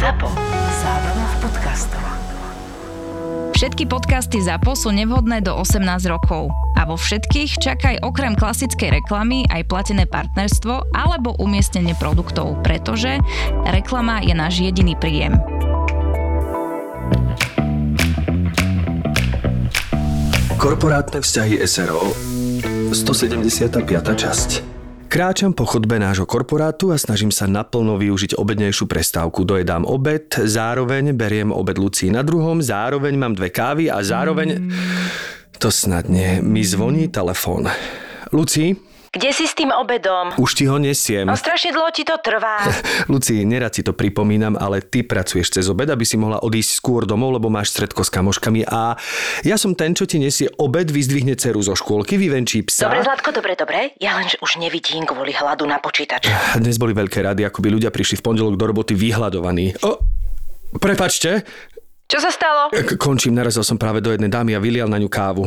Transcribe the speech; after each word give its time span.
ZAPO. 0.00 0.32
Zábrná 0.80 1.26
v 1.28 1.36
podcastov. 1.44 2.04
Všetky 3.52 3.84
podcasty 3.84 4.40
ZAPO 4.40 4.72
sú 4.72 4.96
nevhodné 4.96 5.44
do 5.44 5.52
18 5.52 5.84
rokov. 6.08 6.48
A 6.80 6.88
vo 6.88 6.96
všetkých 6.96 7.60
čakaj 7.60 8.00
okrem 8.00 8.32
klasickej 8.32 8.96
reklamy 8.96 9.44
aj 9.52 9.68
platené 9.68 10.08
partnerstvo 10.08 10.96
alebo 10.96 11.36
umiestnenie 11.36 11.92
produktov, 12.00 12.64
pretože 12.64 13.20
reklama 13.68 14.24
je 14.24 14.32
náš 14.32 14.64
jediný 14.64 14.96
príjem. 14.96 15.36
Korporátne 20.56 21.20
vzťahy 21.20 21.60
SRO 21.68 22.08
175. 22.96 23.84
časť 24.16 24.69
Kráčam 25.10 25.50
po 25.50 25.66
chodbe 25.66 25.98
nášho 25.98 26.22
korporátu 26.22 26.94
a 26.94 26.96
snažím 26.96 27.34
sa 27.34 27.50
naplno 27.50 27.98
využiť 27.98 28.38
obednejšiu 28.38 28.86
prestávku. 28.86 29.42
Dojedám 29.42 29.82
obed, 29.82 30.30
zároveň 30.38 31.18
beriem 31.18 31.50
obed 31.50 31.82
Lucii 31.82 32.14
na 32.14 32.22
druhom, 32.22 32.62
zároveň 32.62 33.18
mám 33.18 33.34
dve 33.34 33.50
kávy 33.50 33.90
a 33.90 34.06
zároveň... 34.06 34.62
Mm. 34.62 34.70
To 35.58 35.68
snad 35.74 36.06
nie. 36.06 36.38
Mi 36.38 36.62
zvoní 36.62 37.10
telefón. 37.10 37.66
Luci, 38.30 38.78
Kde 39.10 39.34
si 39.34 39.50
s 39.50 39.58
tým 39.58 39.74
obedom? 39.74 40.38
už 40.38 40.54
ti 40.54 40.70
ho 40.70 40.78
nesiem. 40.78 41.26
No 41.26 41.34
strašne 41.34 41.74
dlho 41.74 41.90
ti 41.90 42.06
to 42.06 42.14
trvá. 42.22 42.62
Luci, 43.10 43.42
nerad 43.42 43.74
si 43.74 43.82
to 43.82 43.90
pripomínam, 43.90 44.54
ale 44.54 44.86
ty 44.86 45.02
pracuješ 45.02 45.50
cez 45.50 45.66
obed, 45.66 45.90
aby 45.90 46.06
si 46.06 46.14
mohla 46.14 46.38
odísť 46.38 46.78
skôr 46.78 47.02
domov, 47.10 47.34
lebo 47.34 47.50
máš 47.50 47.74
stredko 47.74 48.06
s 48.06 48.10
kamoškami 48.14 48.70
a 48.70 48.94
ja 49.42 49.58
som 49.58 49.74
ten, 49.74 49.98
čo 49.98 50.06
ti 50.06 50.22
nesie 50.22 50.46
obed, 50.62 50.94
vyzdvihne 50.94 51.34
ceru 51.34 51.58
zo 51.58 51.74
škôlky, 51.74 52.14
vyvenčí 52.22 52.62
psa. 52.62 52.86
Dobre, 52.86 53.02
Zlatko, 53.02 53.34
dobre, 53.34 53.58
dobre. 53.58 53.78
Ja 53.98 54.14
len 54.14 54.30
že 54.30 54.38
už 54.38 54.62
nevidím 54.62 55.02
kvôli 55.02 55.34
hladu 55.34 55.66
na 55.66 55.82
počítač. 55.82 56.30
Dnes 56.62 56.78
boli 56.78 56.94
veľké 56.94 57.26
rady, 57.26 57.42
ako 57.42 57.66
by 57.66 57.68
ľudia 57.82 57.90
prišli 57.90 58.22
v 58.22 58.22
pondelok 58.22 58.54
do 58.54 58.62
roboty 58.70 58.94
vyhľadovaní. 58.94 59.74
O, 59.82 59.98
prepačte, 60.78 61.42
Čo 62.10 62.18
sa 62.18 62.34
stalo? 62.34 62.74
K- 62.74 62.98
končím, 62.98 63.32
narazil 63.32 63.62
som 63.62 63.78
práve 63.78 64.02
do 64.02 64.10
jednej 64.10 64.26
dámy 64.26 64.52
a 64.52 64.60
vylial 64.60 64.90
na 64.90 64.98
ňu 64.98 65.06
kávu. 65.06 65.46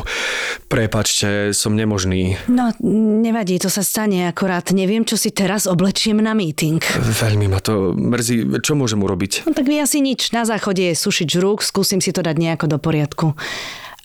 Prepačte, 0.66 1.52
som 1.52 1.76
nemožný. 1.76 2.40
No, 2.48 2.72
nevadí, 3.20 3.60
to 3.60 3.68
sa 3.68 3.84
stane, 3.84 4.26
akorát 4.26 4.72
neviem, 4.72 5.04
čo 5.04 5.20
si 5.20 5.30
teraz 5.30 5.68
oblečiem 5.68 6.18
na 6.18 6.32
meeting. 6.32 6.80
Veľmi 7.20 7.52
ma 7.52 7.60
to 7.60 7.92
mrzí. 7.92 8.64
Čo 8.64 8.74
môžem 8.74 8.98
urobiť? 8.98 9.44
No 9.44 9.52
tak 9.52 9.68
vy 9.68 9.84
asi 9.84 10.00
nič, 10.00 10.32
na 10.32 10.48
záchode 10.48 10.80
je 10.82 10.96
sušič 10.96 11.36
rúk, 11.38 11.60
skúsim 11.60 12.00
si 12.00 12.16
to 12.16 12.24
dať 12.24 12.40
nejako 12.40 12.66
do 12.66 12.78
poriadku. 12.80 13.36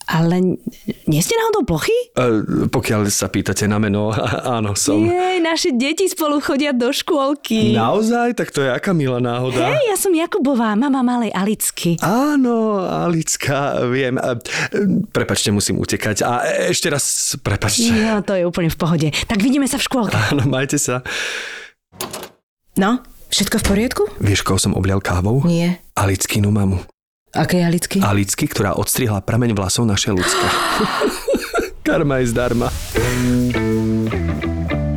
Ale 0.09 0.41
nie 1.05 1.20
ste 1.20 1.37
náhodou 1.37 1.69
plochy? 1.69 1.92
E, 2.17 2.25
pokiaľ 2.73 3.12
sa 3.12 3.28
pýtate 3.28 3.69
na 3.69 3.77
meno, 3.77 4.09
áno, 4.56 4.73
som. 4.73 5.05
Jej, 5.05 5.45
naše 5.45 5.77
deti 5.77 6.09
spolu 6.09 6.41
chodia 6.41 6.73
do 6.73 6.89
škôlky. 6.89 7.77
Naozaj? 7.77 8.33
Tak 8.33 8.48
to 8.48 8.65
je 8.65 8.73
aká 8.73 8.97
milá 8.97 9.20
náhoda. 9.20 9.69
Hej, 9.69 9.84
ja 9.92 9.97
som 10.00 10.17
Jakubová, 10.17 10.73
mama 10.81 11.05
malej 11.05 11.28
Alicky. 11.37 12.00
Áno, 12.00 12.81
Alicka, 12.81 13.84
viem. 13.92 14.17
E, 14.17 14.33
Prepačte, 15.12 15.53
musím 15.53 15.77
utekať. 15.77 16.25
A 16.25 16.41
e- 16.48 16.72
ešte 16.72 16.89
raz, 16.89 17.37
prepačte. 17.45 17.93
No, 17.93 18.25
to 18.25 18.33
je 18.33 18.48
úplne 18.48 18.72
v 18.72 18.78
pohode. 18.81 19.09
Tak 19.12 19.45
vidíme 19.45 19.69
sa 19.69 19.77
v 19.77 19.84
škôlke. 19.84 20.17
Áno, 20.33 20.48
majte 20.48 20.81
sa. 20.81 21.05
No, 22.81 23.05
všetko 23.28 23.61
v 23.61 23.65
poriadku? 23.67 24.03
Vieš, 24.25 24.41
koho 24.41 24.56
som 24.56 24.72
oblial 24.72 25.05
kávou? 25.05 25.45
Nie. 25.45 25.84
Alickinu 25.93 26.48
mamu. 26.48 26.81
Aké 27.39 27.62
jalicky? 27.62 28.03
Alicky, 28.03 28.50
ktorá 28.50 28.75
odstrihla 28.75 29.22
prameň 29.22 29.55
vlasov 29.55 29.86
našej 29.86 30.11
ľudské. 30.11 30.47
Karma 31.86 32.19
je 32.19 32.34
zdarma. 32.34 32.67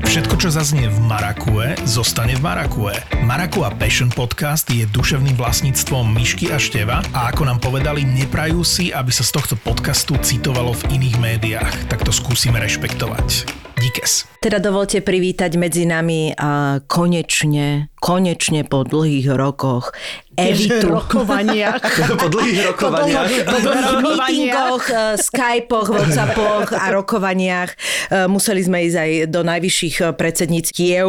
Všetko, 0.02 0.36
čo 0.42 0.50
zaznie 0.50 0.90
v 0.90 0.98
Marakue, 1.06 1.78
zostane 1.86 2.34
v 2.34 2.42
Marakue. 2.42 2.98
Marakua 3.22 3.70
Passion 3.78 4.10
Podcast 4.10 4.74
je 4.74 4.90
duševným 4.90 5.38
vlastníctvom 5.38 6.18
Myšky 6.18 6.50
a 6.50 6.58
Števa 6.58 7.06
a 7.14 7.30
ako 7.30 7.46
nám 7.46 7.62
povedali, 7.62 8.02
neprajú 8.10 8.66
si, 8.66 8.90
aby 8.90 9.14
sa 9.14 9.22
z 9.22 9.38
tohto 9.38 9.54
podcastu 9.62 10.18
citovalo 10.18 10.74
v 10.74 10.98
iných 10.98 11.16
médiách. 11.22 11.74
Tak 11.94 12.02
to 12.02 12.10
skúsime 12.10 12.58
rešpektovať. 12.58 13.54
Díkes. 13.82 14.30
Teda 14.42 14.62
dovolte 14.62 15.02
privítať 15.02 15.58
medzi 15.58 15.90
nami 15.90 16.38
a 16.38 16.82
konečne, 16.86 17.90
konečne 17.98 18.62
po 18.62 18.86
dlhých 18.86 19.34
rokoch 19.34 19.94
Evitu. 20.50 20.88
rokovaniach. 20.98 21.82
po 22.18 22.28
dlhých 22.32 22.60
rokovaniach. 22.74 23.30
Po 23.46 23.58
dlhých 23.62 23.92
meetingoch, 24.02 24.86
eh, 24.90 25.16
Skypoch, 25.22 25.88
Whatsappoch 25.94 26.68
a 26.74 26.86
rokovaniach. 26.90 27.70
Eh, 28.10 28.26
Museli 28.26 28.66
sme 28.66 28.82
ísť 28.86 28.98
aj 28.98 29.12
do 29.30 29.42
najvyšších 29.46 29.96
eh, 30.02 30.06
predsedníctiev 30.16 31.06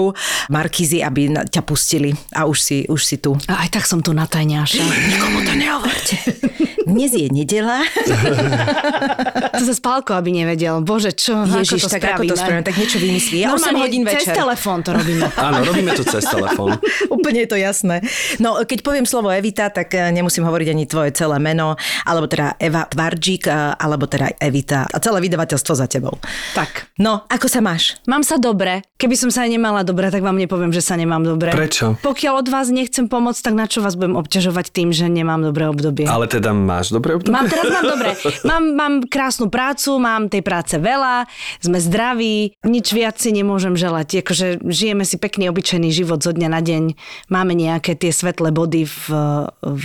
Markízy, 0.53 1.01
aby 1.01 1.33
ťa 1.49 1.63
pustili. 1.65 2.13
A 2.37 2.45
už 2.45 2.59
si, 2.61 2.77
už 2.89 3.01
si 3.01 3.17
tu. 3.21 3.37
A 3.49 3.65
aj 3.67 3.81
tak 3.81 3.85
som 3.89 4.05
tu 4.05 4.13
na 4.13 4.29
tajňáša. 4.29 4.85
Nikomu 4.85 5.41
to 5.47 5.53
nehovorte. 5.57 6.17
Dnes 6.87 7.13
je 7.15 7.29
nedela. 7.31 7.83
To 9.53 9.65
sa 9.69 9.75
spálko, 9.77 10.17
aby 10.17 10.33
nevedel. 10.33 10.81
Bože, 10.83 11.13
čo, 11.15 11.45
Ježiš, 11.45 11.87
ako 11.87 11.87
to 11.87 11.93
tak 11.93 12.03
ako 12.03 12.23
to 12.25 12.35
spravíme? 12.35 12.65
Tak 12.67 12.75
niečo 12.75 12.99
vymyslí. 12.99 13.37
Ja 13.45 13.55
8 13.55 13.61
Normálne 13.61 13.79
hodín 13.85 14.03
cez 14.09 14.25
večer. 14.25 14.35
telefón 14.35 14.79
to 14.83 14.91
robíme. 14.97 15.27
Áno, 15.47 15.59
robíme 15.63 15.91
to 15.95 16.03
cez 16.03 16.25
telefón. 16.27 16.81
Úplne 17.15 17.39
je 17.47 17.49
to 17.53 17.59
jasné. 17.61 17.97
No, 18.43 18.59
keď 18.65 18.79
poviem 18.83 19.07
slovo 19.07 19.29
Evita, 19.31 19.69
tak 19.71 19.93
eh, 19.95 20.11
nemusím 20.11 20.49
hovoriť 20.49 20.69
ani 20.73 20.85
tvoje 20.89 21.11
celé 21.15 21.37
meno, 21.39 21.77
alebo 22.03 22.27
teda 22.27 22.57
Eva 22.59 22.89
Tvarčík, 22.89 23.47
eh, 23.47 23.77
alebo 23.77 24.09
teda 24.09 24.35
Evita 24.41 24.89
a 24.89 24.97
celé 24.99 25.21
vydavateľstvo 25.23 25.73
za 25.79 25.87
tebou. 25.87 26.17
Tak. 26.57 26.97
No, 26.99 27.29
ako 27.29 27.47
sa 27.47 27.61
máš? 27.63 28.01
Mám 28.09 28.25
sa 28.27 28.41
dobre. 28.41 28.83
Keby 28.97 29.15
som 29.15 29.31
sa 29.31 29.45
aj 29.47 29.51
nemala 29.53 29.85
dobre, 29.85 30.09
tak 30.09 30.25
vám 30.25 30.39
nepoviem, 30.39 30.73
že 30.73 30.81
sa 30.81 30.97
nemám 30.97 31.23
dobre. 31.23 31.53
Prečo? 31.53 31.99
Pokiaľ 32.01 32.35
od 32.41 32.49
vás 32.49 32.73
nechcem 32.73 33.07
pomôcť, 33.07 33.41
tak 33.47 33.55
na 33.55 33.67
čo 33.69 33.85
vás 33.85 33.95
budem 33.95 34.17
obťažovať 34.17 34.73
tým, 34.73 34.95
že 34.95 35.07
nemám 35.07 35.45
dobré 35.45 35.69
obdobie? 35.69 36.07
Ale 36.09 36.25
teda 36.27 36.55
máš 36.73 36.89
dobré 36.89 37.21
obdobie? 37.21 37.37
Mám, 37.37 37.47
teraz 37.53 37.69
mám 37.69 37.85
dobre. 37.85 38.11
Mám, 38.49 38.65
mám 38.73 38.95
krásnu 39.05 39.53
prácu, 39.53 40.01
mám 40.01 40.33
tej 40.33 40.41
práce 40.41 40.75
veľa, 40.81 41.29
sme 41.61 41.79
zdraví, 41.79 42.57
nič 42.65 42.97
viac 42.97 43.21
si 43.21 43.31
nemôžem 43.31 43.77
želať. 43.77 44.25
Akože 44.25 44.65
žijeme 44.65 45.05
si 45.05 45.21
pekný, 45.21 45.53
obyčajný 45.53 45.93
život 45.93 46.25
zo 46.25 46.33
dňa 46.33 46.49
na 46.49 46.61
deň. 46.65 46.97
Máme 47.29 47.53
nejaké 47.53 47.93
tie 47.95 48.11
svetlé 48.11 48.51
body 48.51 48.89
v, 48.89 49.05
v, 49.61 49.85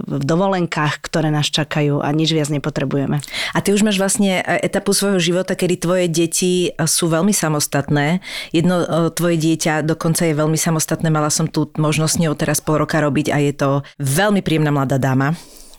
v 0.00 0.22
dovolenkách, 0.24 1.04
ktoré 1.04 1.28
nás 1.28 1.48
čakajú 1.50 2.00
a 2.00 2.08
nič 2.14 2.32
viac 2.32 2.48
nepotrebujeme. 2.48 3.20
A 3.52 3.58
ty 3.60 3.74
už 3.74 3.82
máš 3.84 4.00
vlastne 4.00 4.40
eh, 4.40 4.62
etapu 4.64 4.94
svojho 4.94 5.20
života, 5.20 5.58
kedy 5.58 5.74
tvoje 5.76 6.06
deti 6.06 6.70
eh, 6.70 6.74
sú 6.86 7.10
veľmi 7.10 7.34
samostatné. 7.34 8.22
Jedno 8.54 8.82
eh, 8.82 8.86
tvoje 9.12 9.36
dieťa 9.36 9.82
dokonca 9.84 10.24
je 10.26 10.34
veľmi 10.34 10.56
samostatné. 10.56 11.08
Mala 11.12 11.28
som 11.28 11.50
tu 11.50 11.68
možnosť 11.76 12.12
s 12.14 12.20
ňou 12.22 12.34
teraz 12.34 12.58
pol 12.62 12.80
roka 12.82 12.98
robiť 12.98 13.30
a 13.30 13.38
je 13.42 13.52
to 13.54 13.70
veľmi 13.98 14.40
príjemná 14.40 14.70
mladá 14.74 14.98
dáma. 14.98 15.34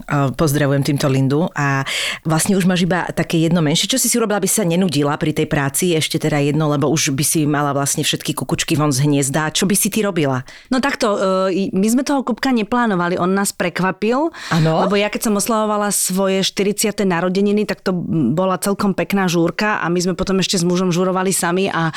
Pozdravujem 0.09 0.83
týmto 0.85 1.07
Lindu 1.07 1.47
a 1.53 1.85
vlastne 2.25 2.57
už 2.57 2.65
máš 2.65 2.85
iba 2.85 3.05
také 3.13 3.41
jedno 3.41 3.61
menšie. 3.61 3.89
Čo 3.89 4.01
si 4.01 4.07
si 4.07 4.15
urobila, 4.17 4.41
aby 4.41 4.49
sa 4.49 4.65
nenudila 4.65 5.15
pri 5.17 5.35
tej 5.35 5.47
práci? 5.47 5.93
Ešte 5.93 6.21
teda 6.21 6.41
jedno, 6.41 6.69
lebo 6.71 6.89
už 6.89 7.13
by 7.13 7.23
si 7.25 7.43
mala 7.45 7.75
vlastne 7.75 8.01
všetky 8.05 8.33
kukučky 8.33 8.79
von 8.79 8.89
z 8.89 9.05
hniezda. 9.05 9.53
Čo 9.53 9.67
by 9.67 9.75
si 9.77 9.91
ty 9.91 10.01
robila? 10.01 10.41
No 10.71 10.79
takto, 10.79 11.17
e, 11.51 11.69
my 11.71 11.87
sme 11.87 12.03
toho 12.07 12.25
Kupka 12.25 12.49
neplánovali, 12.55 13.19
on 13.19 13.35
nás 13.35 13.53
prekvapil. 13.53 14.31
Áno? 14.53 14.71
Lebo 14.87 14.95
ja 14.97 15.11
keď 15.11 15.29
som 15.29 15.33
oslavovala 15.37 15.91
svoje 15.93 16.41
40. 16.41 17.03
narodeniny, 17.05 17.67
tak 17.67 17.83
to 17.85 17.93
bola 18.31 18.57
celkom 18.57 18.95
pekná 18.95 19.27
žúrka 19.27 19.83
a 19.83 19.89
my 19.91 19.99
sme 19.99 20.13
potom 20.17 20.39
ešte 20.39 20.57
s 20.57 20.63
mužom 20.63 20.89
žurovali 20.89 21.29
sami 21.35 21.67
a 21.67 21.91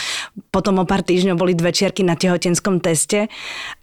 potom 0.50 0.82
o 0.82 0.84
pár 0.84 1.06
týždňov 1.06 1.36
boli 1.38 1.54
dve 1.54 1.70
čierky 1.70 2.02
na 2.02 2.18
tehotenskom 2.18 2.82
teste 2.82 3.30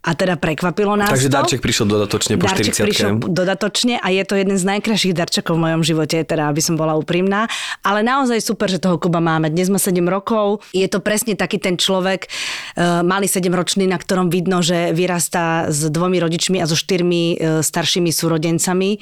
a 0.02 0.12
teda 0.14 0.36
prekvapilo 0.38 0.98
nás 0.98 1.14
Takže 1.14 1.30
to. 1.30 1.36
darček 1.38 1.60
prišiel 1.64 1.86
dodatočne 1.88 2.34
po 2.38 2.46
Darček 2.50 2.74
40 2.74 2.86
prišiel 2.86 3.10
dodatočne 3.22 3.96
a 4.02 4.08
je 4.12 4.24
to 4.28 4.36
jeden 4.36 4.60
z 4.60 4.68
najkrajších 4.68 5.16
darčekov 5.16 5.56
v 5.56 5.64
mojom 5.68 5.82
živote, 5.82 6.22
teda 6.28 6.52
aby 6.52 6.60
som 6.60 6.76
bola 6.76 7.00
úprimná. 7.00 7.48
Ale 7.82 8.04
naozaj 8.04 8.44
super, 8.44 8.68
že 8.68 8.84
toho 8.84 9.00
Kuba 9.00 9.24
máme. 9.24 9.48
Dnes 9.48 9.72
má 9.72 9.80
7 9.80 9.98
rokov. 10.06 10.62
Je 10.76 10.86
to 10.92 11.00
presne 11.00 11.40
taký 11.40 11.58
ten 11.58 11.80
človek, 11.80 12.28
uh, 12.28 13.02
malý 13.02 13.32
7-ročný, 13.32 13.88
na 13.88 13.96
ktorom 13.96 14.28
vidno, 14.28 14.60
že 14.60 14.92
vyrastá 14.92 15.72
s 15.72 15.88
dvomi 15.88 16.20
rodičmi 16.20 16.60
a 16.60 16.68
so 16.68 16.76
štyrmi 16.76 17.24
uh, 17.36 17.36
staršími 17.64 18.12
súrodencami. 18.12 19.00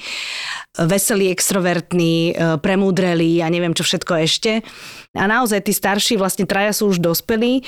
Veselý, 0.78 1.34
extrovertný, 1.34 2.14
uh, 2.32 2.56
premúdrelý 2.62 3.42
a 3.42 3.50
neviem 3.50 3.74
čo 3.74 3.82
všetko 3.82 4.12
ešte. 4.22 4.62
A 5.18 5.26
naozaj 5.26 5.66
tí 5.66 5.74
starší, 5.74 6.14
vlastne 6.14 6.46
traja 6.46 6.70
sú 6.70 6.94
už 6.94 7.02
dospelí. 7.02 7.66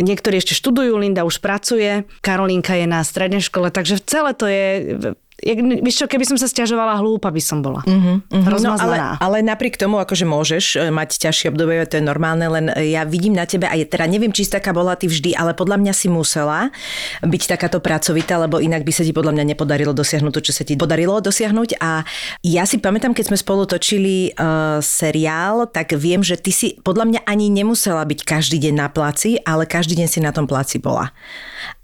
Niektorí 0.00 0.40
ešte 0.40 0.56
študujú, 0.56 0.96
Linda 0.96 1.28
už 1.28 1.44
pracuje, 1.44 2.08
Karolínka 2.24 2.72
je 2.78 2.86
na 2.88 3.04
strednej 3.04 3.44
škole, 3.44 3.68
takže 3.68 4.00
celé 4.00 4.32
to 4.32 4.46
je 4.48 4.64
vieš 5.80 6.04
čo, 6.04 6.06
keby 6.06 6.24
som 6.28 6.36
sa 6.36 6.46
stiažovala, 6.46 7.00
hlúpa 7.00 7.32
by 7.32 7.42
som 7.42 7.64
bola. 7.64 7.80
No, 7.86 8.20
ale, 8.30 8.44
Rozmazlená. 8.44 9.16
ale 9.18 9.40
napriek 9.40 9.80
tomu, 9.80 9.96
akože 9.98 10.28
môžeš 10.28 10.64
e, 10.76 10.92
mať 10.92 11.16
ťažšie 11.16 11.50
obdobie, 11.52 11.80
to 11.88 11.98
je 11.98 12.04
normálne, 12.04 12.44
len 12.44 12.66
e, 12.72 12.92
ja 12.92 13.08
vidím 13.08 13.32
na 13.32 13.48
tebe, 13.48 13.64
a 13.64 13.74
je, 13.76 13.88
teda 13.88 14.04
neviem, 14.04 14.30
či 14.30 14.44
si 14.44 14.52
taká 14.52 14.76
bola 14.76 14.94
ty 14.96 15.08
vždy, 15.08 15.32
ale 15.36 15.56
podľa 15.56 15.80
mňa 15.80 15.92
si 15.96 16.12
musela 16.12 16.68
byť 17.24 17.42
takáto 17.56 17.80
pracovitá, 17.80 18.36
lebo 18.36 18.60
inak 18.60 18.84
by 18.84 18.92
sa 18.92 19.02
ti 19.04 19.12
podľa 19.16 19.40
mňa 19.40 19.44
nepodarilo 19.56 19.96
dosiahnuť 19.96 20.32
to, 20.36 20.40
čo 20.50 20.52
sa 20.52 20.62
ti 20.64 20.76
podarilo 20.76 21.20
dosiahnuť. 21.20 21.80
A 21.80 22.04
ja 22.44 22.64
si 22.68 22.76
pamätám, 22.80 23.16
keď 23.16 23.32
sme 23.32 23.38
spolu 23.40 23.64
točili 23.64 24.32
uh, 24.36 24.78
seriál, 24.84 25.68
tak 25.68 25.96
viem, 25.96 26.20
že 26.20 26.36
ty 26.36 26.52
si 26.52 26.76
podľa 26.80 27.04
mňa 27.08 27.20
ani 27.28 27.52
nemusela 27.52 28.04
byť 28.04 28.20
každý 28.24 28.60
deň 28.60 28.74
na 28.76 28.88
placi, 28.88 29.40
ale 29.44 29.64
každý 29.64 29.96
deň 29.96 30.08
si 30.08 30.20
na 30.22 30.32
tom 30.32 30.44
placi 30.44 30.80
bola. 30.80 31.12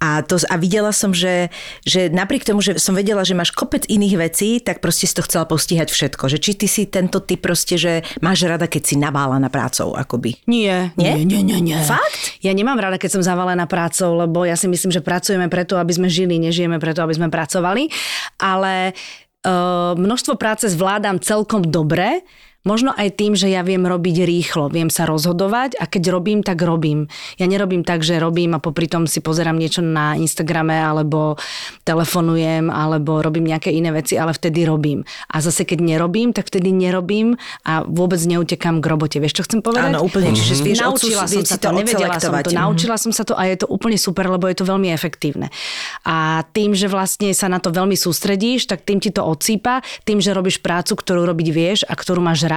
A, 0.01 0.25
to, 0.25 0.41
a 0.41 0.57
videla 0.57 0.93
som, 0.93 1.13
že, 1.13 1.49
že 1.85 2.09
napriek 2.09 2.45
tomu, 2.45 2.61
že 2.61 2.81
som 2.81 2.97
vedela, 2.97 3.25
že 3.25 3.37
máš 3.37 3.46
kopec 3.53 3.85
iných 3.87 4.15
vecí, 4.17 4.59
tak 4.59 4.81
proste 4.81 5.05
si 5.05 5.15
to 5.15 5.27
chcela 5.27 5.45
postihať 5.45 5.93
všetko. 5.93 6.33
Že 6.33 6.39
či 6.41 6.53
ty 6.57 6.67
si 6.67 6.83
tento 6.89 7.23
typ 7.23 7.43
proste, 7.43 7.77
že 7.77 8.07
máš 8.25 8.47
rada, 8.49 8.67
keď 8.67 8.83
si 8.83 8.95
navála 8.97 9.37
na 9.37 9.53
prácou, 9.53 9.93
akoby. 9.95 10.41
Nie, 10.49 10.97
Nie? 10.97 11.21
nie, 11.23 11.43
nie, 11.45 11.59
nie. 11.61 11.79
Fakt? 11.83 12.41
Ja 12.43 12.57
nemám 12.57 12.81
rada, 12.81 12.97
keď 12.97 13.21
som 13.21 13.23
zavalená 13.23 13.69
prácou, 13.69 14.17
lebo 14.17 14.43
ja 14.49 14.57
si 14.57 14.67
myslím, 14.67 14.91
že 14.91 15.05
pracujeme 15.05 15.47
preto, 15.53 15.77
aby 15.77 15.93
sme 15.93 16.09
žili, 16.09 16.41
nežijeme 16.41 16.81
preto, 16.81 17.05
aby 17.05 17.15
sme 17.15 17.29
pracovali. 17.29 17.93
Ale 18.41 18.97
uh, 19.45 19.93
množstvo 19.95 20.35
práce 20.41 20.67
zvládam 20.73 21.21
celkom 21.21 21.63
dobre, 21.63 22.25
Možno 22.67 22.91
aj 22.91 23.15
tým, 23.15 23.39
že 23.39 23.47
ja 23.47 23.63
viem 23.63 23.87
robiť 23.87 24.27
rýchlo, 24.27 24.75
viem 24.75 24.91
sa 24.91 25.07
rozhodovať 25.07 25.79
a 25.79 25.87
keď 25.87 26.11
robím, 26.11 26.43
tak 26.43 26.59
robím. 26.59 27.07
Ja 27.39 27.47
nerobím 27.47 27.87
tak, 27.87 28.03
že 28.03 28.19
robím 28.19 28.59
a 28.59 28.61
popri 28.61 28.91
tom 28.91 29.07
si 29.07 29.23
pozerám 29.23 29.55
niečo 29.55 29.87
na 29.87 30.19
Instagrame 30.19 30.75
alebo 30.75 31.39
telefonujem 31.87 32.67
alebo 32.67 33.23
robím 33.23 33.47
nejaké 33.47 33.71
iné 33.71 33.95
veci, 33.95 34.19
ale 34.19 34.35
vtedy 34.35 34.67
robím. 34.67 35.07
A 35.31 35.39
zase 35.39 35.63
keď 35.63 35.79
nerobím, 35.79 36.35
tak 36.35 36.51
vtedy 36.51 36.75
nerobím 36.75 37.39
a 37.63 37.87
vôbec 37.87 38.19
neutekám 38.19 38.83
k 38.83 38.87
robote. 38.91 39.17
Vieš, 39.23 39.39
čo 39.39 39.43
chcem 39.47 39.63
povedať? 39.63 39.95
Áno, 39.95 40.03
úplne. 40.03 40.35
Čiže 40.35 40.67
vieš 40.67 40.83
naučila 40.83 41.25
som 41.31 41.47
sa 41.47 41.55
to, 41.55 41.71
to 41.71 41.77
nevedela 41.79 42.19
som 42.19 42.35
to, 42.43 42.51
Mhm. 42.51 42.59
naučila 42.59 42.97
som 42.99 43.13
sa 43.15 43.23
to 43.23 43.39
a 43.39 43.47
je 43.47 43.63
to 43.63 43.71
úplne 43.71 43.95
super, 43.95 44.27
lebo 44.27 44.51
je 44.51 44.59
to 44.59 44.67
veľmi 44.67 44.91
efektívne. 44.91 45.55
A 46.03 46.43
tým, 46.51 46.75
že 46.75 46.91
vlastne 46.91 47.31
sa 47.31 47.47
na 47.47 47.63
to 47.63 47.71
veľmi 47.71 47.95
sústredíš, 47.95 48.67
tak 48.67 48.83
tým 48.83 48.99
ti 48.99 49.15
to 49.15 49.23
odsýpa, 49.23 49.87
tým, 50.03 50.19
že 50.19 50.35
robíš 50.35 50.59
prácu, 50.59 50.99
ktorú 50.99 51.23
robiť 51.31 51.49
vieš 51.55 51.79
a 51.87 51.95
ktorú 51.95 52.19
máš 52.19 52.43
rád, 52.43 52.55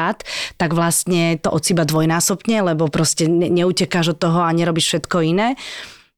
tak 0.58 0.72
vlastne 0.74 1.38
to 1.40 1.52
odsýpa 1.52 1.84
dvojnásobne, 1.86 2.64
lebo 2.64 2.88
proste 2.88 3.28
ne- 3.28 3.50
neutekáš 3.50 4.16
od 4.16 4.22
toho 4.22 4.40
a 4.44 4.50
nerobíš 4.52 4.96
všetko 4.96 5.18
iné. 5.24 5.60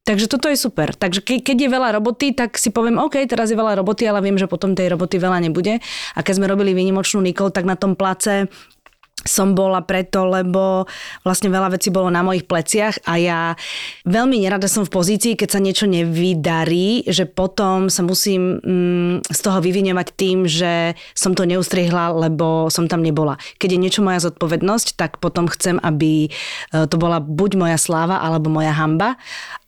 Takže 0.02 0.26
toto 0.26 0.50
je 0.50 0.58
super. 0.58 0.98
Takže 0.98 1.22
ke, 1.22 1.46
keď 1.46 1.58
je 1.62 1.70
veľa 1.70 1.90
roboty, 2.02 2.34
tak 2.34 2.58
si 2.58 2.74
poviem, 2.74 2.98
OK, 2.98 3.22
teraz 3.30 3.54
je 3.54 3.58
veľa 3.60 3.78
roboty, 3.78 4.10
ale 4.10 4.26
viem, 4.26 4.34
že 4.34 4.50
potom 4.50 4.74
tej 4.74 4.98
roboty 4.98 5.22
veľa 5.22 5.46
nebude. 5.46 5.78
A 6.18 6.20
keď 6.26 6.42
sme 6.42 6.50
robili 6.50 6.74
výnimočnú 6.74 7.22
Nikol, 7.22 7.54
tak 7.54 7.70
na 7.70 7.78
tom 7.78 7.94
place 7.94 8.50
som 9.22 9.54
bola 9.54 9.86
preto, 9.86 10.26
lebo 10.26 10.90
vlastne 11.22 11.54
veľa 11.54 11.78
vecí 11.78 11.94
bolo 11.94 12.10
na 12.10 12.26
mojich 12.26 12.50
pleciach 12.50 13.06
a 13.06 13.14
ja 13.22 13.40
veľmi 14.06 14.42
nerada 14.42 14.66
som 14.66 14.82
v 14.86 14.94
pozícii, 14.94 15.38
keď 15.38 15.50
sa 15.50 15.62
niečo 15.62 15.86
nevydarí, 15.86 17.06
že 17.06 17.30
potom 17.30 17.88
sa 17.88 18.02
musím 18.02 18.58
mm, 18.62 19.30
z 19.30 19.40
toho 19.40 19.62
vyvinovať 19.62 20.08
tým, 20.18 20.50
že 20.50 20.98
som 21.14 21.38
to 21.38 21.46
neustrihla, 21.46 22.14
lebo 22.18 22.68
som 22.74 22.90
tam 22.90 23.06
nebola. 23.06 23.38
Keď 23.62 23.78
je 23.78 23.82
niečo 23.82 24.02
moja 24.02 24.22
zodpovednosť, 24.22 24.98
tak 24.98 25.22
potom 25.22 25.46
chcem, 25.50 25.78
aby 25.82 26.28
e, 26.28 26.30
to 26.90 26.96
bola 26.98 27.22
buď 27.22 27.52
moja 27.58 27.78
sláva, 27.78 28.22
alebo 28.22 28.50
moja 28.50 28.74
hamba 28.74 29.22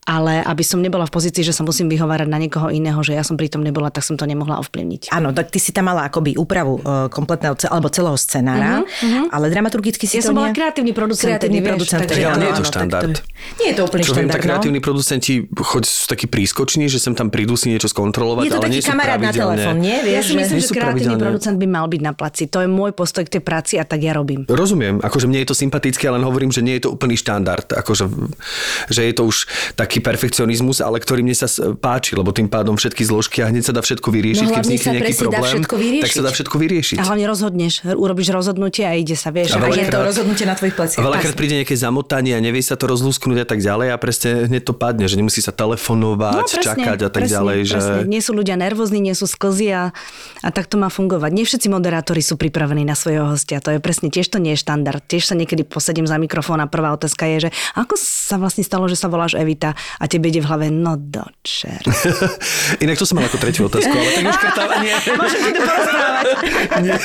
ale 0.04 0.44
aby 0.44 0.64
som 0.64 0.84
nebola 0.84 1.08
v 1.08 1.14
pozícii, 1.16 1.44
že 1.44 1.56
sa 1.56 1.64
musím 1.64 1.88
vyhovárať 1.88 2.28
na 2.28 2.40
niekoho 2.40 2.68
iného, 2.68 3.00
že 3.02 3.16
ja 3.16 3.24
som 3.24 3.40
pritom 3.40 3.64
nebola, 3.64 3.88
tak 3.88 4.04
som 4.04 4.20
to 4.20 4.28
nemohla 4.28 4.60
ovplyvniť. 4.60 5.12
Áno, 5.16 5.32
tak 5.32 5.50
ty 5.50 5.60
si 5.60 5.72
tam 5.72 5.88
mala 5.92 6.08
akoby 6.08 6.36
úpravu 6.36 6.80
uh, 6.84 7.08
kompletného 7.08 7.56
alebo 7.72 7.88
celého 7.88 8.18
scenára, 8.20 8.84
uh-huh, 8.84 9.32
ale 9.32 9.48
dramaturgicky 9.48 10.04
si 10.08 10.20
Ja 10.20 10.28
to 10.28 10.32
som 10.32 10.40
bola 10.40 10.52
nie... 10.52 10.58
kreatívny 10.58 10.92
producent, 10.92 11.40
Kreatívny 11.40 11.62
producent, 11.64 12.04
takže- 12.04 12.24
Tak 12.24 12.34
ale 12.36 12.40
nie 12.40 12.50
je 12.50 12.54
to 12.54 12.64
tak 12.64 12.72
štandard. 12.72 13.16
Nie 13.60 13.68
je 13.72 13.76
to 13.76 13.82
úplne 13.88 14.04
Čo 14.04 14.14
viem, 14.14 14.28
tak 14.28 14.42
štandard, 14.42 14.44
no. 14.44 14.48
kreatívni 14.48 14.80
producenti 14.84 15.34
choď, 15.48 15.84
sú 15.88 16.06
takí 16.12 16.26
prískoční, 16.28 16.86
že 16.92 17.00
sem 17.00 17.14
tam 17.16 17.32
prídu 17.32 17.56
si 17.56 17.72
niečo 17.72 17.88
skontrolovať, 17.88 18.44
Je 18.44 18.52
to 18.52 18.60
ale 18.60 18.66
taký 18.68 18.76
nie 18.76 18.82
sú 18.84 18.90
kamarát 18.92 19.20
na 19.20 19.32
telefón, 19.32 19.76
nie? 19.80 19.98
Ja 20.04 20.20
Vieš, 20.20 20.24
si 20.28 20.34
myslím, 20.36 20.58
že 20.60 20.68
kreatívny 20.74 21.16
producent 21.16 21.56
by 21.58 21.68
mal 21.68 21.86
byť 21.88 22.02
na 22.04 22.14
placi. 22.14 22.44
To 22.52 22.60
je 22.60 22.68
môj 22.68 22.92
postoj 22.92 23.24
k 23.24 23.40
tej 23.40 23.44
práci 23.44 23.74
a 23.80 23.84
tak 23.88 24.04
ja 24.04 24.12
robím. 24.14 24.44
Rozumiem, 24.46 25.00
akože 25.00 25.26
mne 25.32 25.40
je 25.46 25.48
to 25.50 25.56
sympatické, 25.56 26.06
len 26.12 26.22
hovorím, 26.22 26.52
že 26.52 26.62
nie 26.62 26.76
je 26.78 26.86
to 26.86 26.90
úplný 26.94 27.16
štandard, 27.16 27.66
akože, 27.72 28.06
že 28.92 29.02
je 29.08 29.14
to 29.16 29.24
už 29.26 29.48
taký 29.94 30.02
perfekcionizmus, 30.02 30.82
ale 30.82 30.98
ktorý 30.98 31.22
mne 31.22 31.38
sa 31.38 31.46
páči, 31.78 32.18
lebo 32.18 32.34
tým 32.34 32.50
pádom 32.50 32.74
všetky 32.74 33.06
zložky 33.06 33.46
a 33.46 33.54
hneď 33.54 33.70
sa 33.70 33.74
dá 33.78 33.86
všetko 33.86 34.10
vyriešiť, 34.10 34.48
No 34.50 34.58
keď 34.58 34.64
vznikne 34.66 34.90
nejaký 34.90 35.06
presne 35.06 35.22
problém, 35.22 35.54
tak 36.02 36.10
sa 36.10 36.22
dá 36.26 36.32
všetko 36.34 36.56
vyriešiť. 36.58 36.98
A 36.98 37.04
hlavne 37.06 37.26
rozhodneš, 37.30 37.74
urobíš 37.86 38.34
rozhodnutie 38.34 38.90
a 38.90 38.98
ide 38.98 39.14
sa, 39.14 39.30
vieš. 39.30 39.54
A 39.54 39.62
A 39.62 39.70
je 39.70 39.86
to 39.86 40.02
rozhodnutie 40.02 40.50
na 40.50 40.58
tvojich 40.58 40.74
A 40.74 40.78
pleciach. 40.82 41.06
veľakrát 41.06 41.36
príde 41.38 41.62
nejaké 41.62 41.78
zamotanie 41.78 42.34
a 42.34 42.42
nevie 42.42 42.66
sa 42.66 42.74
to 42.74 42.90
rozlúsknuť 42.90 43.38
a 43.38 43.46
tak 43.46 43.62
ďalej 43.62 43.88
a 43.94 43.96
presne 44.02 44.50
hneď 44.50 44.66
to 44.66 44.74
padne, 44.74 45.06
že 45.06 45.14
nemusí 45.14 45.46
sa 45.46 45.54
telefonovať, 45.54 46.58
čakať 46.58 47.00
a 47.06 47.10
tak 47.14 47.22
No, 47.22 47.30
presne, 47.30 47.38
ďalej. 47.38 47.60
Že... 47.62 47.78
presne. 47.78 47.96
Nie 48.10 48.22
sú 48.26 48.32
ľudia 48.34 48.56
nervózni, 48.58 48.98
nie 48.98 49.14
sú 49.14 49.30
sklzy 49.30 49.68
a, 49.78 49.84
a 50.42 50.50
tak 50.50 50.66
to 50.66 50.82
má 50.82 50.90
fungovať. 50.90 51.30
Nie 51.38 51.46
všetci 51.46 51.70
moderátori 51.70 52.26
sú 52.26 52.34
pripravení 52.34 52.82
na 52.82 52.98
svojho 52.98 53.30
hostia. 53.30 53.62
To 53.62 53.70
je 53.70 53.78
presne, 53.78 54.10
tiež 54.10 54.26
to 54.34 54.42
nie 54.42 54.58
je 54.58 54.60
štandard. 54.66 55.06
Tiež 55.06 55.30
sa 55.30 55.38
niekedy 55.38 55.62
posedím 55.62 56.10
za 56.10 56.18
mikrofón 56.18 56.58
a 56.60 56.66
prvá 56.66 56.98
otázka 56.98 57.30
je, 57.38 57.38
že 57.46 57.50
ako 57.78 57.94
sa 58.02 58.42
vlastne 58.42 58.66
stalo, 58.66 58.90
že 58.90 58.98
sa 58.98 59.06
voláš 59.06 59.38
Evita 59.38 59.78
a 60.00 60.06
tebe 60.08 60.30
ide 60.30 60.42
v 60.44 60.48
hlave, 60.48 60.68
no 60.74 60.96
dočer. 60.98 61.82
Inak 62.84 62.98
to 63.00 63.06
som 63.08 63.20
mal 63.20 63.26
ako 63.28 63.38
tretiu 63.40 63.68
otázku, 63.68 63.94
ale 63.94 64.10
tak 64.16 64.24
už 64.26 64.38
nie. 66.84 66.96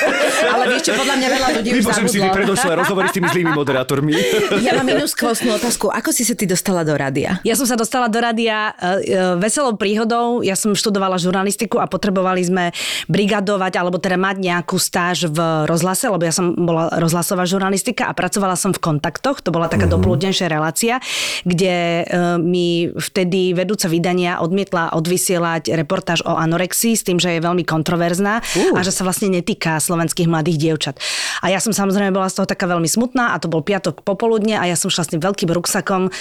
Ale 0.49 0.63
vieš 0.71 0.81
čo, 0.89 0.91
podľa 0.95 1.15
mňa 1.19 1.27
veľa 1.29 1.47
ľudí 1.59 1.69
už 1.75 1.83
zabudlo. 1.85 2.25
predošlé 2.33 2.71
rozhovory 2.75 3.07
s 3.11 3.13
tými 3.15 3.27
zlými 3.29 3.51
moderátormi. 3.53 4.13
Ja 4.59 4.75
mám 4.75 4.91
inú 4.91 5.07
skvostnú 5.07 5.55
otázku. 5.55 5.87
Ako 5.87 6.11
si 6.11 6.27
sa 6.27 6.35
ty 6.35 6.43
dostala 6.43 6.83
do 6.83 6.93
rádia? 6.93 7.39
Ja 7.47 7.55
som 7.55 7.63
sa 7.65 7.79
dostala 7.79 8.11
do 8.11 8.19
rádia 8.19 8.75
e, 8.75 9.35
veselou 9.39 9.79
príhodou. 9.79 10.43
Ja 10.43 10.53
som 10.53 10.75
študovala 10.75 11.15
žurnalistiku 11.15 11.79
a 11.79 11.87
potrebovali 11.87 12.43
sme 12.43 12.75
brigadovať 13.07 13.73
alebo 13.79 13.97
teda 13.97 14.19
mať 14.19 14.35
nejakú 14.41 14.75
stáž 14.75 15.31
v 15.31 15.39
rozhlase, 15.65 16.11
lebo 16.11 16.21
ja 16.27 16.33
som 16.35 16.53
bola 16.53 16.91
rozhlasová 16.99 17.47
žurnalistika 17.47 18.11
a 18.11 18.13
pracovala 18.13 18.59
som 18.59 18.75
v 18.75 18.83
kontaktoch. 18.83 19.41
To 19.47 19.49
bola 19.49 19.71
taká 19.71 19.87
mm-hmm. 19.87 19.95
doplúdnejšia 19.95 20.47
relácia, 20.51 20.99
kde 21.47 22.03
e, 22.03 22.03
mi 22.37 22.68
vtedy 22.95 23.53
vedúca 23.53 23.87
vydania 23.91 24.41
odmietla 24.41 24.95
odvysielať 24.95 25.73
reportáž 25.73 26.25
o 26.25 26.33
anorexii 26.35 26.93
s 26.95 27.05
tým, 27.05 27.17
že 27.17 27.37
je 27.37 27.45
veľmi 27.45 27.63
kontroverzná 27.63 28.41
uh. 28.41 28.77
a 28.77 28.79
že 28.85 28.91
sa 28.93 29.05
vlastne 29.05 29.31
netýka 29.31 29.77
slovenských 29.79 30.29
mladých 30.29 30.57
dievčat. 30.57 30.95
A 31.41 31.51
ja 31.53 31.59
som 31.63 31.71
samozrejme 31.71 32.11
bola 32.11 32.27
z 32.27 32.41
toho 32.41 32.47
taká 32.49 32.67
veľmi 32.67 32.87
smutná 32.87 33.33
a 33.33 33.41
to 33.41 33.47
bol 33.47 33.63
piatok 33.63 34.01
popoludne 34.03 34.57
a 34.59 34.67
ja 34.67 34.75
som 34.75 34.91
šla 34.91 35.03
s 35.07 35.11
tým 35.15 35.21
veľkým 35.23 35.49
ruksakom, 35.49 36.09
e, 36.09 36.11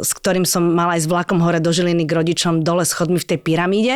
s 0.00 0.10
ktorým 0.16 0.44
som 0.44 0.62
mala 0.62 0.98
aj 0.98 1.04
s 1.04 1.10
vlakom 1.10 1.38
hore 1.42 1.62
do 1.62 1.70
Žiliny 1.70 2.04
k 2.04 2.12
rodičom 2.16 2.62
dole 2.66 2.82
schodmi 2.84 3.18
v 3.20 3.28
tej 3.34 3.38
pyramíde. 3.40 3.94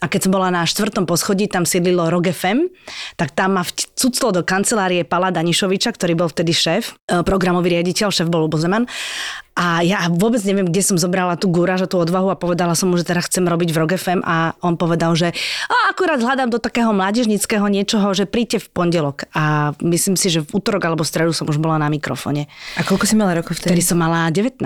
A 0.00 0.06
keď 0.08 0.28
som 0.28 0.32
bola 0.32 0.48
na 0.48 0.64
štvrtom 0.64 1.04
poschodí, 1.04 1.46
tam 1.46 1.68
sídlilo 1.68 2.08
Rock 2.08 2.32
FM, 2.32 2.72
tak 3.20 3.36
tam 3.36 3.60
ma 3.60 3.62
cuclo 4.00 4.32
do 4.32 4.40
kancelárie 4.40 5.04
Pala 5.04 5.28
Danišoviča, 5.28 5.92
ktorý 5.92 6.16
bol 6.16 6.32
vtedy 6.32 6.56
šéf, 6.56 6.96
e, 7.04 7.20
programový 7.20 7.76
riaditeľ, 7.76 8.08
šéf 8.08 8.32
bol 8.32 8.48
Lubo 8.48 8.56
Zeman. 8.56 8.88
A 9.60 9.84
ja 9.84 10.08
vôbec 10.08 10.40
neviem, 10.48 10.64
kde 10.64 10.80
som 10.80 10.96
zobrala 10.96 11.36
tú 11.36 11.52
gúraž 11.52 11.84
a 11.84 11.90
tú 11.90 12.00
odvahu 12.00 12.32
a 12.32 12.40
povedala 12.40 12.72
som 12.72 12.88
mu, 12.88 12.96
že 12.96 13.04
teda 13.04 13.20
chcem 13.20 13.44
robiť 13.44 13.68
v 13.68 13.76
Rock 13.76 13.92
FM 14.00 14.24
a 14.24 14.56
on 14.64 14.80
povedal, 14.80 15.12
že 15.12 15.36
a 15.68 15.92
akurát 15.92 16.16
hľadám 16.16 16.48
do 16.48 16.56
takého 16.56 16.96
mládežnického 16.96 17.68
niečoho, 17.68 18.08
že 18.16 18.24
príďte 18.24 18.64
v 18.64 18.68
pondelok. 18.72 19.28
A 19.36 19.76
myslím 19.84 20.16
si, 20.16 20.32
že 20.32 20.40
v 20.40 20.56
útorok 20.56 20.88
alebo 20.88 21.04
v 21.04 21.12
stredu 21.12 21.36
som 21.36 21.44
už 21.44 21.60
bola 21.60 21.76
na 21.76 21.92
mikrofone. 21.92 22.48
A 22.80 22.86
koľko 22.88 23.04
si 23.04 23.20
mala 23.20 23.36
rokov 23.36 23.60
Vtedy 23.60 23.84
vtedy? 23.84 23.84
som 23.84 24.00
mala 24.00 24.32
19. 24.32 24.64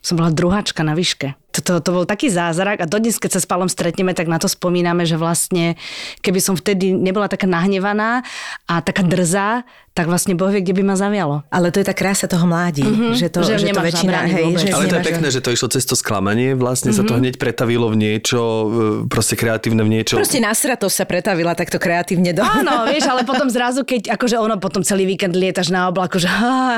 Som 0.00 0.14
bola 0.16 0.32
druháčka 0.32 0.80
na 0.80 0.96
výške. 0.96 1.36
To, 1.50 1.82
to, 1.82 1.90
bol 1.90 2.06
taký 2.06 2.30
zázrak 2.30 2.82
a 2.82 2.86
dodnes, 2.86 3.18
keď 3.18 3.36
sa 3.36 3.40
s 3.42 3.46
Palom 3.50 3.66
stretneme, 3.66 4.14
tak 4.14 4.30
na 4.30 4.38
to 4.38 4.46
spomíname, 4.46 5.02
že 5.02 5.18
vlastne, 5.18 5.74
keby 6.22 6.38
som 6.38 6.54
vtedy 6.54 6.94
nebola 6.94 7.26
taká 7.26 7.50
nahnevaná 7.50 8.22
a 8.70 8.78
taká 8.78 9.02
drzá, 9.02 9.66
tak 9.90 10.06
vlastne 10.06 10.38
Boh 10.38 10.48
vie, 10.48 10.62
kde 10.62 10.80
by 10.80 10.82
ma 10.86 10.96
zavialo. 10.96 11.42
Ale 11.50 11.74
to 11.74 11.82
je 11.82 11.86
tá 11.90 11.92
krása 11.92 12.30
toho 12.30 12.46
mládi, 12.46 12.86
mm-hmm. 12.86 13.12
že 13.18 13.26
to, 13.26 13.42
Že 13.42 13.58
že, 13.58 13.74
to 13.74 13.82
väčšina, 13.82 14.18
hej, 14.30 14.44
vôbec. 14.46 14.62
že 14.62 14.70
Ale 14.70 14.84
to 14.86 14.96
je 14.96 15.06
pekné, 15.10 15.28
že 15.34 15.40
to 15.42 15.50
išlo 15.50 15.68
cez 15.68 15.82
to 15.82 15.98
sklamanie, 15.98 16.54
vlastne 16.54 16.94
sa 16.94 17.02
to 17.02 17.18
hneď 17.18 17.42
pretavilo 17.42 17.90
v 17.90 17.96
niečo, 17.98 18.40
e, 18.40 18.66
proste 19.10 19.34
kreatívne 19.34 19.82
v 19.82 19.90
niečo. 19.90 20.14
Proste 20.14 20.38
nasratosť 20.38 20.94
sa 20.94 21.04
pretavila 21.10 21.58
takto 21.58 21.82
kreatívne 21.82 22.30
do... 22.30 22.40
Áno, 22.46 22.82
vieš, 22.90 23.10
ale 23.10 23.26
potom 23.26 23.50
zrazu, 23.50 23.82
keď 23.82 24.14
akože 24.14 24.38
ono 24.38 24.62
potom 24.62 24.86
celý 24.86 25.10
víkend 25.10 25.34
lietaš 25.34 25.74
na 25.74 25.90
oblaku, 25.90 26.22
že 26.22 26.30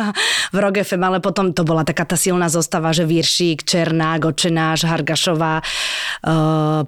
v 0.55 0.57
Rock 0.57 0.81
FM, 0.81 1.05
ale 1.05 1.21
potom 1.21 1.53
to 1.53 1.69
bola 1.69 1.85
taká 1.85 2.09
tá 2.09 2.17
silná 2.17 2.49
zostava, 2.49 2.97
že 2.97 3.05
Viršík, 3.05 3.69
Černák, 3.69 4.25
Očenáš, 4.63 4.87
Hargašová, 4.87 5.59
uh, 5.59 6.87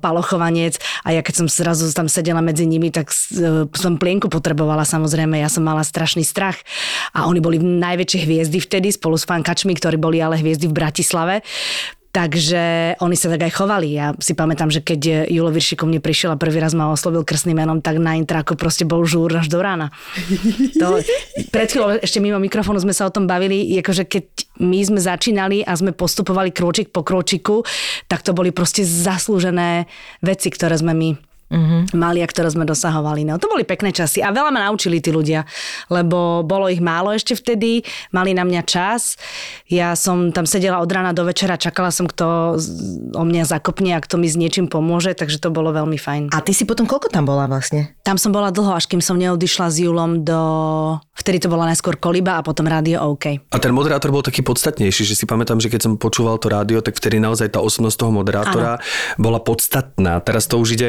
a 1.04 1.08
ja 1.10 1.20
keď 1.26 1.34
som 1.34 1.46
zrazu 1.50 1.90
tam 1.90 2.06
sedela 2.06 2.38
medzi 2.38 2.70
nimi, 2.70 2.94
tak 2.94 3.10
uh, 3.10 3.66
som 3.74 3.98
plienku 3.98 4.30
potrebovala 4.30 4.86
samozrejme, 4.86 5.42
ja 5.42 5.50
som 5.50 5.66
mala 5.66 5.82
strašný 5.82 6.22
strach. 6.22 6.62
A 7.10 7.26
oni 7.26 7.42
boli 7.42 7.58
najväčšie 7.58 8.20
hviezdy 8.30 8.58
vtedy 8.62 8.88
spolu 8.94 9.18
s 9.18 9.26
fankačmi, 9.26 9.74
ktorí 9.74 9.98
boli 9.98 10.22
ale 10.22 10.38
hviezdy 10.38 10.70
v 10.70 10.76
Bratislave 10.78 11.34
Takže 12.14 12.94
oni 13.02 13.18
sa 13.18 13.26
tak 13.26 13.42
aj 13.42 13.58
chovali. 13.58 13.90
Ja 13.90 14.14
si 14.22 14.38
pamätám, 14.38 14.70
že 14.70 14.86
keď 14.86 15.26
Julo 15.26 15.50
Virši 15.50 15.74
ku 15.74 15.82
mne 15.82 15.98
prišiel 15.98 16.30
a 16.30 16.38
prvý 16.38 16.62
raz 16.62 16.70
ma 16.70 16.94
oslovil 16.94 17.26
krstným 17.26 17.58
menom, 17.58 17.82
tak 17.82 17.98
na 17.98 18.14
intraku 18.14 18.54
proste 18.54 18.86
bol 18.86 19.02
žúr 19.02 19.34
až 19.34 19.50
do 19.50 19.58
rána. 19.58 19.90
To, 20.78 21.02
pred 21.50 21.66
chvíľou 21.74 21.98
ešte 21.98 22.22
mimo 22.22 22.38
mikrofónu 22.38 22.78
sme 22.78 22.94
sa 22.94 23.10
o 23.10 23.14
tom 23.14 23.26
bavili, 23.26 23.66
akože 23.82 24.06
keď 24.06 24.24
my 24.62 24.78
sme 24.86 25.00
začínali 25.02 25.66
a 25.66 25.74
sme 25.74 25.90
postupovali 25.90 26.54
krôčik 26.54 26.94
po 26.94 27.02
krôčiku, 27.02 27.66
tak 28.06 28.22
to 28.22 28.30
boli 28.30 28.54
proste 28.54 28.86
zaslúžené 28.86 29.90
veci, 30.22 30.54
ktoré 30.54 30.78
sme 30.78 30.94
my 30.94 31.33
mm-hmm. 31.54 31.94
mali 31.94 32.20
a 32.20 32.26
ktoré 32.26 32.50
sme 32.50 32.66
dosahovali. 32.66 33.22
No 33.22 33.38
to 33.38 33.46
boli 33.46 33.62
pekné 33.62 33.94
časy 33.94 34.20
a 34.20 34.34
veľa 34.34 34.50
ma 34.50 34.66
naučili 34.66 34.98
tí 34.98 35.14
ľudia, 35.14 35.46
lebo 35.88 36.42
bolo 36.42 36.66
ich 36.66 36.82
málo 36.82 37.14
ešte 37.14 37.38
vtedy, 37.38 37.86
mali 38.10 38.34
na 38.34 38.42
mňa 38.42 38.62
čas. 38.66 39.14
Ja 39.70 39.94
som 39.94 40.34
tam 40.34 40.44
sedela 40.44 40.82
od 40.82 40.90
rána 40.90 41.14
do 41.14 41.22
večera, 41.22 41.54
čakala 41.54 41.94
som, 41.94 42.10
kto 42.10 42.58
o 43.14 43.24
mňa 43.24 43.46
zakopne 43.46 43.94
a 43.94 44.02
kto 44.02 44.18
mi 44.18 44.26
s 44.26 44.34
niečím 44.34 44.66
pomôže, 44.66 45.14
takže 45.14 45.38
to 45.38 45.54
bolo 45.54 45.70
veľmi 45.70 45.96
fajn. 45.96 46.34
A 46.34 46.42
ty 46.42 46.50
si 46.50 46.66
potom 46.66 46.90
koľko 46.90 47.08
tam 47.14 47.24
bola 47.24 47.46
vlastne? 47.46 47.94
Tam 48.02 48.18
som 48.18 48.34
bola 48.34 48.50
dlho, 48.50 48.74
až 48.74 48.90
kým 48.90 49.00
som 49.00 49.14
neodišla 49.14 49.70
s 49.70 49.76
Julom 49.80 50.26
do... 50.26 50.40
Vtedy 51.14 51.40
to 51.40 51.48
bola 51.48 51.70
najskôr 51.70 51.96
Koliba 51.96 52.42
a 52.42 52.42
potom 52.42 52.66
Rádio 52.66 53.00
OK. 53.14 53.54
A 53.54 53.56
ten 53.62 53.70
moderátor 53.70 54.10
bol 54.10 54.24
taký 54.24 54.42
podstatnejší, 54.42 55.06
že 55.06 55.14
si 55.14 55.24
pamätám, 55.24 55.62
že 55.62 55.70
keď 55.70 55.80
som 55.86 55.92
počúval 55.94 56.36
to 56.42 56.50
rádio, 56.50 56.82
tak 56.82 56.98
vtedy 56.98 57.22
naozaj 57.22 57.54
tá 57.54 57.60
osobnosť 57.62 57.96
toho 57.96 58.12
moderátora 58.12 58.80
ano. 58.80 58.84
bola 59.20 59.38
podstatná. 59.38 60.18
Teraz 60.20 60.50
to 60.50 60.58
už 60.58 60.76
ide 60.76 60.88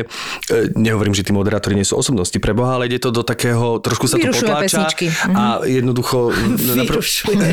nehovorím, 0.75 1.13
že 1.13 1.25
tí 1.25 1.31
moderátori 1.35 1.75
nie 1.75 1.88
sú 1.88 2.00
osobnosti 2.00 2.35
pre 2.39 2.55
Boha, 2.55 2.79
ale 2.79 2.88
ide 2.88 3.01
to 3.01 3.12
do 3.12 3.21
takého, 3.25 3.79
trošku 3.81 4.07
sa 4.07 4.15
to 4.15 4.29
potláča 4.29 4.85
pesničky. 4.85 5.05
a 5.33 5.59
mhm. 5.59 5.81
jednoducho 5.81 6.17
na, 6.79 6.83
prv, 6.88 7.01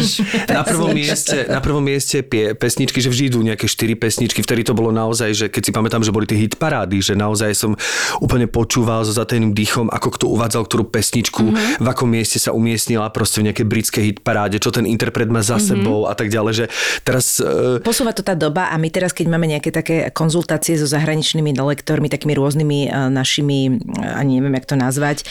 na, 0.56 0.62
prvom 0.62 0.90
mieste, 0.92 1.38
na 1.48 1.60
prvom 1.60 1.82
mieste 1.84 2.22
pie, 2.22 2.54
pesničky, 2.54 2.98
že 3.02 3.08
vždy 3.10 3.24
idú 3.32 3.40
nejaké 3.42 3.66
štyri 3.66 3.94
pesničky, 3.98 4.40
vtedy 4.44 4.62
to 4.66 4.76
bolo 4.76 4.94
naozaj, 4.94 5.30
že 5.34 5.46
keď 5.48 5.62
si 5.62 5.72
pamätám, 5.72 6.02
že 6.04 6.14
boli 6.14 6.28
tie 6.28 6.38
hit 6.38 6.60
parády, 6.60 7.02
že 7.02 7.18
naozaj 7.18 7.50
som 7.56 7.72
úplne 8.20 8.46
počúval 8.46 9.02
so 9.02 9.12
zatajným 9.12 9.56
dýchom, 9.56 9.90
ako 9.90 10.08
kto 10.20 10.24
uvádzal 10.30 10.62
ktorú 10.68 10.84
pesničku, 10.88 11.42
mm-hmm. 11.42 11.82
v 11.82 11.86
akom 11.88 12.08
mieste 12.08 12.38
sa 12.38 12.54
umiestnila 12.54 13.08
proste 13.10 13.42
v 13.42 13.50
nejakej 13.50 13.66
britskej 13.66 14.02
hit 14.02 14.18
paráde, 14.20 14.60
čo 14.62 14.70
ten 14.70 14.84
interpret 14.86 15.28
má 15.28 15.40
za 15.40 15.58
mm-hmm. 15.58 15.68
sebou 15.68 15.98
a 16.06 16.14
tak 16.14 16.28
ďalej, 16.28 16.52
že 16.52 16.64
teraz... 17.02 17.40
Uh... 17.40 17.82
Posúva 17.82 18.12
to 18.12 18.22
tá 18.22 18.36
doba 18.36 18.70
a 18.70 18.76
my 18.76 18.88
teraz, 18.92 19.10
keď 19.16 19.26
máme 19.32 19.48
nejaké 19.48 19.72
také 19.72 20.08
konzultácie 20.12 20.76
so 20.76 20.86
zahraničnými 20.86 21.56
lektormi, 21.56 22.12
takými 22.12 22.36
rôznymi 22.36 22.91
našimi, 22.92 23.58
e, 23.68 24.04
ani 24.04 24.38
neviem, 24.38 24.54
jak 24.60 24.68
to 24.68 24.76
nazvať, 24.76 25.22
e, 25.22 25.24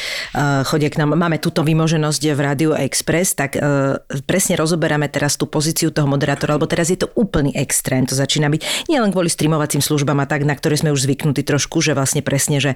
chodia 0.65 0.89
k 0.89 0.99
nám, 1.01 1.15
máme 1.15 1.37
túto 1.37 1.61
vymoženosť 1.61 2.21
v 2.33 2.39
Radio 2.39 2.71
Express, 2.73 3.33
tak 3.37 3.57
presne 4.25 4.55
rozoberáme 4.55 5.07
teraz 5.11 5.35
tú 5.35 5.45
pozíciu 5.45 5.91
toho 5.91 6.07
moderátora, 6.07 6.57
lebo 6.57 6.67
teraz 6.67 6.89
je 6.89 6.99
to 6.99 7.11
úplný 7.13 7.53
extrém, 7.55 8.07
to 8.07 8.15
začína 8.15 8.47
byť 8.49 8.87
nielen 8.87 9.11
kvôli 9.11 9.27
streamovacím 9.27 9.83
službám 9.83 10.19
a 10.23 10.29
tak, 10.29 10.47
na 10.47 10.55
ktoré 10.55 10.79
sme 10.79 10.93
už 10.95 11.05
zvyknutí 11.05 11.43
trošku, 11.43 11.83
že 11.83 11.93
vlastne 11.93 12.23
presne, 12.23 12.63
že 12.63 12.71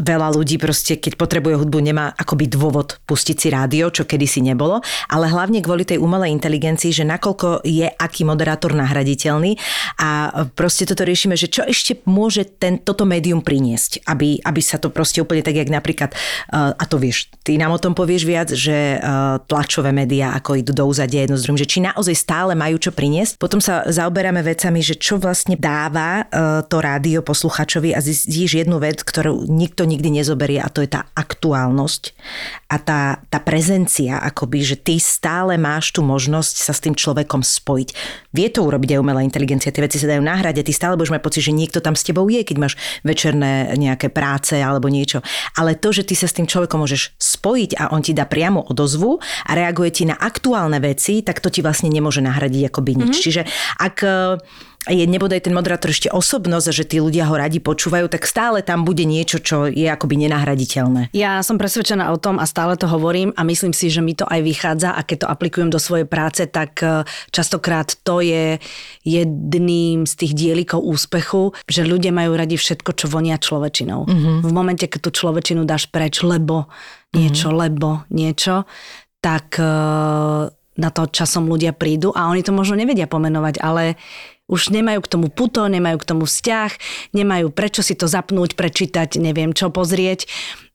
veľa 0.00 0.34
ľudí 0.34 0.56
proste, 0.56 0.96
keď 0.96 1.20
potrebuje 1.20 1.60
hudbu, 1.60 1.78
nemá 1.80 2.12
akoby 2.16 2.48
dôvod 2.48 2.98
pustiť 3.04 3.36
si 3.36 3.48
rádio, 3.52 3.92
čo 3.92 4.08
kedysi 4.08 4.40
nebolo, 4.40 4.80
ale 5.10 5.28
hlavne 5.28 5.60
kvôli 5.60 5.84
tej 5.84 6.00
umelej 6.00 6.32
inteligencii, 6.34 6.90
že 6.94 7.04
nakoľko 7.04 7.64
je 7.66 7.86
aký 7.88 8.22
moderátor 8.24 8.72
nahraditeľný 8.72 9.56
a 10.00 10.44
proste 10.56 10.88
toto 10.88 11.04
riešime, 11.04 11.36
že 11.36 11.50
čo 11.50 11.62
ešte 11.64 12.00
môže 12.08 12.46
ten, 12.46 12.80
toto 12.80 13.04
médium 13.04 13.44
priniesť 13.44 13.73
priniesť, 13.74 14.06
aby, 14.06 14.38
aby 14.38 14.60
sa 14.62 14.78
to 14.78 14.94
proste 14.94 15.18
úplne 15.18 15.42
tak, 15.42 15.58
jak 15.58 15.66
napríklad, 15.66 16.14
uh, 16.14 16.78
a 16.78 16.84
to 16.86 17.02
vieš, 17.02 17.26
ty 17.42 17.58
nám 17.58 17.74
o 17.74 17.82
tom 17.82 17.98
povieš 17.98 18.22
viac, 18.22 18.48
že 18.54 19.02
uh, 19.02 19.42
tlačové 19.50 19.90
médiá 19.90 20.30
ako 20.38 20.62
idú 20.62 20.70
do 20.70 20.86
úzadia 20.86 21.26
jedno 21.26 21.34
z 21.34 21.42
druhým, 21.42 21.58
že 21.58 21.66
či 21.66 21.82
naozaj 21.82 22.14
stále 22.14 22.52
majú 22.54 22.78
čo 22.78 22.94
priniesť. 22.94 23.42
Potom 23.42 23.58
sa 23.58 23.82
zaoberáme 23.90 24.46
vecami, 24.46 24.78
že 24.78 24.94
čo 24.94 25.18
vlastne 25.18 25.58
dáva 25.58 26.22
uh, 26.22 26.62
to 26.62 26.78
rádio 26.78 27.26
posluchačovi 27.26 27.90
a 27.90 27.98
zistíš 27.98 28.62
jednu 28.62 28.78
vec, 28.78 29.02
ktorú 29.02 29.50
nikto 29.50 29.82
nikdy 29.82 30.22
nezoberie 30.22 30.62
a 30.62 30.70
to 30.70 30.86
je 30.86 30.94
tá 30.94 31.10
aktuálnosť 31.18 32.14
a 32.70 32.76
tá, 32.78 33.02
tá 33.26 33.38
prezencia, 33.42 34.22
akoby, 34.22 34.62
že 34.62 34.76
ty 34.78 35.02
stále 35.02 35.58
máš 35.58 35.90
tú 35.90 36.06
možnosť 36.06 36.54
sa 36.62 36.70
s 36.70 36.82
tým 36.82 36.94
človekom 36.94 37.42
spojiť. 37.42 37.88
Vie 38.30 38.48
to 38.50 38.62
urobiť 38.66 38.94
aj 38.94 39.02
umelá 39.02 39.22
inteligencia, 39.22 39.74
tie 39.74 39.82
veci 39.82 39.98
sa 39.98 40.10
dajú 40.10 40.22
nahrať 40.22 40.62
a 40.62 40.66
ty 40.66 40.72
stále 40.74 40.94
budeš 40.94 41.14
mať 41.14 41.22
pocit, 41.22 41.42
že 41.42 41.54
niekto 41.54 41.78
tam 41.78 41.94
s 41.94 42.06
tebou 42.06 42.26
je, 42.30 42.42
keď 42.42 42.56
máš 42.58 42.74
večerné 43.06 43.63
nejaké 43.74 44.12
práce 44.12 44.60
alebo 44.60 44.92
niečo. 44.92 45.24
Ale 45.56 45.80
to, 45.80 45.90
že 45.90 46.04
ty 46.04 46.12
sa 46.12 46.28
s 46.28 46.36
tým 46.36 46.44
človekom 46.44 46.84
môžeš 46.84 47.16
spojiť 47.16 47.80
a 47.80 47.84
on 47.96 48.04
ti 48.04 48.12
dá 48.12 48.28
priamo 48.28 48.60
odozvu 48.60 49.18
a 49.48 49.50
reaguje 49.56 49.90
ti 49.90 50.04
na 50.04 50.20
aktuálne 50.20 50.78
veci, 50.84 51.24
tak 51.24 51.40
to 51.40 51.48
ti 51.48 51.64
vlastne 51.64 51.88
nemôže 51.88 52.20
nahradiť 52.20 52.68
akoby 52.68 52.92
nič. 53.00 53.14
Mm-hmm. 53.16 53.24
Čiže 53.24 53.42
ak 53.80 53.96
je 54.90 55.04
nebodaj 55.08 55.48
ten 55.48 55.56
moderátor 55.56 55.88
ešte 55.88 56.12
osobnosť 56.12 56.68
že 56.74 56.84
tí 56.84 56.96
ľudia 57.00 57.24
ho 57.24 57.34
radi 57.36 57.62
počúvajú, 57.62 58.10
tak 58.12 58.28
stále 58.28 58.60
tam 58.60 58.84
bude 58.84 59.08
niečo, 59.08 59.40
čo 59.40 59.70
je 59.70 59.88
akoby 59.88 60.26
nenahraditeľné. 60.26 61.14
Ja 61.16 61.40
som 61.40 61.56
presvedčená 61.56 62.12
o 62.12 62.20
tom 62.20 62.36
a 62.36 62.44
stále 62.44 62.76
to 62.76 62.84
hovorím 62.90 63.32
a 63.38 63.46
myslím 63.46 63.72
si, 63.72 63.88
že 63.88 64.04
mi 64.04 64.12
to 64.12 64.28
aj 64.28 64.40
vychádza 64.44 64.92
a 64.92 65.00
keď 65.06 65.24
to 65.24 65.30
aplikujem 65.30 65.70
do 65.72 65.80
svojej 65.80 66.04
práce, 66.04 66.44
tak 66.50 66.84
e, 66.84 67.08
častokrát 67.32 67.96
to 68.04 68.20
je 68.20 68.60
jedným 69.06 70.04
z 70.04 70.14
tých 70.18 70.32
dielikov 70.36 70.84
úspechu, 70.84 71.56
že 71.64 71.86
ľudia 71.86 72.12
majú 72.12 72.36
radi 72.36 72.60
všetko, 72.60 72.90
čo 72.92 73.06
vonia 73.08 73.40
človečinou. 73.40 74.04
Mm-hmm. 74.04 74.36
V 74.44 74.52
momente, 74.52 74.84
keď 74.84 75.00
tú 75.08 75.10
človečinu 75.14 75.64
dáš 75.64 75.88
preč, 75.88 76.20
lebo 76.20 76.68
niečo, 77.16 77.48
mm-hmm. 77.48 77.62
lebo 77.62 77.88
niečo, 78.12 78.68
tak 79.24 79.56
e, 79.56 79.64
na 80.74 80.90
to 80.90 81.06
časom 81.06 81.46
ľudia 81.46 81.70
prídu 81.70 82.10
a 82.10 82.26
oni 82.26 82.42
to 82.42 82.50
možno 82.50 82.74
nevedia 82.74 83.06
pomenovať, 83.06 83.62
ale 83.62 83.94
už 84.48 84.74
nemajú 84.74 85.00
k 85.00 85.10
tomu 85.10 85.26
puto, 85.32 85.64
nemajú 85.64 85.96
k 86.00 86.08
tomu 86.08 86.24
vzťah, 86.28 86.70
nemajú 87.16 87.48
prečo 87.52 87.80
si 87.80 87.96
to 87.96 88.04
zapnúť, 88.04 88.56
prečítať, 88.58 89.16
neviem 89.16 89.56
čo 89.56 89.72
pozrieť. 89.72 90.28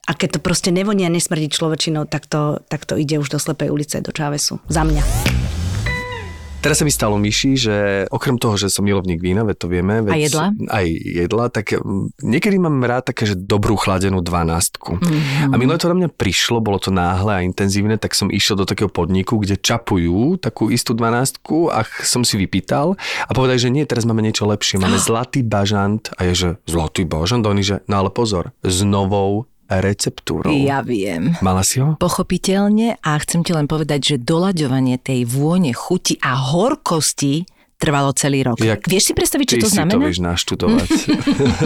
A 0.10 0.18
keď 0.18 0.38
to 0.38 0.40
proste 0.42 0.74
nevonia, 0.74 1.06
nesmrdí 1.06 1.54
človečinou, 1.54 2.10
tak 2.10 2.26
to, 2.26 2.66
tak 2.66 2.90
to 2.90 2.98
ide 2.98 3.22
už 3.22 3.30
do 3.30 3.38
slepej 3.38 3.70
ulice, 3.70 4.02
do 4.02 4.10
Čávesu. 4.10 4.58
Za 4.66 4.82
mňa. 4.82 5.59
Teraz 6.60 6.84
sa 6.84 6.84
mi 6.84 6.92
stalo, 6.92 7.16
Myši, 7.16 7.52
že 7.56 7.76
okrem 8.12 8.36
toho, 8.36 8.60
že 8.60 8.68
som 8.68 8.84
milovník 8.84 9.24
vína, 9.24 9.48
veď 9.48 9.58
to 9.64 9.68
vieme. 9.72 10.04
Veď 10.04 10.12
a 10.12 10.18
jedla? 10.20 10.46
Aj 10.68 10.88
jedla, 10.92 11.46
tak 11.48 11.72
mm, 11.72 12.20
niekedy 12.20 12.60
mám 12.60 12.84
rád 12.84 13.16
také, 13.16 13.32
že 13.32 13.40
dobrú 13.40 13.80
chladenú 13.80 14.20
dvanástku. 14.20 15.00
Mm-hmm. 15.00 15.52
A 15.52 15.56
milé 15.56 15.80
to 15.80 15.88
na 15.88 15.96
mňa 15.96 16.10
prišlo, 16.12 16.60
bolo 16.60 16.76
to 16.76 16.92
náhle 16.92 17.32
a 17.32 17.46
intenzívne, 17.48 17.96
tak 17.96 18.12
som 18.12 18.28
išiel 18.28 18.60
do 18.60 18.68
takého 18.68 18.92
podniku, 18.92 19.40
kde 19.40 19.56
čapujú 19.56 20.36
takú 20.36 20.68
istú 20.68 20.92
dvanástku 20.92 21.72
a 21.72 21.88
som 22.04 22.28
si 22.28 22.36
vypýtal 22.36 23.00
a 23.00 23.32
povedali, 23.32 23.64
že 23.64 23.72
nie, 23.72 23.88
teraz 23.88 24.04
máme 24.04 24.20
niečo 24.20 24.44
lepšie. 24.44 24.84
Máme 24.84 25.00
zlatý 25.08 25.48
bažant 25.48 26.12
a 26.20 26.28
je, 26.28 26.34
že 26.36 26.50
zlatý 26.68 27.08
bažant, 27.08 27.48
oni, 27.48 27.64
že 27.64 27.80
no 27.88 28.04
ale 28.04 28.12
pozor, 28.12 28.52
s 28.68 28.84
novou 28.84 29.48
receptúrou. 29.70 30.50
Ja 30.50 30.82
viem. 30.82 31.38
Mala 31.46 31.62
si 31.62 31.78
ho? 31.78 31.94
Pochopiteľne 32.02 32.98
a 33.00 33.12
chcem 33.22 33.46
ti 33.46 33.54
len 33.54 33.70
povedať, 33.70 34.16
že 34.16 34.16
doľaďovanie 34.18 34.98
tej 34.98 35.30
vône, 35.30 35.70
chuti 35.78 36.18
a 36.26 36.34
horkosti 36.34 37.46
trvalo 37.78 38.12
celý 38.18 38.44
rok. 38.44 38.58
Jak 38.60 38.90
vieš 38.90 39.12
si 39.12 39.14
predstaviť, 39.14 39.46
čo 39.46 39.58
to 39.64 39.70
znamená? 39.70 39.94
Ty 39.94 39.96
si 39.96 40.02
to 40.02 40.08
vieš 40.10 40.20
naštudovať. 40.26 40.90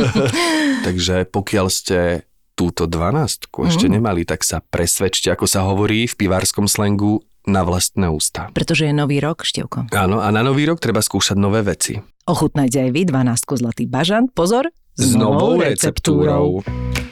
Takže 0.88 1.16
pokiaľ 1.32 1.68
ste 1.72 2.28
túto 2.54 2.86
dvanástku 2.86 3.66
mm. 3.66 3.68
ešte 3.72 3.88
nemali, 3.90 4.28
tak 4.28 4.46
sa 4.46 4.62
presvedčte, 4.62 5.34
ako 5.34 5.50
sa 5.50 5.66
hovorí 5.66 6.06
v 6.06 6.14
pivárskom 6.14 6.70
slengu, 6.70 7.26
na 7.44 7.68
vlastné 7.68 8.08
ústa. 8.08 8.48
Pretože 8.56 8.88
je 8.88 8.96
nový 8.96 9.20
rok, 9.20 9.44
Števko. 9.44 9.92
Áno, 9.92 10.24
a 10.24 10.32
na 10.32 10.40
nový 10.40 10.64
rok 10.64 10.80
treba 10.80 11.04
skúšať 11.04 11.36
nové 11.36 11.60
veci. 11.60 12.00
Ochutnajte 12.24 12.88
aj 12.88 12.90
vy 12.96 13.02
12 13.04 13.60
Zlatý 13.60 13.84
bažant. 13.84 14.32
Pozor, 14.32 14.72
s, 14.96 15.12
s 15.12 15.20
novou 15.20 15.60
receptúrou. 15.60 16.64
receptúrou. 16.64 17.03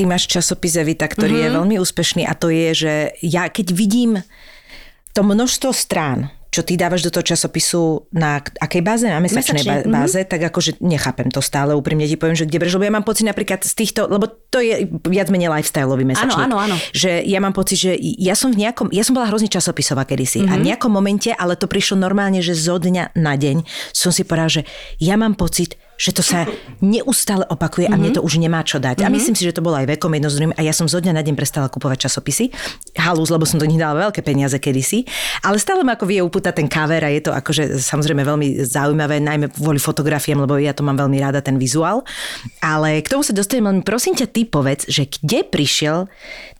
Ty 0.00 0.08
máš 0.08 0.24
časopis 0.32 0.80
Evita, 0.80 1.04
ktorý 1.04 1.36
mm-hmm. 1.36 1.44
je 1.44 1.50
mhm. 1.52 1.56
veľmi 1.60 1.76
úspešný 1.76 2.22
a 2.24 2.32
to 2.32 2.48
je, 2.48 2.68
že 2.72 2.92
ja 3.20 3.52
keď 3.52 3.76
vidím 3.76 4.24
to 5.12 5.20
množstvo 5.20 5.76
strán, 5.76 6.32
čo 6.50 6.66
ty 6.66 6.74
dávaš 6.74 7.06
do 7.06 7.14
toho 7.14 7.22
časopisu 7.22 8.10
na 8.10 8.42
akej 8.42 8.82
báze? 8.82 9.06
Na 9.06 9.22
mesačnej 9.22 9.62
Mesačne, 9.62 9.86
mhm. 9.86 9.92
báze, 9.92 10.18
mm-hmm. 10.18 10.32
tak 10.34 10.40
akože 10.50 10.70
nechápem 10.82 11.28
to 11.30 11.38
stále, 11.38 11.76
úprimne 11.78 12.08
ti 12.10 12.18
poviem, 12.18 12.34
že 12.34 12.48
kde 12.48 12.58
brž, 12.58 12.74
lebo 12.74 12.90
ja 12.90 12.96
mám 12.98 13.06
pocit 13.06 13.22
napríklad 13.22 13.62
z 13.62 13.70
týchto, 13.76 14.10
lebo 14.10 14.26
to 14.26 14.58
je 14.58 14.88
viac 15.06 15.30
menej 15.30 15.46
lifestyleový 15.46 16.02
mesačník. 16.02 16.50
Áno, 16.50 16.58
áno, 16.58 16.74
áno. 16.74 16.76
Že 16.90 17.22
ja 17.22 17.38
mám 17.38 17.54
pocit, 17.54 17.78
že 17.78 17.92
ja 18.00 18.34
som 18.34 18.50
v 18.50 18.66
nejakom, 18.66 18.90
ja 18.90 19.06
som 19.06 19.14
bola 19.14 19.30
hrozne 19.30 19.46
časopisová 19.46 20.02
kedysi 20.02 20.42
mm-hmm. 20.42 20.50
a 20.50 20.54
v 20.58 20.62
mhm. 20.64 20.68
nejakom 20.74 20.90
momente, 20.90 21.30
ale 21.30 21.54
to 21.54 21.70
prišlo 21.70 22.02
normálne, 22.02 22.42
že 22.42 22.58
zo 22.58 22.82
dňa 22.82 23.14
na 23.14 23.38
deň 23.38 23.62
som 23.94 24.10
si 24.10 24.26
povedala, 24.26 24.50
že 24.50 24.62
ja 24.98 25.14
mám 25.14 25.38
pocit, 25.38 25.78
že 26.00 26.16
to 26.16 26.24
sa 26.24 26.48
neustále 26.80 27.44
opakuje 27.44 27.84
a 27.84 27.94
mne 28.00 28.16
to 28.16 28.24
už 28.24 28.40
nemá 28.40 28.64
čo 28.64 28.80
dať. 28.80 29.04
A 29.04 29.12
myslím 29.12 29.36
si, 29.36 29.44
že 29.44 29.52
to 29.52 29.60
bolo 29.60 29.76
aj 29.76 29.84
vekom 29.84 30.08
jedno 30.16 30.32
z 30.32 30.36
druhým 30.40 30.56
a 30.56 30.64
ja 30.64 30.72
som 30.72 30.88
zo 30.88 30.96
dňa 30.96 31.12
na 31.12 31.20
deň 31.20 31.36
prestala 31.36 31.68
kupovať 31.68 32.08
časopisy. 32.08 32.48
Halus, 32.96 33.28
lebo 33.28 33.44
som 33.44 33.60
do 33.60 33.68
nich 33.68 33.76
dala 33.76 34.08
veľké 34.08 34.24
peniaze 34.24 34.56
kedysi. 34.56 35.04
Ale 35.44 35.60
stále 35.60 35.84
ma 35.84 36.00
ako 36.00 36.08
vie 36.08 36.24
upútať 36.24 36.56
ten 36.56 36.72
cover 36.72 37.04
a 37.04 37.12
je 37.12 37.20
to 37.20 37.36
akože 37.36 37.76
samozrejme 37.76 38.24
veľmi 38.24 38.64
zaujímavé, 38.64 39.20
najmä 39.20 39.52
kvôli 39.52 39.76
fotografiám, 39.76 40.48
lebo 40.48 40.56
ja 40.56 40.72
to 40.72 40.80
mám 40.80 40.96
veľmi 40.96 41.20
rada, 41.20 41.44
ten 41.44 41.60
vizuál. 41.60 42.00
Ale 42.64 43.04
k 43.04 43.12
tomu 43.12 43.20
sa 43.20 43.36
dostanem, 43.36 43.68
len 43.68 43.78
prosím 43.84 44.16
ťa, 44.16 44.32
ty 44.32 44.48
povedz, 44.48 44.88
že 44.88 45.04
kde 45.04 45.44
prišiel 45.44 46.08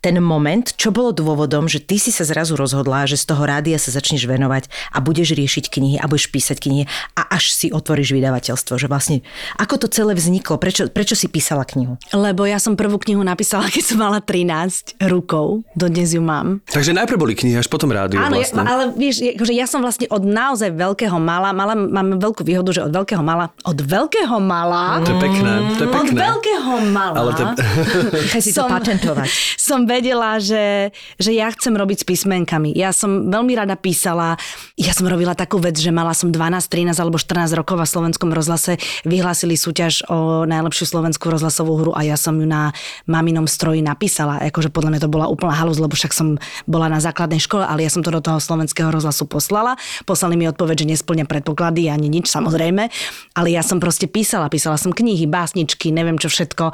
ten 0.05 0.21
moment, 0.21 0.65
čo 0.77 0.93
bolo 0.93 1.13
dôvodom, 1.13 1.65
že 1.65 1.81
ty 1.81 1.97
si 1.97 2.13
sa 2.13 2.25
zrazu 2.25 2.53
rozhodla, 2.53 3.09
že 3.09 3.17
z 3.17 3.25
toho 3.25 3.41
rádia 3.45 3.81
sa 3.81 3.89
začneš 3.89 4.29
venovať 4.29 4.69
a 4.93 5.01
budeš 5.01 5.33
riešiť 5.33 5.69
knihy 5.69 5.97
a 5.97 6.05
budeš 6.05 6.29
písať 6.29 6.57
knihy 6.57 6.83
a 7.17 7.21
až 7.33 7.53
si 7.53 7.69
otvoríš 7.69 8.13
vydavateľstvo, 8.17 8.77
že 8.81 8.89
vlastne 8.89 9.21
ako 9.55 9.75
to 9.77 9.87
celé 9.87 10.11
vzniklo, 10.11 10.55
prečo, 10.55 10.87
prečo 10.87 11.13
si 11.13 11.25
písala 11.25 11.63
knihu? 11.63 11.95
Lebo 12.11 12.43
ja 12.43 12.57
som 12.57 12.73
prvú 12.73 12.97
knihu 12.97 13.21
napísala, 13.21 13.67
keď 13.73 13.83
som 13.83 13.97
mala 13.99 14.19
13 14.19 15.01
rukov. 15.03 15.63
Dodnes 15.73 16.11
ju 16.11 16.19
mám. 16.19 16.59
Takže 16.65 16.91
najprv 16.91 17.17
boli 17.17 17.33
knihy, 17.33 17.55
až 17.55 17.67
potom 17.67 17.89
rádio 17.89 18.17
Áno, 18.17 18.37
vlastne. 18.37 18.59
ja, 18.59 18.65
ale 18.65 18.83
vieš, 18.91 19.21
akože 19.23 19.53
ja 19.53 19.65
som 19.65 19.79
vlastne 19.79 20.07
od 20.07 20.21
naozaj 20.21 20.71
veľkého 20.71 21.17
mala, 21.17 21.51
mala, 21.51 21.73
mám 21.73 22.17
veľkú 22.17 22.41
výhodu, 22.41 22.69
že 22.71 22.81
od 22.81 22.91
veľkého 22.91 23.21
mala, 23.21 23.49
od 23.63 23.77
veľkého 23.77 24.37
mala, 24.37 25.01
To 25.01 25.11
je 25.11 25.19
pekné, 25.19 25.51
to 25.75 25.83
je 25.83 25.89
od 25.89 25.95
pekné. 25.95 26.19
veľkého 26.19 26.73
mala, 26.89 27.15
Ale 27.17 27.31
to- 27.33 27.45
Nechaj 28.23 28.41
si 28.41 28.51
to 28.51 28.63
patentovať. 28.65 29.27
som 29.71 29.85
vedela, 29.85 30.37
že, 30.37 30.89
že 31.15 31.31
ja 31.31 31.47
chcem 31.49 31.71
robiť 31.71 32.01
s 32.01 32.05
písmenkami. 32.05 32.73
Ja 32.73 32.91
som 32.91 33.27
veľmi 33.27 33.53
rada 33.53 33.75
písala. 33.75 34.35
Ja 34.75 34.91
som 34.91 35.05
robila 35.05 35.33
takú 35.33 35.57
vec, 35.57 35.75
že 35.75 35.89
mala 35.89 36.11
som 36.11 36.29
12, 36.29 36.41
13 36.67 36.97
alebo 36.97 37.15
14 37.15 37.51
rokov 37.53 37.77
a 37.77 37.85
v 37.85 37.91
slovenskom 37.91 38.29
rozhlase 38.29 38.75
vyhlásili 39.21 39.53
súťaž 39.53 40.01
o 40.09 40.49
najlepšiu 40.49 40.89
slovenskú 40.89 41.29
rozhlasovú 41.29 41.77
hru 41.77 41.91
a 41.93 42.01
ja 42.01 42.17
som 42.17 42.33
ju 42.41 42.49
na 42.49 42.73
maminom 43.05 43.45
stroji 43.45 43.85
napísala. 43.85 44.41
Akože 44.49 44.73
podľa 44.73 44.97
mňa 44.97 45.01
to 45.05 45.13
bola 45.13 45.29
úplná 45.29 45.53
halus, 45.53 45.77
lebo 45.77 45.93
však 45.93 46.09
som 46.09 46.41
bola 46.65 46.89
na 46.89 46.97
základnej 46.97 47.37
škole, 47.37 47.61
ale 47.61 47.85
ja 47.85 47.93
som 47.93 48.01
to 48.01 48.09
do 48.09 48.17
toho 48.17 48.41
slovenského 48.41 48.89
rozhlasu 48.89 49.29
poslala. 49.29 49.77
Poslali 50.09 50.41
mi 50.41 50.49
odpoveď, 50.49 50.81
že 50.81 50.97
nesplňa 50.97 51.29
predpoklady 51.29 51.93
ani 51.93 52.09
nič, 52.09 52.33
samozrejme. 52.33 52.89
Ale 53.37 53.47
ja 53.53 53.61
som 53.61 53.77
proste 53.77 54.09
písala. 54.09 54.49
Písala 54.49 54.81
som 54.81 54.89
knihy, 54.89 55.29
básničky, 55.29 55.93
neviem 55.93 56.17
čo 56.17 56.33
všetko. 56.33 56.73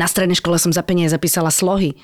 Na 0.00 0.06
strednej 0.08 0.38
škole 0.40 0.56
som 0.56 0.72
za 0.72 0.80
peniaze 0.80 1.12
zapísala 1.12 1.52
slohy. 1.52 1.98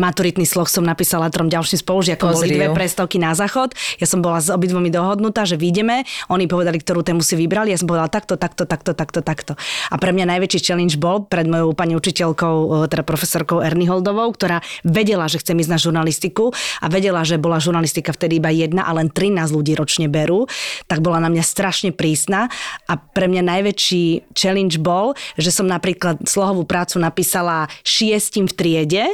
Maturitný 0.00 0.48
sloh 0.48 0.64
som 0.64 0.80
napísala 0.80 1.28
trom 1.28 1.52
ďalším 1.52 1.84
spolužiakom, 1.84 2.32
boli 2.32 2.48
Pozri 2.48 2.56
dve 2.56 2.72
ju. 2.72 2.76
prestávky 2.76 3.20
na 3.20 3.36
záchod. 3.36 3.76
Ja 4.00 4.08
som 4.08 4.24
bola 4.24 4.40
s 4.40 4.48
obidvomi 4.48 4.88
dohodnutá, 4.88 5.44
že 5.44 5.60
vyjdeme. 5.60 6.08
Oni 6.32 6.48
povedali, 6.48 6.80
ktorú 6.80 7.04
tému 7.04 7.20
si 7.20 7.36
vybrali. 7.36 7.68
Ja 7.68 7.76
som 7.76 7.84
povedala 7.84 8.08
takto, 8.08 8.40
takto, 8.40 8.64
takto, 8.64 8.96
takto, 8.96 9.20
takto. 9.20 9.52
A 9.92 10.00
pre 10.00 10.16
mňa 10.16 10.24
najväčší 10.32 10.64
challenge 10.64 10.96
bol 10.96 11.28
pred 11.28 11.44
mojou 11.44 11.76
pani 11.76 12.00
učiteľkou, 12.00 12.88
e, 12.88 12.88
teda 12.88 13.04
profesorkou 13.04 13.60
Erny 13.60 13.84
Holdovou, 13.92 14.32
ktorá 14.32 14.64
vedela, 14.88 15.28
že 15.28 15.44
chcem 15.44 15.60
ísť 15.60 15.68
na 15.68 15.76
žurnalistiku 15.76 16.48
a 16.80 16.88
vedela, 16.88 17.20
že 17.20 17.36
bola 17.36 17.60
žurnalistika 17.60 18.16
vtedy 18.16 18.40
iba 18.40 18.48
jedna 18.48 18.88
a 18.88 18.96
len 18.96 19.12
13 19.12 19.52
ľudí 19.52 19.76
ročne 19.76 20.08
berú, 20.08 20.48
tak 20.88 21.04
bola 21.04 21.20
na 21.20 21.28
mňa 21.28 21.44
strašne 21.44 21.92
prísna 21.92 22.48
a 22.88 22.96
pre 22.96 23.28
mňa 23.28 23.44
najväčší 23.44 24.32
challenge 24.32 24.80
bol, 24.80 25.12
že 25.36 25.52
som 25.52 25.68
napríklad 25.68 26.24
slohovú 26.24 26.64
prácu 26.64 26.96
napísala 26.96 27.68
šiestim 27.84 28.48
v 28.48 28.56
triede 28.56 29.04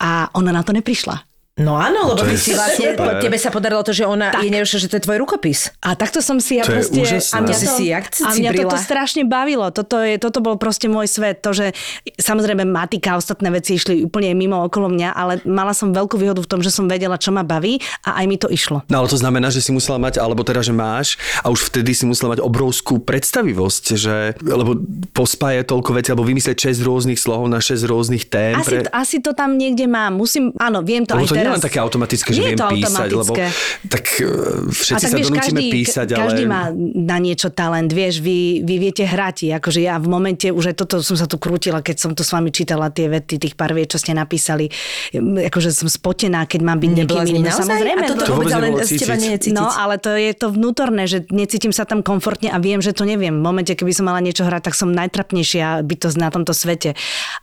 a 0.00 0.28
ona 0.34 0.52
na 0.52 0.62
to 0.62 0.72
neprišla. 0.72 1.18
No 1.56 1.80
áno, 1.80 2.12
lebo 2.12 2.20
To 2.20 2.28
ty 2.28 2.36
si 2.36 2.52
vlastne, 2.52 2.92
super. 2.92 3.16
tebe 3.16 3.40
sa 3.40 3.48
podarilo 3.48 3.80
to, 3.80 3.96
že 3.96 4.04
ona 4.04 4.28
Tak. 4.28 4.44
je 4.44 4.52
neušla, 4.52 4.76
že 4.76 4.88
to 4.92 5.00
je 5.00 5.02
tvoj 5.08 5.24
rukopis. 5.24 5.72
A 5.80 5.96
takto 5.96 6.20
som 6.20 6.36
si 6.36 6.60
ja 6.60 6.68
To 6.68 6.76
proste... 6.76 7.00
A 7.32 7.40
mňa, 7.40 7.48
To 7.48 7.56
si 7.56 7.64
to, 7.64 7.76
si 7.80 7.84
jak 7.88 8.04
a 8.12 8.28
mňa 8.36 8.50
toto 8.60 8.76
strašne 8.76 9.24
bavilo. 9.24 9.72
Toto, 9.72 9.96
je, 10.04 10.20
toto 10.20 10.44
bol 10.44 10.60
proste 10.60 10.92
môj 10.92 11.08
svet. 11.08 11.40
To, 11.40 11.56
že 11.56 11.72
samozrejme 12.20 12.68
matika 12.68 13.16
a 13.16 13.24
ostatné 13.24 13.48
veci 13.48 13.80
išli 13.80 14.04
úplne 14.04 14.36
mimo 14.36 14.68
okolo 14.68 14.92
mňa, 14.92 15.16
ale 15.16 15.40
mala 15.48 15.72
som 15.72 15.96
veľkú 15.96 16.20
výhodu 16.20 16.44
v 16.44 16.48
tom, 16.52 16.60
že 16.60 16.68
som 16.68 16.92
vedela, 16.92 17.16
čo 17.16 17.32
ma 17.32 17.40
baví 17.40 17.80
a 18.04 18.20
aj 18.20 18.24
mi 18.28 18.36
to 18.36 18.52
išlo. 18.52 18.84
No 18.92 19.00
ale 19.00 19.08
to 19.08 19.16
znamená, 19.16 19.48
že 19.48 19.64
si 19.64 19.72
musela 19.72 19.96
mať, 19.96 20.20
alebo 20.20 20.44
teda, 20.44 20.60
že 20.60 20.76
máš 20.76 21.16
a 21.40 21.48
už 21.48 21.72
vtedy 21.72 21.96
si 21.96 22.04
musela 22.04 22.36
mať 22.36 22.44
obrovskú 22.44 23.00
predstavivosť, 23.00 23.84
že, 23.96 24.36
lebo 24.44 24.76
pospáje 25.16 25.64
toľko 25.64 25.96
vecí, 25.96 26.12
alebo 26.12 26.28
vymyslieť 26.28 26.68
6 26.68 26.84
rôznych 26.84 27.16
slohov 27.16 27.48
na 27.48 27.64
6 27.64 27.80
rôznych 27.88 28.28
tém. 28.28 28.60
Asi, 28.60 28.84
asi 28.92 29.16
to 29.24 29.32
tam 29.32 29.56
niekde 29.56 29.88
mám. 29.88 30.20
Musím, 30.20 30.52
áno, 30.60 30.84
viem 30.84 31.08
to 31.08 31.16
lebo 31.16 31.24
aj 31.24 31.28
to 31.32 31.34
teraz. 31.34 31.45
Je 31.46 31.54
len 31.54 31.62
také 31.62 31.78
automatické, 31.78 32.28
že 32.34 32.40
viem 32.42 32.58
to 32.58 32.66
písať, 32.66 33.08
lebo 33.14 33.32
automatické. 33.32 33.88
tak 33.88 34.04
e, 34.18 34.26
všetci 34.74 35.04
tak 35.06 35.10
sa 35.10 35.16
vieš, 35.16 35.26
donútime 35.30 35.60
každý, 35.62 35.66
písať, 35.72 36.06
ale... 36.12 36.20
každý 36.26 36.44
má 36.50 36.62
na 36.94 37.16
niečo 37.22 37.48
talent, 37.54 37.90
vieš, 37.94 38.20
vy, 38.20 38.66
vy 38.66 38.74
viete 38.76 39.04
hrať. 39.06 39.56
Akože 39.56 39.80
ja 39.82 39.96
v 40.02 40.08
momente, 40.10 40.46
už 40.50 40.74
aj 40.74 40.76
toto 40.82 41.00
som 41.00 41.16
sa 41.16 41.30
tu 41.30 41.38
krútila, 41.38 41.80
keď 41.80 41.96
som 41.96 42.10
to 42.12 42.26
s 42.26 42.30
vami 42.34 42.50
čítala, 42.50 42.90
tie 42.90 43.06
vety, 43.06 43.38
tých 43.38 43.54
pár 43.54 43.72
viet, 43.72 43.90
čo 43.92 43.98
ste 44.02 44.12
napísali. 44.12 44.68
Akože 45.16 45.72
som 45.72 45.88
spotená, 45.90 46.44
keď 46.48 46.60
mám 46.62 46.78
byť 46.78 46.90
niekým 46.92 47.22
iným. 47.30 47.46
No, 47.46 47.54
samozrejme. 47.54 48.02
A 48.04 48.10
toto 48.10 48.22
To 48.26 48.32
vôbec 48.38 48.52
ale 48.52 48.68
z 48.84 49.00
teba 49.00 49.16
nie 49.16 49.36
je 49.36 49.50
cítiť. 49.50 49.58
No, 49.58 49.68
ale 49.68 49.96
to 49.96 50.14
je 50.14 50.32
to 50.36 50.52
vnútorné, 50.52 51.08
že 51.08 51.24
necítim 51.32 51.70
sa 51.70 51.88
tam 51.88 52.00
komfortne 52.00 52.52
a 52.52 52.58
viem, 52.62 52.80
že 52.80 52.94
to 52.94 53.04
neviem. 53.04 53.34
V 53.38 53.42
momente, 53.42 53.72
keby 53.72 53.92
som 53.92 54.08
mala 54.08 54.22
niečo 54.22 54.46
hrať, 54.46 54.72
tak 54.72 54.74
som 54.74 54.92
najtrapnejšia 54.92 55.82
bytosť 55.84 56.16
na 56.16 56.28
tomto 56.30 56.52
svete. 56.56 56.94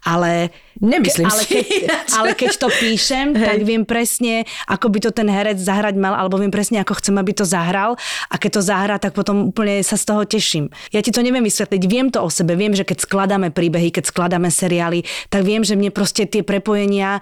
Ale, 0.03 0.49
Nemyslím 0.81 1.29
ale 1.29 1.41
si 1.45 1.61
Keď, 1.61 1.89
ale 2.17 2.29
keď 2.33 2.51
to 2.57 2.67
píšem, 2.69 3.37
tak 3.37 3.61
viem 3.61 3.85
presne, 3.85 4.47
ako 4.65 4.89
by 4.89 4.99
to 5.05 5.09
ten 5.13 5.29
herec 5.29 5.61
zahrať 5.61 5.93
mal, 5.99 6.17
alebo 6.17 6.41
viem 6.41 6.49
presne, 6.49 6.81
ako 6.81 6.97
chcem, 6.97 7.13
aby 7.21 7.31
to 7.35 7.45
zahral. 7.45 7.93
A 8.33 8.35
keď 8.41 8.57
to 8.57 8.61
zahrá, 8.65 8.95
tak 8.97 9.13
potom 9.13 9.53
úplne 9.53 9.85
sa 9.85 9.99
z 9.99 10.05
toho 10.09 10.25
teším. 10.25 10.73
Ja 10.89 11.05
ti 11.05 11.13
to 11.13 11.21
neviem 11.21 11.45
vysvetliť, 11.45 11.81
viem 11.85 12.09
to 12.09 12.25
o 12.25 12.29
sebe, 12.29 12.57
viem, 12.57 12.73
že 12.73 12.87
keď 12.87 13.05
skladáme 13.05 13.53
príbehy, 13.53 13.93
keď 13.93 14.09
skladáme 14.09 14.49
seriály, 14.49 15.05
tak 15.29 15.45
viem, 15.45 15.61
že 15.61 15.77
mne 15.77 15.93
proste 15.93 16.25
tie 16.25 16.41
prepojenia 16.41 17.21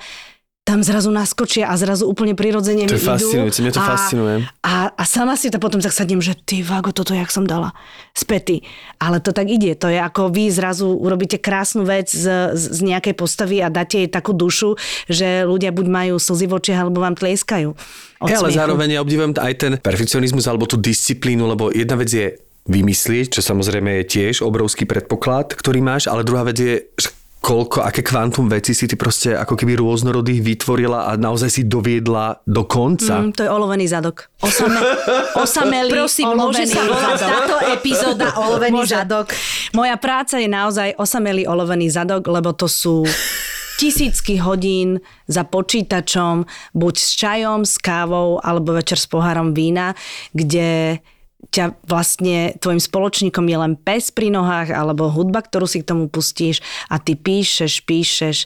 tam 0.72 0.88
zrazu 0.88 1.12
naskočia 1.12 1.68
a 1.68 1.76
zrazu 1.76 2.08
úplne 2.08 2.32
prirodzene 2.32 2.88
To 2.88 2.96
mi 2.96 3.04
je 3.04 3.04
fascinujúce, 3.04 3.60
mňa 3.60 3.74
to 3.76 3.84
a, 3.84 3.88
fascinuje. 3.92 4.36
A, 4.64 4.74
a 4.96 5.04
sama 5.04 5.36
si 5.36 5.52
to 5.52 5.60
potom 5.60 5.84
tak 5.84 5.92
sadnem, 5.92 6.24
že 6.24 6.32
ty 6.48 6.64
vago, 6.64 6.96
toto 6.96 7.12
jak 7.12 7.28
som 7.28 7.44
dala 7.44 7.76
späty. 8.16 8.64
Ale 8.96 9.20
to 9.20 9.36
tak 9.36 9.52
ide. 9.52 9.76
To 9.76 9.92
je 9.92 10.00
ako 10.00 10.32
vy 10.32 10.48
zrazu 10.48 10.88
urobíte 10.88 11.44
krásnu 11.44 11.84
vec 11.84 12.08
z, 12.08 12.56
z, 12.56 12.80
nejakej 12.88 13.20
postavy 13.20 13.60
a 13.60 13.68
dáte 13.68 14.00
jej 14.00 14.08
takú 14.08 14.32
dušu, 14.32 14.80
že 15.12 15.44
ľudia 15.44 15.76
buď 15.76 15.88
majú 15.92 16.16
slzy 16.16 16.48
v 16.48 16.54
očiach, 16.56 16.88
alebo 16.88 17.04
vám 17.04 17.20
tlieskajú. 17.20 17.76
Ja, 18.24 18.40
ale 18.40 18.56
zároveň 18.56 18.96
ja 18.96 19.04
obdivujem 19.04 19.36
aj 19.36 19.54
ten 19.60 19.74
perfekcionizmus 19.76 20.48
alebo 20.48 20.70
tú 20.72 20.80
disciplínu, 20.80 21.52
lebo 21.52 21.68
jedna 21.68 22.00
vec 22.00 22.08
je 22.08 22.40
vymyslieť, 22.70 23.34
čo 23.34 23.42
samozrejme 23.42 24.02
je 24.02 24.04
tiež 24.08 24.46
obrovský 24.46 24.86
predpoklad, 24.86 25.52
ktorý 25.58 25.82
máš, 25.82 26.06
ale 26.06 26.22
druhá 26.22 26.46
vec 26.46 26.58
je, 26.62 26.86
koľko, 27.42 27.82
aké 27.82 28.06
kvantum 28.06 28.46
veci 28.46 28.78
si 28.78 28.86
ty 28.86 28.94
proste 28.94 29.34
ako 29.34 29.58
keby 29.58 29.74
rôznorodých 29.74 30.46
vytvorila 30.46 31.10
a 31.10 31.18
naozaj 31.18 31.50
si 31.50 31.62
doviedla 31.66 32.46
do 32.46 32.70
konca. 32.70 33.18
Mm, 33.18 33.34
to 33.34 33.42
je 33.42 33.50
olovený 33.50 33.90
zadok. 33.90 34.30
Osame, 34.46 34.78
osamelý 35.44 36.06
Prosím, 36.06 36.38
môže 36.38 36.38
olovený 36.38 36.70
sa 36.70 36.82
volať 36.86 37.18
zadok. 37.18 37.26
táto 37.26 37.56
epizóda 37.74 38.28
Olovený 38.46 38.80
Môže. 38.86 38.94
zadok? 38.94 39.28
Moja 39.74 39.98
práca 39.98 40.38
je 40.38 40.46
naozaj 40.46 40.94
osamelý 41.02 41.50
olovený 41.50 41.90
zadok, 41.90 42.30
lebo 42.30 42.54
to 42.54 42.70
sú 42.70 43.02
tisícky 43.82 44.38
hodín 44.38 45.02
za 45.26 45.42
počítačom, 45.42 46.46
buď 46.78 46.96
s 46.96 47.10
čajom, 47.18 47.66
s 47.66 47.82
kávou, 47.82 48.38
alebo 48.38 48.78
večer 48.78 49.02
s 49.02 49.10
pohárom 49.10 49.58
vína, 49.58 49.98
kde 50.38 51.02
ťa 51.52 51.84
vlastne 51.84 52.56
tvojim 52.64 52.80
spoločníkom 52.80 53.46
je 53.46 53.58
len 53.60 53.74
pes 53.76 54.10
pri 54.10 54.32
nohách 54.32 54.72
alebo 54.72 55.12
hudba, 55.12 55.44
ktorú 55.44 55.68
si 55.68 55.84
k 55.84 55.90
tomu 55.92 56.08
pustíš 56.08 56.64
a 56.88 56.98
ty 56.98 57.20
píšeš, 57.20 57.84
píšeš, 57.84 58.38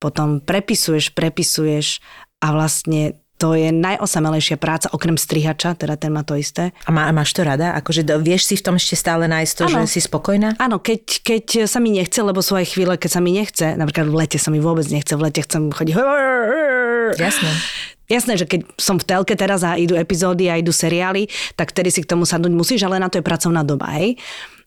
potom 0.00 0.40
prepisuješ, 0.40 1.12
prepisuješ 1.12 2.00
a 2.40 2.56
vlastne 2.56 3.20
to 3.36 3.52
je 3.52 3.68
najosamelejšia 3.68 4.56
práca, 4.56 4.88
okrem 4.92 5.20
strihača, 5.20 5.76
teda 5.76 6.00
ten 6.00 6.08
má 6.08 6.24
to 6.24 6.36
isté. 6.40 6.72
A 6.84 6.90
má, 6.90 7.08
máš 7.12 7.36
to 7.36 7.44
rada? 7.44 7.76
Akože 7.76 8.02
do, 8.02 8.16
vieš 8.16 8.48
si 8.48 8.54
v 8.56 8.64
tom 8.64 8.74
ešte 8.80 8.96
stále 8.96 9.28
nájsť 9.28 9.52
to, 9.52 9.64
Áno. 9.68 9.84
že 9.84 9.96
si 9.96 10.00
spokojná? 10.00 10.56
Áno, 10.56 10.80
keď, 10.80 11.20
keď 11.20 11.44
sa 11.68 11.78
mi 11.78 11.92
nechce, 11.92 12.16
lebo 12.24 12.40
sú 12.40 12.56
aj 12.56 12.72
chvíle, 12.72 12.96
keď 12.96 13.10
sa 13.12 13.20
mi 13.20 13.36
nechce, 13.36 13.76
napríklad 13.76 14.08
v 14.08 14.16
lete 14.16 14.38
sa 14.40 14.48
mi 14.48 14.56
vôbec 14.56 14.88
nechce, 14.88 15.12
v 15.12 15.22
lete 15.28 15.44
chcem 15.44 15.68
chodiť. 15.68 15.94
Jasné. 17.20 17.52
Jasné, 18.06 18.38
že 18.38 18.46
keď 18.46 18.70
som 18.78 19.02
v 19.02 19.04
telke 19.04 19.34
teraz 19.34 19.66
a 19.66 19.74
idú 19.74 19.98
epizódy 19.98 20.46
a 20.46 20.54
idú 20.54 20.70
seriály, 20.70 21.26
tak 21.58 21.74
vtedy 21.74 21.90
si 21.90 22.00
k 22.06 22.10
tomu 22.14 22.22
sadnúť 22.22 22.54
musíš, 22.54 22.86
ale 22.86 23.02
na 23.02 23.10
to 23.10 23.18
je 23.18 23.26
pracovná 23.26 23.66
doba, 23.66 23.90
hej. 23.98 24.14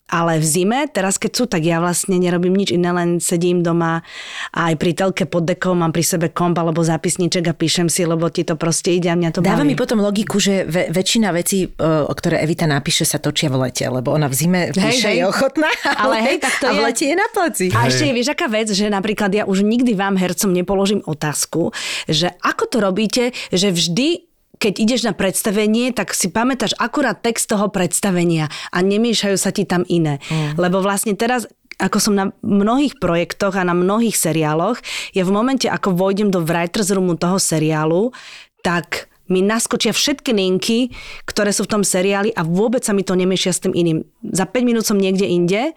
Ale 0.10 0.41
v 0.41 0.45
zime, 0.45 0.80
teraz 0.89 1.15
keď 1.15 1.32
sú, 1.32 1.43
tak 1.45 1.62
ja 1.62 1.78
vlastne 1.78 2.17
nerobím 2.17 2.58
nič 2.58 2.74
iné, 2.74 2.89
len 2.89 3.22
sedím 3.22 3.62
doma 3.62 4.02
a 4.50 4.74
aj 4.74 4.76
pri 4.76 4.91
telke 4.91 5.24
pod 5.24 5.45
dekou 5.45 5.72
mám 5.72 5.93
pri 5.93 6.02
sebe 6.02 6.28
komp 6.28 6.58
alebo 6.58 6.82
zápisníček 6.82 7.45
a 7.45 7.54
píšem 7.54 7.88
si, 7.88 8.04
lebo 8.04 8.26
ti 8.28 8.41
to 8.41 8.58
proste 8.58 8.89
ide 8.89 9.08
a 9.08 9.15
mňa 9.15 9.30
to 9.30 9.39
Dáva 9.39 9.62
baví. 9.62 9.69
mi 9.69 9.76
potom 9.78 10.02
logiku, 10.02 10.41
že 10.41 10.65
ve, 10.65 10.89
väčšina 10.89 11.30
vecí, 11.30 11.69
o, 11.69 12.10
o 12.10 12.13
ktoré 12.13 12.41
Evita 12.41 12.65
napíše, 12.65 13.06
sa 13.06 13.22
točia 13.22 13.48
v 13.48 13.69
lete, 13.69 13.86
lebo 13.86 14.10
ona 14.10 14.26
v 14.26 14.36
zime 14.36 14.62
píše, 14.74 15.13
hej. 15.13 15.22
je 15.22 15.26
ochotná, 15.26 15.69
Ale 15.86 16.26
hej, 16.26 16.38
tak 16.41 16.58
to 16.58 16.65
a 16.65 16.72
v 16.74 16.78
je- 16.78 16.86
lete 16.89 17.04
je 17.06 17.15
na 17.15 17.28
pleci. 17.30 17.65
A 17.69 17.86
ešte 17.86 18.04
je, 18.10 18.13
vieš, 18.13 18.34
aká 18.34 18.50
vec, 18.50 18.67
že 18.69 18.89
napríklad 18.89 19.30
ja 19.30 19.43
už 19.45 19.62
nikdy 19.62 19.93
vám, 19.93 20.17
hercom, 20.17 20.50
nepoložím 20.50 21.06
otázku, 21.06 21.69
že 22.10 22.34
ako 22.41 22.63
to 22.65 22.78
robíte, 22.82 23.24
že 23.52 23.69
vždy 23.69 24.29
keď 24.60 24.74
ideš 24.76 25.02
na 25.08 25.15
predstavenie, 25.15 25.95
tak 25.95 26.12
si 26.12 26.28
pamätáš 26.28 26.76
akurát 26.76 27.24
text 27.24 27.48
toho 27.48 27.72
predstavenia 27.72 28.52
a 28.76 28.84
nemiešajú 28.84 29.39
sa 29.39 29.56
ti 29.56 29.63
tam 29.63 29.88
iné. 29.88 30.19
Mm. 30.28 30.60
Lebo 30.60 30.84
vlastne 30.84 31.15
teraz 31.15 31.48
ako 31.80 31.98
som 32.04 32.12
na 32.12 32.36
mnohých 32.43 33.00
projektoch 33.00 33.56
a 33.56 33.63
na 33.63 33.72
mnohých 33.72 34.19
seriáloch, 34.19 34.84
ja 35.15 35.24
v 35.24 35.32
momente, 35.32 35.72
ako 35.72 35.95
vojdem 35.95 36.28
do 36.28 36.43
writers 36.43 36.91
roomu 36.91 37.15
toho 37.15 37.39
seriálu, 37.39 38.12
tak 38.60 39.08
mi 39.32 39.39
naskočia 39.39 39.95
všetky 39.95 40.36
linky, 40.36 40.91
ktoré 41.24 41.56
sú 41.56 41.63
v 41.63 41.80
tom 41.80 41.84
seriáli 41.86 42.36
a 42.36 42.43
vôbec 42.43 42.84
sa 42.84 42.91
mi 42.91 43.08
to 43.08 43.15
nemiešia 43.15 43.56
s 43.56 43.63
tým 43.63 43.72
iným. 43.72 44.04
Za 44.28 44.43
5 44.43 44.67
minút 44.67 44.84
som 44.84 45.00
niekde 45.00 45.24
inde 45.24 45.72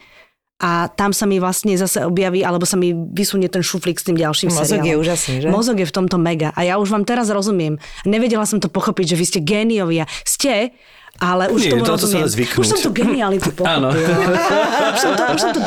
a 0.63 0.87
tam 0.87 1.11
sa 1.11 1.27
mi 1.27 1.43
vlastne 1.43 1.75
zase 1.75 2.07
objaví, 2.07 2.47
alebo 2.47 2.63
sa 2.63 2.79
mi 2.79 2.95
vysunie 2.95 3.51
ten 3.51 3.67
šuflík 3.67 3.99
s 3.99 4.07
tým 4.07 4.15
ďalším 4.15 4.55
Mozog 4.55 4.79
seriálom. 4.79 4.87
je 4.87 4.95
úžasný, 5.03 5.35
že? 5.43 5.49
Mozog 5.51 5.77
je 5.83 5.87
v 5.91 5.95
tomto 5.95 6.23
mega. 6.23 6.55
A 6.55 6.63
ja 6.63 6.79
už 6.79 6.95
vám 6.95 7.03
teraz 7.03 7.27
rozumiem. 7.35 7.83
Nevedela 8.07 8.47
som 8.47 8.63
to 8.63 8.71
pochopiť, 8.71 9.13
že 9.13 9.17
vy 9.19 9.25
ste 9.27 9.41
géniovia. 9.43 10.07
Ste, 10.23 10.71
ale 11.23 11.55
už 11.55 11.61
Nie, 11.63 11.71
tomu 11.71 11.87
sa 11.87 11.95
rozumiem. 11.95 12.27
dá 12.27 12.35
zvyknúť. 12.35 12.59
Už 12.59 12.67
som 12.67 12.81
tu 12.83 12.91
genialitu 12.91 13.49
Áno. 13.63 13.95
pochopila. 13.95 14.91
už, 14.91 14.99
som 14.99 15.13
to, 15.15 15.23
už 15.31 15.41
som 15.41 15.51
to. 15.55 15.63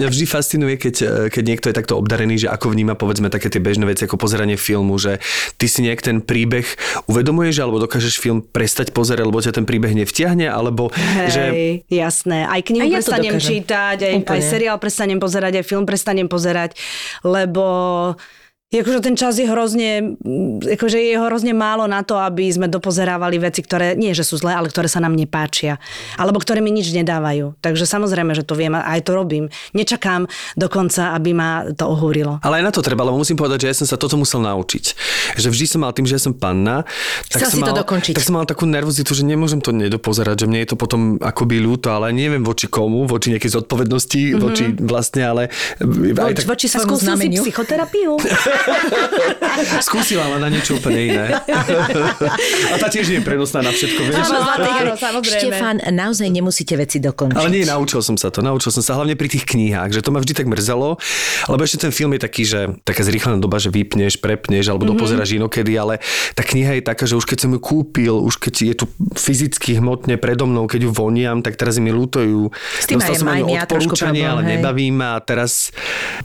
Mňa 0.00 0.08
vždy 0.08 0.24
fascinuje, 0.24 0.74
keď, 0.80 0.94
e, 0.96 1.08
keď 1.28 1.42
niekto 1.44 1.66
je 1.68 1.74
takto 1.76 1.94
obdarený, 2.00 2.40
že 2.40 2.48
ako 2.48 2.72
vníma 2.72 2.96
povedzme 2.96 3.28
také 3.28 3.52
tie 3.52 3.60
bežné 3.60 3.84
veci 3.84 4.08
ako 4.08 4.16
pozeranie 4.16 4.56
filmu, 4.56 4.96
že 4.96 5.20
ty 5.60 5.68
si 5.68 5.84
nejak 5.84 6.00
ten 6.00 6.24
príbeh 6.24 6.64
uvedomuješ, 7.04 7.60
alebo 7.60 7.76
dokážeš 7.78 8.16
film 8.16 8.40
prestať 8.40 8.96
pozerať, 8.96 9.28
lebo 9.28 9.38
ťa 9.38 9.52
ten 9.52 9.68
príbeh 9.68 9.92
nevtiahne, 9.92 10.48
alebo 10.48 10.88
že... 11.28 11.42
Hej, 11.52 11.70
jasné. 11.92 12.48
Aj 12.48 12.64
knihu 12.64 12.80
Aj 12.80 12.88
ja 12.88 13.00
to 13.04 13.12
prestanem 13.12 13.36
čítať, 13.36 13.98
aj, 14.00 14.14
Úplne. 14.24 14.32
aj 14.32 14.40
seriál 14.40 14.76
prestanem 14.80 15.18
pozerať, 15.20 15.52
aj 15.60 15.64
film 15.68 15.84
prestanem 15.84 16.28
pozerať, 16.32 16.80
lebo 17.20 17.66
Akože 18.70 19.02
ten 19.02 19.18
čas 19.18 19.34
je 19.34 19.50
hrozne, 19.50 20.14
akože 20.62 20.94
je 20.94 21.18
hrozne 21.18 21.50
málo 21.50 21.90
na 21.90 22.06
to, 22.06 22.14
aby 22.14 22.46
sme 22.46 22.70
dopozerávali 22.70 23.34
veci, 23.42 23.66
ktoré 23.66 23.98
nie, 23.98 24.14
že 24.14 24.22
sú 24.22 24.38
zlé, 24.38 24.54
ale 24.54 24.70
ktoré 24.70 24.86
sa 24.86 25.02
nám 25.02 25.18
nepáčia. 25.18 25.82
Alebo 26.14 26.38
ktoré 26.38 26.62
mi 26.62 26.70
nič 26.70 26.94
nedávajú. 26.94 27.58
Takže 27.58 27.82
samozrejme, 27.82 28.30
že 28.30 28.46
to 28.46 28.54
viem 28.54 28.78
a 28.78 28.86
aj 28.94 29.10
to 29.10 29.18
robím. 29.18 29.50
Nečakám 29.74 30.30
dokonca, 30.54 31.18
aby 31.18 31.34
ma 31.34 31.66
to 31.74 31.82
ohúrilo. 31.90 32.38
Ale 32.46 32.62
aj 32.62 32.70
na 32.70 32.70
to 32.70 32.78
treba, 32.78 33.02
lebo 33.02 33.18
musím 33.18 33.34
povedať, 33.34 33.66
že 33.66 33.68
ja 33.74 33.76
som 33.82 33.90
sa 33.90 33.98
toto 33.98 34.14
musel 34.14 34.38
naučiť. 34.38 34.84
Že 35.34 35.50
vždy 35.50 35.66
som 35.66 35.82
mal 35.82 35.90
tým, 35.90 36.06
že 36.06 36.22
ja 36.22 36.22
som 36.22 36.38
panna, 36.38 36.86
tak 37.26 37.42
Chcel 37.42 37.50
som, 37.50 37.58
si 37.58 37.66
to 37.66 37.74
mal, 37.74 37.82
dokončiť. 37.82 38.14
tak 38.14 38.22
som 38.22 38.38
mal 38.38 38.46
takú 38.46 38.70
nervozitu, 38.70 39.18
že 39.18 39.26
nemôžem 39.26 39.58
to 39.58 39.74
nedopozerať, 39.74 40.36
že 40.36 40.46
mne 40.46 40.62
je 40.62 40.68
to 40.70 40.76
potom 40.78 41.18
akoby 41.18 41.58
ľúto, 41.58 41.90
ale 41.90 42.14
neviem 42.14 42.46
voči 42.46 42.70
komu, 42.70 43.02
voči 43.10 43.34
nejakej 43.34 43.50
zodpovednosti, 43.50 44.22
mm-hmm. 44.30 44.38
voči 44.38 44.64
vlastne, 44.78 45.26
ale 45.26 45.42
aj 45.82 46.38
tak 46.38 46.46
Voči 46.46 46.70
svojmu 46.70 46.94
znameniu. 47.02 47.42
psychoterapiu? 47.42 48.14
skúsila, 49.86 50.26
ale 50.26 50.36
na 50.38 50.48
niečo 50.48 50.76
úplne 50.76 51.00
iné. 51.00 51.26
A 52.70 52.76
tá 52.76 52.88
tiež 52.92 53.08
nie 53.10 53.18
je 53.20 53.24
prenosná 53.24 53.64
na 53.64 53.72
všetko, 53.72 54.00
vieš? 54.04 54.26
Áno, 54.28 54.40
áno, 54.44 54.66
áno, 54.68 54.92
samozrejme. 54.96 55.40
Štefan, 55.40 55.76
naozaj 55.92 56.28
nemusíte 56.28 56.74
veci 56.76 56.98
dokončiť. 57.00 57.36
Ale 57.38 57.48
nie, 57.50 57.64
naučil 57.64 58.00
som 58.04 58.16
sa 58.20 58.28
to. 58.28 58.44
Naučil 58.44 58.70
som 58.72 58.82
sa 58.84 58.98
hlavne 59.00 59.16
pri 59.16 59.28
tých 59.30 59.44
knihách, 59.48 59.90
že 59.96 60.00
to 60.04 60.10
ma 60.12 60.20
vždy 60.20 60.32
tak 60.36 60.46
mrzelo, 60.48 61.00
lebo 61.48 61.60
ešte 61.64 61.88
ten 61.88 61.92
film 61.94 62.12
je 62.16 62.20
taký, 62.20 62.42
že 62.44 62.60
taká 62.84 63.02
zrýchlená 63.06 63.40
doba, 63.40 63.56
že 63.62 63.72
vypneš, 63.72 64.20
prepneš 64.20 64.68
alebo 64.68 64.84
Mhm. 64.84 64.88
mm-hmm. 64.90 65.00
dopozeráš 65.00 65.30
inokedy, 65.36 65.72
ale 65.78 65.94
tá 66.34 66.42
kniha 66.42 66.80
je 66.80 66.82
taká, 66.84 67.04
že 67.06 67.14
už 67.16 67.24
keď 67.24 67.38
som 67.46 67.50
ju 67.54 67.60
kúpil, 67.62 68.14
už 68.16 68.36
keď 68.42 68.54
je 68.72 68.74
tu 68.74 68.84
fyzicky 69.14 69.78
hmotne 69.78 70.18
predo 70.18 70.44
mnou, 70.48 70.66
keď 70.66 70.88
ju 70.88 70.90
voniam, 70.90 71.40
tak 71.40 71.56
teraz 71.56 71.78
mi 71.78 71.92
tým 72.90 72.98
Dostal 72.98 73.14
som 73.14 73.26
ňu 73.28 73.46
mám 73.46 73.54
ja 73.54 73.62
odporúčanie, 73.64 74.24
problém, 74.24 74.32
ale 74.32 74.40
hej. 74.42 74.50
nebaví 74.58 74.86
ma 74.90 75.08
a 75.16 75.20
teraz, 75.22 75.70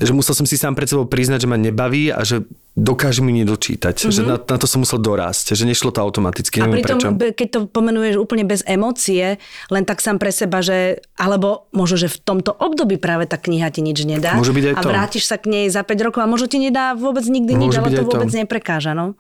že 0.02 0.12
musel 0.16 0.34
som 0.34 0.46
si 0.48 0.56
sám 0.58 0.74
pred 0.74 0.90
sebou 0.90 1.06
priznať, 1.06 1.46
že 1.46 1.48
ma 1.50 1.58
nebaví 1.60 2.10
a 2.10 2.25
že 2.26 2.42
dokáže 2.76 3.20
mi 3.20 3.32
nedočítať. 3.34 3.96
Mm-hmm. 3.98 4.12
Že 4.12 4.22
na, 4.22 4.36
na, 4.38 4.56
to 4.56 4.66
som 4.66 4.80
musel 4.80 5.00
dorásť, 5.00 5.52
že 5.52 5.64
nešlo 5.64 5.90
to 5.90 6.00
automaticky. 6.00 6.60
A 6.60 6.68
pritom, 6.68 7.00
prečo. 7.00 7.08
be- 7.10 7.32
keď 7.32 7.48
to 7.50 7.60
pomenuješ 7.66 8.16
úplne 8.16 8.44
bez 8.44 8.62
emócie, 8.64 9.40
len 9.68 9.84
tak 9.84 9.98
sám 9.98 10.16
pre 10.16 10.30
seba, 10.30 10.60
že, 10.60 11.00
alebo 11.14 11.72
možno, 11.72 11.96
že 11.98 12.08
v 12.10 12.20
tomto 12.20 12.52
období 12.52 12.96
práve 12.96 13.24
tá 13.24 13.36
kniha 13.36 13.68
ti 13.70 13.80
nič 13.80 14.04
nedá. 14.04 14.36
Môže 14.36 14.52
byť 14.52 14.66
aj 14.66 14.74
a 14.74 14.82
to. 14.82 14.90
vrátiš 14.90 15.24
sa 15.24 15.36
k 15.36 15.48
nej 15.48 15.66
za 15.66 15.82
5 15.82 15.96
rokov 16.02 16.20
a 16.20 16.28
možno 16.28 16.46
ti 16.46 16.58
nedá 16.58 16.94
vôbec 16.94 17.24
nikdy 17.24 17.54
nič, 17.54 17.72
Môže 17.72 17.80
ale 17.80 17.86
byť 17.86 17.92
to 17.92 17.96
aj 17.96 18.04
to. 18.04 18.12
vôbec 18.12 18.32
neprekáža. 18.36 18.92
No. 18.92 19.16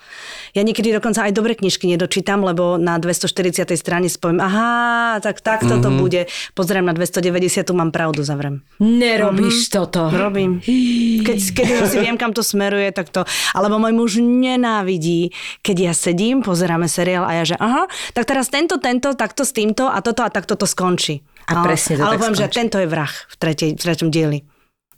Ja 0.51 0.61
niekedy 0.61 0.91
dokonca 0.91 1.23
aj 1.23 1.31
dobre 1.31 1.55
knižky 1.55 1.87
nedočítam, 1.87 2.41
lebo 2.41 2.75
na 2.75 2.99
240. 2.99 3.31
strane 3.73 4.05
si 4.05 4.15
poviem, 4.15 4.39
aha, 4.39 4.73
tak 5.19 5.39
takto 5.39 5.73
Mhm. 5.73 5.81
to 5.81 5.89
bude. 5.93 6.21
Pozriem 6.51 6.83
na 6.83 6.91
290, 6.91 7.23
mám 7.71 7.89
pravdu, 7.89 8.19
zavrem. 8.19 8.67
Nerobíš 8.79 9.69
toto. 9.69 10.07
Robím. 10.07 10.59
Keď, 11.25 11.39
keď 11.53 11.67
si 11.85 11.97
viem, 11.97 12.15
kam 12.15 12.29
to 12.29 12.41
smeruje, 12.41 12.91
tak 12.91 13.09
to... 13.09 13.23
Alebo 13.53 13.77
môj 13.77 13.93
muž 13.93 14.11
nenávidí, 14.23 15.29
keď 15.61 15.91
ja 15.91 15.93
sedím, 15.93 16.41
pozeráme 16.41 16.89
seriál 16.89 17.27
a 17.27 17.31
ja, 17.37 17.43
že 17.43 17.55
aha, 17.59 17.85
tak 18.15 18.25
teraz 18.25 18.49
tento, 18.49 18.79
tento, 18.81 19.13
takto 19.13 19.45
s 19.45 19.51
týmto 19.51 19.91
a 19.91 20.01
toto 20.01 20.25
a 20.25 20.31
takto 20.31 20.57
to 20.57 20.65
skončí. 20.65 21.21
A 21.45 21.61
presne 21.61 22.01
to 22.01 22.09
Ale 22.09 22.17
poviem, 22.17 22.33
že 22.33 22.49
tento 22.49 22.81
je 22.81 22.89
vrah 22.89 23.11
v, 23.11 23.35
tretej, 23.37 23.77
v 23.77 23.83
treťom 23.85 24.09
dieli. 24.09 24.41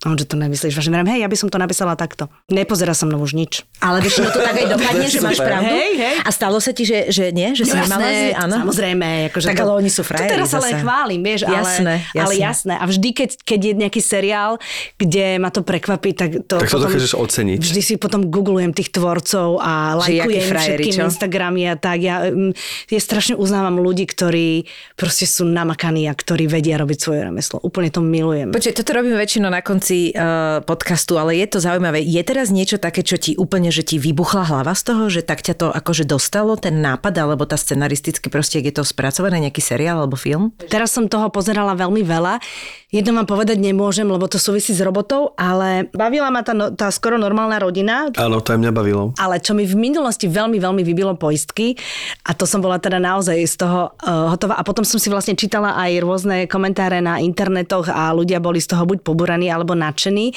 A 0.06 0.14
on, 0.14 0.16
že 0.16 0.30
to 0.30 0.38
nemyslíš. 0.38 0.78
Vážne, 0.78 1.02
hej, 1.02 1.26
ja 1.26 1.28
by 1.28 1.34
som 1.34 1.50
to 1.50 1.58
napísala 1.58 1.98
takto. 1.98 2.30
Nepozerá 2.46 2.94
som 2.94 3.10
mnou 3.10 3.18
už 3.26 3.34
nič. 3.34 3.66
Ale 3.82 3.98
vieš, 3.98 4.22
no 4.22 4.30
to 4.30 4.38
tak 4.38 4.54
aj 4.54 4.66
dopadne, 4.78 5.06
že 5.10 5.18
máš 5.18 5.42
pravdu. 5.42 5.74
Hej, 5.74 5.92
hej. 5.98 6.16
A 6.22 6.30
stalo 6.30 6.62
sa 6.62 6.70
ti, 6.70 6.86
že, 6.86 7.10
že 7.10 7.34
nie? 7.34 7.50
Že 7.58 7.64
si 7.66 7.74
nemala 7.74 8.06
si, 8.06 8.30
áno? 8.30 8.54
Samozrejme. 8.62 9.06
Akože 9.34 9.46
Tak 9.50 9.58
to, 9.58 9.62
ale 9.66 9.72
oni 9.82 9.90
sú 9.90 10.02
frajeri 10.06 10.38
teraz 10.38 10.54
sa 10.54 10.62
len 10.62 10.74
chválim, 10.78 11.20
vieš, 11.20 11.40
Jasné, 11.50 11.94
ale, 12.14 12.22
ale 12.22 12.32
jasné. 12.38 12.74
A 12.78 12.84
vždy, 12.86 13.08
keď, 13.10 13.30
keď 13.42 13.60
je 13.60 13.72
nejaký 13.74 14.00
seriál, 14.00 14.62
kde 14.94 15.42
ma 15.42 15.50
to 15.50 15.66
prekvapí, 15.66 16.14
tak 16.14 16.46
to, 16.46 16.62
Tak 16.62 16.70
to 16.70 16.78
dokážeš 16.78 17.18
oceniť. 17.18 17.58
Vždy 17.58 17.80
si 17.82 17.94
potom 17.98 18.30
googlujem 18.30 18.70
tých 18.70 18.94
tvorcov 18.94 19.58
a 19.58 19.98
lajkujem 19.98 20.46
všetkým 20.54 20.94
čo? 20.94 21.02
Instagramy 21.10 21.66
a 21.66 21.74
tak. 21.74 21.98
Ja, 22.06 22.30
mm, 22.30 22.54
ja 22.86 23.00
strašne 23.02 23.34
uznávam 23.34 23.82
ľudí, 23.82 24.06
ktorí 24.06 24.70
proste 24.94 25.26
sú 25.26 25.42
namakaní 25.42 26.06
a 26.06 26.14
ktorí 26.14 26.46
vedia 26.46 26.78
robiť 26.78 26.98
svoje 27.02 27.20
remeslo. 27.26 27.58
Úplne 27.58 27.90
to 27.90 28.00
milujem. 28.04 28.54
Počkej, 28.54 28.74
toto 28.78 28.90
robíme 28.94 29.18
väčšinou 29.18 29.50
na 29.50 29.64
konci 29.64 29.87
uh, 30.12 30.60
podcastu, 30.62 31.16
ale 31.16 31.38
je 31.40 31.46
to 31.48 31.58
zaujímavé. 31.58 32.04
Je 32.04 32.20
teraz 32.20 32.52
niečo 32.52 32.76
také, 32.76 33.00
čo 33.00 33.16
ti 33.16 33.32
úplne, 33.34 33.72
že 33.72 33.86
ti 33.86 33.96
vybuchla 33.96 34.44
hlava 34.44 34.76
z 34.76 34.82
toho, 34.84 35.02
že 35.08 35.24
tak 35.24 35.40
ťa 35.40 35.54
to 35.56 35.66
akože 35.72 36.04
dostalo, 36.04 36.56
ten 36.60 36.80
nápad, 36.80 37.14
alebo 37.16 37.48
tá 37.48 37.56
scenaristicky 37.56 38.28
proste, 38.28 38.60
je 38.60 38.72
to 38.72 38.84
spracované, 38.84 39.40
nejaký 39.40 39.60
seriál 39.60 40.02
alebo 40.04 40.18
film? 40.18 40.52
Teraz 40.68 40.92
som 40.92 41.08
toho 41.08 41.32
pozerala 41.32 41.72
veľmi 41.72 42.02
veľa. 42.04 42.40
Jedno 42.88 43.12
vám 43.20 43.28
povedať 43.28 43.60
nemôžem, 43.60 44.08
lebo 44.08 44.24
to 44.32 44.40
súvisí 44.40 44.72
s 44.72 44.80
robotou, 44.80 45.36
ale 45.36 45.92
bavila 45.92 46.32
ma 46.32 46.40
tá, 46.40 46.56
no, 46.56 46.72
tá 46.72 46.88
skoro 46.88 47.20
normálna 47.20 47.60
rodina, 47.60 48.08
Áno, 48.16 48.40
to 48.40 48.56
aj 48.56 48.60
mňa 48.64 48.72
bavilo. 48.72 49.12
ale 49.20 49.44
čo 49.44 49.52
mi 49.52 49.68
v 49.68 49.76
minulosti 49.76 50.24
veľmi, 50.24 50.56
veľmi 50.56 50.80
vybilo 50.80 51.12
poistky 51.20 51.76
a 52.24 52.32
to 52.32 52.48
som 52.48 52.64
bola 52.64 52.80
teda 52.80 52.96
naozaj 52.96 53.36
z 53.44 53.56
toho 53.60 53.92
uh, 53.92 54.32
hotová. 54.32 54.56
A 54.56 54.64
potom 54.64 54.88
som 54.88 54.96
si 54.96 55.12
vlastne 55.12 55.36
čítala 55.36 55.76
aj 55.76 56.00
rôzne 56.00 56.36
komentáre 56.48 57.04
na 57.04 57.20
internetoch 57.20 57.92
a 57.92 58.08
ľudia 58.16 58.40
boli 58.40 58.56
z 58.56 58.72
toho 58.72 58.88
buď 58.88 59.04
poburaní 59.04 59.52
alebo 59.52 59.76
nadšení. 59.78 60.34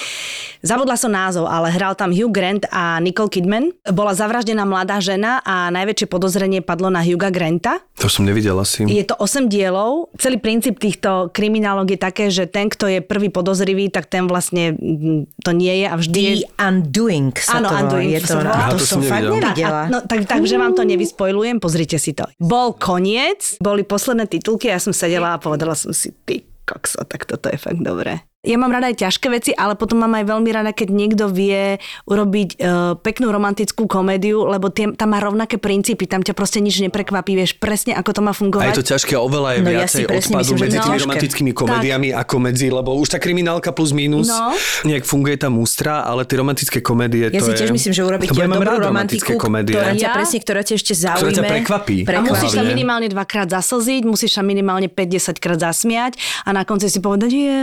Zabudla 0.61 0.93
som 0.93 1.09
názov, 1.09 1.49
ale 1.49 1.73
hral 1.73 1.97
tam 1.97 2.13
Hugh 2.13 2.29
Grant 2.29 2.69
a 2.69 3.01
Nicole 3.01 3.33
Kidman. 3.33 3.73
Bola 3.89 4.13
zavraždená 4.13 4.61
mladá 4.61 5.01
žena 5.01 5.41
a 5.41 5.73
najväčšie 5.73 6.05
podozrenie 6.05 6.61
padlo 6.61 6.93
na 6.93 7.01
Hugha 7.01 7.33
Granta. 7.33 7.81
To 7.97 8.05
som 8.05 8.29
nevidel 8.29 8.53
asi. 8.61 8.85
Je 8.85 9.01
to 9.01 9.17
8 9.17 9.49
dielov. 9.49 10.13
Celý 10.21 10.37
princíp 10.37 10.77
týchto 10.77 11.33
kriminálok 11.33 11.97
je 11.97 11.99
také, 11.99 12.25
že 12.29 12.45
ten, 12.45 12.69
kto 12.69 12.85
je 12.85 12.99
prvý 13.01 13.33
podozrivý, 13.33 13.89
tak 13.89 14.05
ten 14.05 14.29
vlastne 14.29 14.77
mm, 14.77 15.41
to 15.41 15.51
nie 15.51 15.81
je 15.81 15.87
a 15.89 15.95
vždy. 15.97 16.21
The 16.21 16.61
Undoing 16.61 17.33
sa 17.41 17.57
Áno, 17.57 17.67
to. 17.69 17.75
Undoing 17.81 18.09
Je 18.13 18.21
to, 18.21 18.37
Aha, 18.37 18.69
to, 18.71 18.77
to 18.77 18.85
som 18.85 19.01
fakt 19.01 19.25
nevidel. 19.25 19.49
nevidela. 19.49 19.81
A, 19.85 19.91
no, 19.91 19.97
tak, 20.05 20.29
takže 20.29 20.55
vám 20.61 20.77
to 20.77 20.85
nevyspoilujem, 20.85 21.57
pozrite 21.57 21.97
si 21.97 22.13
to. 22.13 22.29
Bol 22.37 22.77
koniec, 22.77 23.57
boli 23.57 23.81
posledné 23.81 24.29
titulky 24.29 24.69
a 24.69 24.77
ja 24.77 24.81
som 24.81 24.93
sedela 24.93 25.33
a 25.33 25.41
povedala 25.41 25.73
som 25.73 25.89
si, 25.89 26.13
ty 26.23 26.45
kokso, 26.65 27.03
tak 27.03 27.25
toto 27.27 27.49
je 27.49 27.57
fakt 27.57 27.81
dobré. 27.81 28.21
Ja 28.41 28.57
mám 28.57 28.73
rada 28.73 28.89
aj 28.89 28.97
ťažké 28.97 29.29
veci, 29.29 29.51
ale 29.53 29.77
potom 29.77 30.01
mám 30.01 30.17
aj 30.17 30.25
veľmi 30.25 30.49
rada, 30.49 30.73
keď 30.73 30.89
niekto 30.89 31.29
vie 31.29 31.77
urobiť 32.09 32.49
uh, 32.55 32.97
peknú 32.97 33.29
romantickú 33.29 33.85
komédiu, 33.85 34.49
lebo 34.49 34.65
tie, 34.67 34.89
tam 34.91 35.13
má 35.13 35.21
rovnaké 35.21 35.61
princípy, 35.61 36.09
tam 36.09 36.25
ťa 36.25 36.33
proste 36.33 36.57
nič 36.57 36.81
neprekvapí, 36.81 37.37
vieš 37.37 37.53
presne, 37.53 37.93
ako 37.93 38.09
to 38.09 38.21
má 38.23 38.33
A 38.33 38.33
fungovať. 38.33 38.65
je 38.67 38.79
to 38.81 38.87
ťažké, 38.89 39.13
oveľa 39.13 39.49
je 39.51 39.59
No 39.61 39.69
ja 39.69 39.85
viacej 39.85 39.93
si 39.95 40.09
presne 40.09 40.33
odpadu 40.33 40.41
myslím, 40.41 40.57
že 40.57 40.63
medzi 40.63 40.73
tými 40.73 40.89
ťažké. 40.89 41.03
romantickými 41.05 41.51
komediami 41.53 42.07
ako 42.17 42.35
medzi, 42.41 42.67
lebo 42.67 42.89
už 42.97 43.07
tá 43.07 43.17
kriminálka 43.19 43.69
plus 43.69 43.93
minus, 43.93 44.25
No. 44.25 44.57
nejak 44.85 45.05
funguje 45.05 45.37
tá 45.37 45.45
mústra, 45.47 46.01
ale 46.01 46.25
tie 46.25 46.33
romantické 46.35 46.81
komédie, 46.81 47.29
Ja 47.29 47.37
to 47.37 47.45
si 47.45 47.53
tiež 47.53 47.69
je... 47.69 47.77
myslím, 47.77 47.93
že 47.93 48.01
Lebo 48.01 48.17
ja 48.17 48.49
dobrú 48.49 48.57
romantiku, 48.57 48.81
romantické 48.81 49.31
komédie. 49.37 49.73
ktorá 49.77 49.93
ťa 49.93 50.01
Ja? 50.01 50.17
presne, 50.17 50.37
ktorá 50.39 50.61
ťa 50.63 50.73
ešte 50.73 50.93
Ktorá 50.95 51.13
zaujme. 51.13 51.37
ťa 51.37 51.43
prekvapí. 51.45 51.97
A 51.99 52.07
Prekvapí. 52.09 52.29
musíš 52.33 52.51
sa 52.57 52.63
minimálne 52.65 53.05
dvakrát 53.05 53.47
zaslziť, 53.51 54.01
musíš 54.03 54.33
sa 54.33 54.41
minimálne 54.41 54.89
5-10 54.89 55.37
krát 55.37 55.61
zasmiať 55.61 56.17
a 56.41 56.49
na 56.49 56.65
konci 56.65 56.89
si 56.89 56.97
povedať, 56.97 57.29
je, 57.29 57.53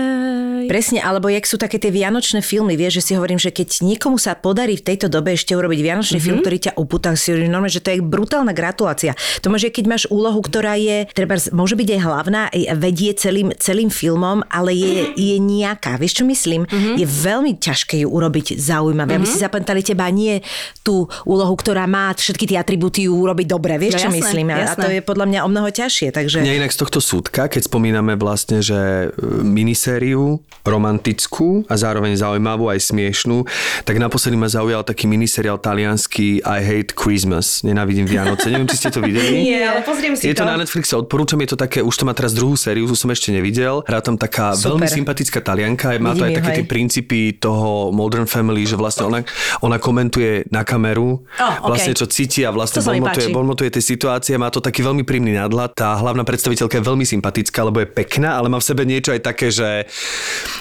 Presne, 0.68 1.00
alebo 1.00 1.32
jak 1.32 1.48
sú 1.48 1.56
také 1.56 1.80
tie 1.80 1.88
vianočné 1.88 2.44
filmy, 2.44 2.76
vieš, 2.76 3.00
že 3.00 3.02
si 3.02 3.12
hovorím, 3.16 3.40
že 3.40 3.50
keď 3.50 3.82
niekomu 3.82 4.20
sa 4.20 4.36
podarí 4.36 4.76
v 4.76 4.84
tejto 4.84 5.08
dobe 5.08 5.32
ešte 5.32 5.56
urobiť 5.56 5.80
vianočný 5.80 6.20
mm-hmm. 6.20 6.26
film, 6.28 6.38
ktorý 6.44 6.58
ťa 6.68 6.72
upúta, 6.76 7.16
si 7.16 7.32
hovorím, 7.32 7.50
normálne, 7.50 7.72
že 7.72 7.82
to 7.82 7.90
je 7.96 8.04
brutálna 8.04 8.52
gratulácia. 8.52 9.16
To 9.40 9.48
môže, 9.48 9.72
keď 9.72 9.84
máš 9.88 10.04
úlohu, 10.12 10.38
ktorá 10.44 10.76
je, 10.76 11.08
treba, 11.16 11.40
môže 11.56 11.74
byť 11.74 11.88
aj 11.88 12.00
hlavná, 12.04 12.40
vedie 12.76 13.16
celým, 13.16 13.50
celým 13.56 13.88
filmom, 13.88 14.44
ale 14.52 14.76
je, 14.76 15.16
je 15.16 15.36
nejaká. 15.40 15.96
Vieš, 15.96 16.22
čo 16.22 16.24
myslím? 16.28 16.68
Mm-hmm. 16.68 16.94
Je 17.00 17.06
veľmi 17.08 17.52
ťažké 17.56 18.04
ju 18.04 18.08
urobiť 18.12 18.60
zaujímavé, 18.60 19.16
mm-hmm. 19.16 19.24
aby 19.24 19.32
si 19.32 19.40
zapamätali 19.40 19.80
teba 19.80 20.06
nie 20.12 20.44
tú 20.84 21.08
úlohu, 21.24 21.54
ktorá 21.56 21.88
má 21.88 22.12
všetky 22.12 22.44
tie 22.44 22.58
atribúty 22.60 23.08
urobiť 23.08 23.46
dobre. 23.48 23.80
Vieš, 23.80 23.96
no, 23.96 24.00
čo 24.04 24.08
jasné, 24.12 24.20
myslím? 24.20 24.46
A, 24.52 24.56
a 24.68 24.76
to 24.76 24.88
je 24.92 25.00
podľa 25.00 25.26
mňa 25.32 25.40
o 25.44 25.48
mnoho 25.48 25.68
ťažšie. 25.72 26.08
Takže... 26.12 26.44
Nie 26.44 26.60
inak 26.60 26.74
z 26.74 26.78
tohto 26.84 27.00
súdka, 27.00 27.48
keď 27.48 27.70
spomíname 27.70 28.18
vlastne, 28.20 28.60
že 28.60 29.08
e, 29.08 29.24
minisériu 29.40 30.42
romantickú 30.68 31.64
a 31.66 31.74
zároveň 31.74 32.14
zaujímavú 32.14 32.68
aj 32.68 32.92
smiešnú, 32.92 33.44
tak 33.84 33.96
naposledy 33.96 34.36
ma 34.36 34.46
zaujal 34.46 34.84
taký 34.84 35.08
miniseriál 35.08 35.58
talianský 35.58 36.44
I 36.44 36.60
Hate 36.60 36.92
Christmas. 36.94 37.64
Nenávidím 37.64 38.04
Vianoce. 38.04 38.52
Neviem, 38.52 38.68
či 38.70 38.78
ste 38.84 38.88
to 38.92 39.00
videli. 39.00 39.42
Nie, 39.48 39.68
ale 39.68 39.80
pozriem 39.82 40.14
si 40.14 40.28
je 40.28 40.34
to. 40.36 40.44
to 40.44 40.50
na 40.50 40.56
Netflixe, 40.60 40.94
odporúčam, 40.94 41.40
je 41.42 41.54
to 41.54 41.58
také, 41.58 41.80
už 41.80 41.94
to 41.94 42.04
má 42.04 42.12
teraz 42.12 42.36
druhú 42.36 42.54
sériu, 42.54 42.84
tu 42.86 42.94
som 42.94 43.08
ešte 43.08 43.32
nevidel. 43.32 43.82
Hrá 43.88 44.00
tam 44.04 44.20
taká 44.20 44.52
Super. 44.54 44.76
veľmi 44.76 44.86
sympatická 44.86 45.40
talianka, 45.40 45.96
má 45.98 46.12
to 46.14 46.28
aj 46.28 46.42
také 46.42 46.62
tie 46.62 46.66
princípy 46.66 47.18
toho 47.36 47.90
Modern 47.90 48.28
Family, 48.28 48.68
že 48.68 48.76
vlastne 48.76 49.08
ona, 49.08 49.20
ona 49.64 49.80
komentuje 49.80 50.46
na 50.52 50.62
kameru, 50.62 51.22
oh, 51.22 51.42
okay. 51.42 51.64
vlastne 51.64 51.92
čo 51.96 52.06
cíti 52.06 52.44
a 52.44 52.50
vlastne 52.52 52.84
bonmotuje, 52.84 53.26
bonmotuje 53.32 53.70
tie 53.72 53.82
situácie, 53.82 54.34
má 54.36 54.52
to 54.52 54.60
taký 54.60 54.84
veľmi 54.84 55.02
príjemný 55.06 55.34
nadhľad. 55.38 55.72
Tá 55.74 55.96
hlavná 55.96 56.22
predstaviteľka 56.26 56.78
je 56.78 56.84
veľmi 56.84 57.06
sympatická, 57.06 57.64
lebo 57.64 57.80
je 57.80 57.88
pekná, 57.88 58.36
ale 58.36 58.52
má 58.52 58.60
v 58.60 58.68
sebe 58.68 58.82
niečo 58.84 59.14
aj 59.14 59.20
také, 59.24 59.48
že 59.48 59.88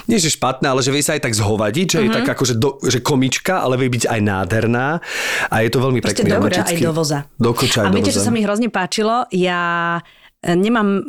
nie 0.06 0.22
že 0.22 0.30
špatné, 0.30 0.70
ale 0.70 0.84
že 0.84 0.94
vie 0.94 1.02
sa 1.02 1.18
aj 1.18 1.26
tak 1.26 1.34
zhovadiť, 1.34 1.86
že 1.86 1.98
mm-hmm. 1.98 2.06
je 2.06 2.10
mhm. 2.12 2.18
tak 2.22 2.28
ako, 2.36 2.42
že, 2.46 2.54
do, 2.54 2.70
že 2.86 2.98
komička, 3.02 3.64
ale 3.64 3.74
vie 3.80 3.90
byť 3.90 4.04
aj 4.06 4.20
nádherná 4.22 4.86
a 5.50 5.54
je 5.64 5.70
to 5.72 5.78
veľmi 5.82 5.98
Proste 5.98 6.22
pekné. 6.22 6.38
Proste 6.38 6.62
aj 6.62 6.76
do 6.78 6.92
voza. 6.94 7.18
Do 7.34 7.50
koča, 7.56 7.88
a 7.88 7.90
viete, 7.90 8.14
čo 8.14 8.22
sa 8.22 8.30
mi 8.30 8.44
hrozne 8.44 8.70
páčilo? 8.70 9.26
Ja 9.34 9.98
Nemám 10.38 11.02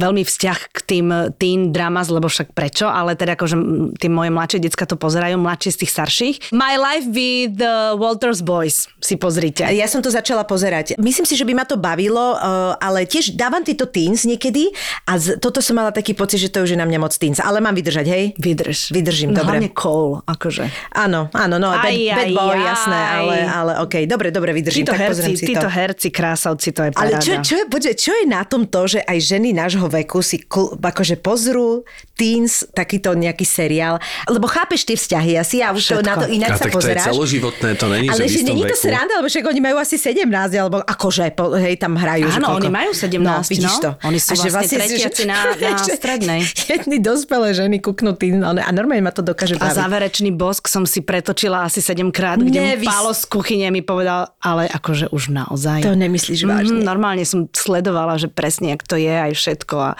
veľmi 0.00 0.24
vzťah 0.24 0.58
k 0.72 0.78
tým 0.80 1.06
teen 1.36 1.76
dramas, 1.76 2.08
lebo 2.08 2.24
však 2.24 2.56
prečo, 2.56 2.88
ale 2.88 3.12
teda 3.12 3.36
akože 3.36 3.56
tie 4.00 4.08
moje 4.08 4.32
mladšie 4.32 4.64
decka 4.64 4.88
to 4.88 4.96
pozerajú, 4.96 5.36
mladšie 5.36 5.76
z 5.76 5.78
tých 5.84 5.92
starších. 5.92 6.36
My 6.56 6.80
Life 6.80 7.04
with 7.12 7.60
the 7.60 7.92
Walters 8.00 8.40
Boys 8.40 8.88
si 8.96 9.20
pozrite. 9.20 9.60
Ja 9.60 9.84
som 9.84 10.00
to 10.00 10.08
začala 10.08 10.48
pozerať. 10.48 10.96
Myslím 10.96 11.28
si, 11.28 11.36
že 11.36 11.44
by 11.44 11.52
ma 11.52 11.68
to 11.68 11.76
bavilo, 11.76 12.32
eh, 12.32 12.40
ale 12.80 13.04
tiež 13.04 13.36
dávam 13.36 13.60
tieto 13.60 13.84
teens 13.84 14.24
niekedy 14.24 14.72
a 15.04 15.20
toto 15.36 15.60
som 15.60 15.76
mala 15.76 15.92
taký 15.92 16.16
pocit, 16.16 16.40
že 16.40 16.48
to 16.48 16.64
už 16.64 16.72
je 16.72 16.78
na 16.80 16.88
mňa 16.88 16.96
moc 16.96 17.12
teens. 17.12 17.36
Ale 17.44 17.60
mám 17.60 17.76
vydržať, 17.76 18.08
hej? 18.08 18.24
Vydrž. 18.40 18.88
Vydržím, 18.88 19.36
no, 19.36 19.44
dobre. 19.44 19.60
Hlavne 19.60 19.70
Cole, 19.76 20.24
akože. 20.24 20.64
Áno, 20.96 21.28
áno, 21.36 21.60
no, 21.60 21.76
aj, 21.76 21.84
bad, 21.84 21.92
aj, 21.92 22.08
bad 22.08 22.30
boy, 22.32 22.56
aj. 22.56 22.64
jasné, 22.64 23.00
ale, 23.04 23.36
ale 23.44 23.72
okej, 23.84 23.84
okay, 23.84 24.02
dobre, 24.08 24.32
dobre, 24.32 24.56
vydržím. 24.56 24.88
Títo 24.88 24.96
tak 24.96 25.12
herci, 25.12 25.36
si 25.36 25.44
títo 25.44 25.68
to. 25.68 25.76
herci, 25.76 26.08
krásavci, 26.08 26.68
to 26.72 26.80
je 26.88 26.90
paráda. 26.96 27.20
Ale 27.20 27.20
čo, 27.20 27.32
čo, 27.44 27.54
je, 27.60 27.64
počuť, 27.68 27.94
čo 28.00 28.12
je 28.16 28.24
na 28.24 28.45
tom 28.46 28.64
to, 28.64 28.86
že 28.86 29.02
aj 29.02 29.18
ženy 29.18 29.50
nášho 29.50 29.90
veku 29.90 30.22
si 30.22 30.38
kl- 30.38 30.78
akože 30.78 31.18
pozrú 31.18 31.82
teens, 32.16 32.64
takýto 32.72 33.12
nejaký 33.12 33.44
seriál, 33.44 34.00
lebo 34.30 34.48
chápeš 34.48 34.86
tie 34.88 34.96
vzťahy, 34.96 35.36
asi 35.36 35.60
ja 35.60 35.74
už 35.74 35.82
to 35.82 36.02
na 36.06 36.16
to 36.16 36.26
inak 36.30 36.54
a 36.54 36.56
sa 36.56 36.64
tak 36.70 36.78
pozeráš. 36.78 37.04
to 37.04 37.10
je 37.10 37.12
celoživotné, 37.12 37.70
to 37.76 37.86
není, 37.92 38.08
Ale 38.08 38.24
že, 38.24 38.40
že 38.40 38.46
není 38.46 38.62
to 38.64 38.76
sranda, 38.78 39.12
lebo 39.20 39.28
však 39.28 39.44
oni 39.44 39.60
majú 39.60 39.76
asi 39.82 39.96
17, 39.98 40.30
alebo 40.56 40.80
akože, 40.80 41.34
po, 41.36 41.52
hej, 41.58 41.76
tam 41.76 41.98
hrajú. 41.98 42.30
Áno, 42.30 42.56
oni 42.56 42.70
majú 42.72 42.90
17, 42.94 43.20
no, 43.20 43.42
vidíš 43.44 43.74
no. 43.78 43.82
to. 43.82 43.90
Oni 44.06 44.18
sú 44.22 44.32
a 44.32 44.34
vlastne, 44.38 44.50
vlastne 44.54 44.76
tretiaci 44.80 45.22
na, 45.26 45.38
na 45.58 45.76
strednej. 46.00 46.40
Jedny 46.70 46.96
dospelé 47.02 47.52
ženy 47.52 47.82
kuknutí 47.82 48.32
a 48.38 48.70
normálne 48.70 49.04
ma 49.04 49.12
to 49.12 49.26
dokáže 49.26 49.58
baviť. 49.58 49.74
A 49.74 49.76
záverečný 49.76 50.30
bosk 50.32 50.70
som 50.70 50.86
si 50.86 51.02
pretočila 51.02 51.66
asi 51.66 51.82
7 51.82 52.08
krát, 52.14 52.38
kde 52.38 52.76
Nevys... 52.76 52.86
Pálo 52.86 53.10
z 53.12 53.22
kuchyne 53.26 53.68
mi 53.74 53.82
povedal, 53.82 54.32
ale 54.38 54.70
akože 54.70 55.10
už 55.10 55.34
naozaj. 55.34 55.82
To 55.82 55.92
nemyslíš 55.92 56.46
vážne. 56.46 56.80
Mm, 56.80 56.86
normálne 56.86 57.24
som 57.26 57.50
sledovala, 57.50 58.16
že 58.16 58.30
presne, 58.36 58.76
jak 58.76 58.84
to 58.84 59.00
je 59.00 59.08
aj 59.08 59.32
všetko 59.32 59.76
a, 59.80 59.92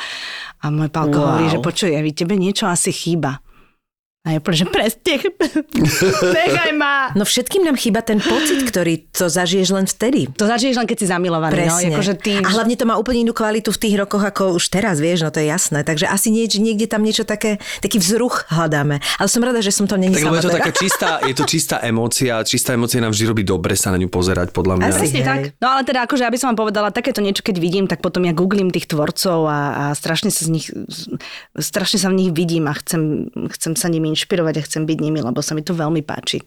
a 0.60 0.64
môj 0.68 0.92
pálko 0.92 1.16
wow. 1.16 1.26
hovorí, 1.32 1.48
že 1.48 1.58
počuj, 1.64 1.96
ja 1.96 2.04
tebe 2.12 2.36
niečo 2.36 2.68
asi 2.68 2.92
chýba. 2.92 3.40
A 4.26 4.34
ja 4.34 4.40
poviem, 4.42 4.58
že 4.58 4.66
presne, 4.66 5.14
nechaj 6.34 6.72
ma. 6.74 7.14
No 7.14 7.22
všetkým 7.22 7.62
nám 7.62 7.78
chýba 7.78 8.02
ten 8.02 8.18
pocit, 8.18 8.58
ktorý 8.66 9.06
to 9.14 9.30
zažiješ 9.30 9.70
len 9.70 9.86
vtedy. 9.86 10.26
To 10.34 10.50
zažiješ 10.50 10.82
len, 10.82 10.86
keď 10.90 10.96
si 10.98 11.06
zamilovaný. 11.06 11.54
No, 11.54 11.58
presne. 11.62 11.94
No, 11.94 11.94
akože 11.94 12.14
ty... 12.18 12.32
A 12.42 12.48
hlavne 12.50 12.74
to 12.74 12.90
má 12.90 12.98
úplne 12.98 13.22
inú 13.22 13.30
kvalitu 13.30 13.70
v 13.70 13.78
tých 13.78 13.94
rokoch, 13.94 14.26
ako 14.26 14.58
už 14.58 14.66
teraz, 14.66 14.98
vieš, 14.98 15.22
no 15.22 15.30
to 15.30 15.38
je 15.38 15.46
jasné. 15.46 15.86
Takže 15.86 16.10
asi 16.10 16.34
nieč, 16.34 16.58
niekde 16.58 16.90
tam 16.90 17.06
niečo 17.06 17.22
také, 17.22 17.62
taký 17.78 18.02
vzruch 18.02 18.50
hľadáme. 18.50 18.98
Ale 18.98 19.28
som 19.30 19.46
rada, 19.46 19.62
že 19.62 19.70
som 19.70 19.86
to 19.86 19.94
není 19.94 20.18
tak, 20.18 20.26
sama 20.26 20.42
je 20.42 20.50
to 20.50 20.50
taká 20.58 20.72
čistá, 20.74 21.08
je 21.22 21.34
to 21.38 21.44
čistá 21.46 21.76
emócia, 21.86 22.42
čistá 22.42 22.74
emócia 22.74 22.98
nám 22.98 23.14
vždy 23.14 23.30
robí 23.30 23.46
dobre 23.46 23.78
sa 23.78 23.94
na 23.94 23.98
ňu 24.02 24.10
pozerať, 24.10 24.50
podľa 24.50 24.82
mňa. 24.82 24.90
Asi 24.90 25.22
tak. 25.22 25.54
No 25.62 25.70
ale 25.70 25.86
teda, 25.86 26.02
akože 26.02 26.26
aby 26.26 26.34
som 26.34 26.50
vám 26.50 26.66
povedala, 26.66 26.90
takéto 26.90 27.22
niečo, 27.22 27.46
keď 27.46 27.62
vidím, 27.62 27.86
tak 27.86 28.02
potom 28.02 28.26
ja 28.26 28.34
googlím 28.34 28.74
tých 28.74 28.90
tvorcov 28.90 29.46
a, 29.46 29.60
a 29.70 29.84
strašne 29.94 30.34
sa 30.34 30.42
z 30.42 30.50
nich, 30.50 30.66
strašne 31.54 32.02
sa 32.02 32.10
v 32.10 32.18
nich 32.18 32.30
vidím 32.34 32.66
a 32.66 32.74
chcem, 32.74 33.30
chcem 33.54 33.78
sa 33.78 33.86
nimi 33.86 34.15
inšpirovať 34.16 34.54
a 34.56 34.64
chcem 34.64 34.88
byť 34.88 34.98
nimi, 35.04 35.20
lebo 35.20 35.44
sa 35.44 35.52
mi 35.52 35.60
to 35.60 35.76
veľmi 35.76 36.00
páči 36.00 36.40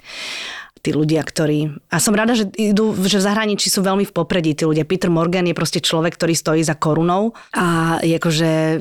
tí 0.80 0.96
ľudia, 0.96 1.20
ktorí... 1.22 1.76
A 1.92 2.00
som 2.00 2.16
rada, 2.16 2.34
že, 2.40 2.48
idú, 2.56 2.96
že 3.04 3.20
v 3.20 3.28
zahraničí 3.28 3.68
sú 3.68 3.84
veľmi 3.84 4.08
v 4.08 4.16
popredí 4.16 4.56
tí 4.56 4.64
ľudia. 4.64 4.88
Peter 4.88 5.12
Morgan 5.12 5.44
je 5.44 5.56
proste 5.56 5.84
človek, 5.84 6.16
ktorý 6.16 6.34
stojí 6.34 6.62
za 6.64 6.80
korunou 6.80 7.36
a 7.52 8.00
akože 8.00 8.80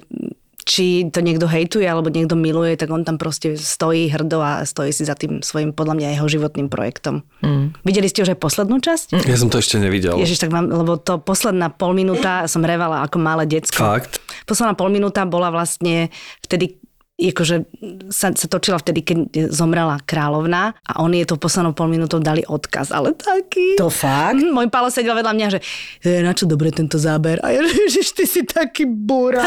či 0.68 1.08
to 1.08 1.24
niekto 1.24 1.48
hejtuje 1.48 1.88
alebo 1.88 2.12
niekto 2.12 2.36
miluje, 2.36 2.76
tak 2.76 2.92
on 2.92 3.00
tam 3.00 3.16
proste 3.16 3.56
stojí 3.56 4.12
hrdo 4.12 4.44
a 4.44 4.68
stojí 4.68 4.92
si 4.92 5.08
za 5.08 5.16
tým 5.16 5.40
svojim, 5.40 5.72
podľa 5.72 5.96
mňa, 5.96 6.20
jeho 6.20 6.28
životným 6.28 6.68
projektom. 6.68 7.24
Mm. 7.40 7.72
Videli 7.88 8.12
ste 8.12 8.20
už 8.20 8.36
aj 8.36 8.38
poslednú 8.44 8.76
časť? 8.76 9.16
Ja 9.24 9.40
som 9.40 9.48
to 9.48 9.64
ešte 9.64 9.80
nevidel. 9.80 10.20
Ježiš, 10.20 10.44
tak 10.44 10.52
vám, 10.52 10.68
lebo 10.68 11.00
to 11.00 11.16
posledná 11.24 11.72
pol 11.72 11.96
minúta 11.96 12.44
som 12.44 12.60
revala 12.60 13.00
ako 13.08 13.16
malé 13.16 13.48
decko. 13.48 13.80
Fakt? 13.80 14.20
Posledná 14.44 14.76
pol 14.76 14.92
minúta 14.92 15.24
bola 15.24 15.48
vlastne 15.48 16.12
vtedy, 16.44 16.76
akože 17.18 17.66
sa, 18.14 18.30
sa 18.30 18.46
točila 18.46 18.78
vtedy, 18.78 19.02
keď 19.02 19.18
zomrela 19.50 19.98
kráľovna 20.06 20.78
a 20.86 21.02
oni 21.02 21.26
je 21.26 21.34
to 21.34 21.36
poslednou 21.36 21.74
pol 21.74 21.90
minútou 21.90 22.22
dali 22.22 22.46
odkaz, 22.46 22.94
ale 22.94 23.10
taký... 23.18 23.74
To 23.74 23.90
fakt? 23.90 24.38
Mm, 24.38 24.54
môj 24.54 24.66
Pálo 24.70 24.86
sedel 24.86 25.18
vedľa 25.18 25.34
mňa, 25.34 25.48
že 25.50 25.58
e, 26.06 26.22
na 26.22 26.30
čo 26.30 26.46
dobre 26.46 26.70
tento 26.70 26.94
záber? 26.94 27.42
A 27.42 27.50
ja, 27.50 27.66
že 27.94 28.06
ty 28.14 28.22
si 28.22 28.46
taký 28.46 28.86
búra. 28.86 29.42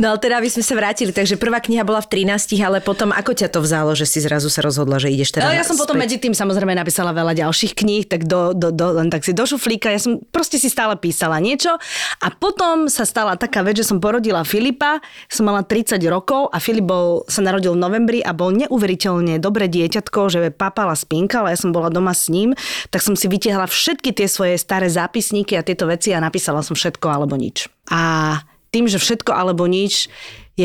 no 0.00 0.12
ale 0.12 0.18
teda 0.20 0.36
by 0.36 0.48
sme 0.52 0.60
sa 0.60 0.74
vrátili, 0.76 1.16
takže 1.16 1.40
prvá 1.40 1.64
kniha 1.64 1.88
bola 1.88 2.04
v 2.04 2.28
13, 2.28 2.52
ale 2.60 2.84
potom 2.84 3.08
ako 3.08 3.32
ťa 3.32 3.48
to 3.48 3.64
vzalo, 3.64 3.96
že 3.96 4.04
si 4.04 4.20
zrazu 4.20 4.52
sa 4.52 4.60
rozhodla, 4.60 5.00
že 5.00 5.08
ideš 5.08 5.32
teda 5.40 5.48
Ja 5.48 5.64
som 5.64 5.80
späť. 5.80 5.82
potom 5.88 5.96
medzi 5.96 6.20
tým 6.20 6.36
samozrejme 6.36 6.76
napísala 6.76 7.16
veľa 7.16 7.32
ďalších 7.40 7.72
kníh, 7.72 8.04
tak 8.04 8.28
do, 8.28 8.52
do, 8.52 8.68
do, 8.68 9.00
len 9.00 9.08
tak 9.08 9.24
si 9.24 9.32
do 9.32 9.48
šuflíka, 9.48 9.88
ja 9.88 10.00
som 10.02 10.20
proste 10.28 10.60
si 10.60 10.68
stále 10.68 10.98
písala 11.00 11.40
niečo 11.40 11.72
a 12.20 12.26
potom 12.34 12.92
sa 12.92 13.08
stala 13.08 13.40
taká 13.40 13.64
vec, 13.64 13.80
že 13.80 13.88
som 13.88 13.96
porodila 13.96 14.44
Filipa, 14.58 14.98
som 15.30 15.46
mala 15.46 15.62
30 15.62 16.02
rokov 16.10 16.50
a 16.50 16.58
Filip 16.58 16.90
bol, 16.90 17.22
sa 17.30 17.46
narodil 17.46 17.78
v 17.78 17.78
novembri 17.78 18.18
a 18.26 18.34
bol 18.34 18.50
neuveriteľne 18.50 19.38
dobré 19.38 19.70
dieťatko, 19.70 20.20
že 20.26 20.50
papala 20.50 20.98
spinkala, 20.98 21.54
ja 21.54 21.58
som 21.62 21.70
bola 21.70 21.94
doma 21.94 22.10
s 22.10 22.26
ním, 22.26 22.58
tak 22.90 23.06
som 23.06 23.14
si 23.14 23.30
vytiahla 23.30 23.70
všetky 23.70 24.10
tie 24.10 24.26
svoje 24.26 24.58
staré 24.58 24.90
zápisníky 24.90 25.54
a 25.54 25.62
tieto 25.62 25.86
veci 25.86 26.10
a 26.10 26.18
napísala 26.18 26.66
som 26.66 26.74
všetko 26.74 27.06
alebo 27.06 27.38
nič. 27.38 27.70
A 27.94 28.34
tým, 28.74 28.90
že 28.90 28.98
všetko 28.98 29.30
alebo 29.30 29.70
nič 29.70 30.10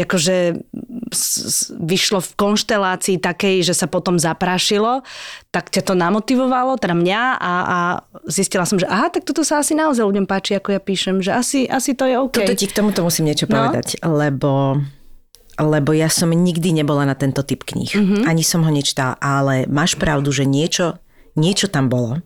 akože 0.01 0.57
vyšlo 1.77 2.19
v 2.25 2.31
konštelácii 2.33 3.21
takej, 3.21 3.61
že 3.61 3.77
sa 3.77 3.85
potom 3.85 4.17
zaprášilo, 4.17 5.05
tak 5.53 5.69
ťa 5.69 5.85
to 5.85 5.93
namotivovalo, 5.93 6.81
teda 6.81 6.97
mňa 6.97 7.21
a, 7.37 7.53
a 7.61 7.77
zistila 8.25 8.65
som, 8.65 8.81
že 8.81 8.89
aha, 8.89 9.13
tak 9.13 9.21
toto 9.21 9.45
sa 9.45 9.61
asi 9.61 9.77
naozaj 9.77 10.01
ľuďom 10.01 10.25
páči, 10.25 10.57
ako 10.57 10.73
ja 10.73 10.81
píšem, 10.81 11.21
že 11.21 11.29
asi, 11.29 11.69
asi 11.69 11.93
to 11.93 12.09
je 12.09 12.17
OK. 12.17 12.41
Toto 12.41 12.57
ti 12.57 12.65
k 12.65 12.73
tomuto 12.73 13.05
musím 13.05 13.29
niečo 13.29 13.45
no? 13.45 13.53
povedať, 13.53 14.01
lebo 14.01 14.81
lebo 15.53 15.93
ja 15.93 16.09
som 16.09 16.33
nikdy 16.33 16.73
nebola 16.73 17.05
na 17.05 17.13
tento 17.13 17.45
typ 17.45 17.61
kníh. 17.61 17.93
Mm-hmm. 17.93 18.21
Ani 18.25 18.41
som 18.41 18.65
ho 18.65 18.71
nečítala, 18.73 19.21
ale 19.21 19.69
máš 19.69 19.93
pravdu, 19.93 20.33
že 20.33 20.49
niečo, 20.49 20.97
niečo 21.37 21.69
tam 21.69 21.93
bolo 21.93 22.25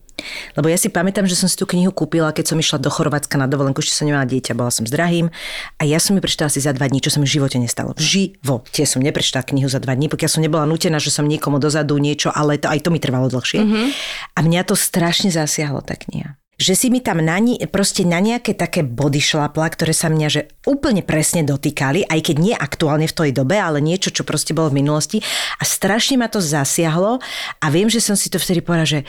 lebo 0.58 0.68
ja 0.68 0.78
si 0.78 0.90
pamätám, 0.90 1.30
že 1.30 1.38
som 1.38 1.46
si 1.46 1.56
tú 1.58 1.70
knihu 1.70 1.94
kúpila, 1.94 2.34
keď 2.34 2.54
som 2.54 2.58
išla 2.58 2.82
do 2.82 2.90
Chorvátska 2.90 3.38
na 3.38 3.46
dovolenku, 3.46 3.80
ešte 3.82 4.02
som 4.02 4.06
nemala 4.10 4.26
dieťa, 4.26 4.58
bola 4.58 4.74
som 4.74 4.84
s 4.84 4.92
drahým 4.92 5.30
a 5.78 5.84
ja 5.86 6.02
som 6.02 6.18
ju 6.18 6.22
prečítala 6.22 6.50
asi 6.50 6.62
za 6.64 6.74
dva 6.74 6.90
dní, 6.90 7.00
čo 7.00 7.14
sa 7.14 7.22
mi 7.22 7.30
v 7.30 7.38
živote 7.38 7.58
nestalo. 7.62 7.94
V 7.94 8.04
živote 8.04 8.84
som 8.90 9.00
neprečítala 9.00 9.46
knihu 9.46 9.70
za 9.70 9.78
dva 9.78 9.94
dní, 9.94 10.10
pokiaľ 10.10 10.30
som 10.30 10.42
nebola 10.42 10.66
nutená, 10.66 10.98
že 10.98 11.14
som 11.14 11.30
niekomu 11.30 11.62
dozadu 11.62 11.98
niečo, 12.02 12.34
ale 12.34 12.58
to, 12.58 12.70
aj 12.70 12.82
to 12.82 12.90
mi 12.90 12.98
trvalo 12.98 13.30
dlhšie. 13.30 13.62
Mm-hmm. 13.62 13.86
A 14.34 14.40
mňa 14.42 14.62
to 14.66 14.74
strašne 14.74 15.30
zasiahlo, 15.30 15.86
tá 15.86 15.94
kniha. 15.94 16.38
Že 16.58 16.74
si 16.74 16.90
mi 16.90 17.06
tam 17.06 17.22
na, 17.22 17.38
ni- 17.38 17.62
proste 17.70 18.02
na 18.02 18.18
nejaké 18.18 18.58
také 18.58 18.82
body 18.82 19.22
šlapla, 19.22 19.70
ktoré 19.70 19.94
sa 19.94 20.10
mňa 20.10 20.28
že 20.28 20.42
úplne 20.66 21.06
presne 21.06 21.46
dotýkali, 21.46 22.10
aj 22.10 22.20
keď 22.20 22.36
nie 22.42 22.56
aktuálne 22.58 23.06
v 23.06 23.14
tej 23.14 23.32
dobe, 23.32 23.62
ale 23.62 23.78
niečo, 23.78 24.10
čo 24.10 24.26
proste 24.26 24.58
bolo 24.58 24.74
v 24.74 24.82
minulosti. 24.82 25.22
A 25.62 25.64
strašne 25.64 26.18
ma 26.18 26.26
to 26.28 26.42
zasiahlo 26.42 27.22
a 27.62 27.66
viem, 27.70 27.88
že 27.88 28.02
som 28.02 28.18
si 28.18 28.34
to 28.34 28.42
vtedy 28.42 28.66
povedala, 28.66 28.90
že, 28.90 29.02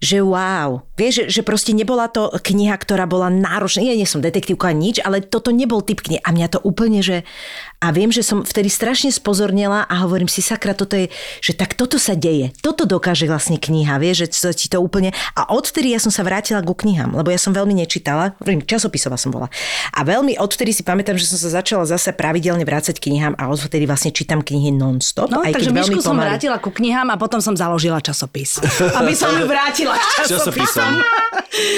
že 0.00 0.24
wow. 0.24 0.80
Vieš, 0.96 1.28
že, 1.28 1.40
že 1.40 1.42
proste 1.44 1.76
nebola 1.76 2.08
to 2.08 2.32
kniha, 2.32 2.74
ktorá 2.74 3.04
bola 3.04 3.28
náročná. 3.28 3.84
Ja 3.84 3.94
nie 3.94 4.08
som 4.08 4.24
detektívka 4.24 4.72
nič, 4.72 5.04
ale 5.04 5.20
toto 5.20 5.52
nebol 5.52 5.84
typ 5.84 6.00
knihy. 6.00 6.24
A 6.24 6.32
mňa 6.32 6.56
to 6.56 6.58
úplne, 6.64 7.04
že... 7.04 7.22
A 7.84 7.92
viem, 7.92 8.08
že 8.08 8.24
som 8.24 8.40
vtedy 8.40 8.72
strašne 8.72 9.12
spozornila 9.12 9.84
a 9.84 9.94
hovorím 10.08 10.24
si, 10.24 10.40
sakra, 10.40 10.72
toto 10.72 10.96
je, 10.96 11.12
že 11.44 11.52
tak 11.52 11.76
toto 11.76 12.00
sa 12.00 12.16
deje. 12.16 12.56
Toto 12.64 12.88
dokáže 12.88 13.28
vlastne 13.28 13.60
kniha, 13.60 14.00
vieš, 14.00 14.24
že 14.32 14.56
ti 14.56 14.72
to 14.72 14.80
úplne... 14.80 15.12
A 15.36 15.52
odvtedy 15.52 15.92
ja 15.92 16.00
som 16.00 16.08
sa 16.08 16.24
vrátila 16.24 16.64
ku 16.64 16.72
knihám, 16.94 17.10
lebo 17.10 17.34
ja 17.34 17.40
som 17.42 17.50
veľmi 17.50 17.74
nečítala, 17.74 18.38
hovorím, 18.38 18.62
časopisová 18.62 19.18
som 19.18 19.34
bola. 19.34 19.50
A 19.90 20.06
veľmi 20.06 20.38
odvtedy 20.38 20.70
si 20.70 20.86
pamätám, 20.86 21.18
že 21.18 21.26
som 21.26 21.34
sa 21.42 21.58
začala 21.58 21.82
zase 21.90 22.14
pravidelne 22.14 22.62
vrácať 22.62 23.02
knihám 23.02 23.34
a 23.34 23.50
odvtedy 23.50 23.82
vlastne 23.90 24.14
čítam 24.14 24.46
knihy 24.46 24.70
non-stop. 24.70 25.26
No, 25.34 25.42
aj 25.42 25.58
takže 25.58 25.74
Mišku 25.74 25.98
som 25.98 26.14
pomaly. 26.14 26.38
vrátila 26.38 26.62
ku 26.62 26.70
knihám 26.70 27.10
a 27.10 27.18
potom 27.18 27.42
som 27.42 27.58
založila 27.58 27.98
časopis. 27.98 28.62
Aby 29.02 29.18
som 29.18 29.34
ju 29.34 29.50
vrátila 29.50 29.98
k 29.98 30.30
časopisom. 30.30 30.86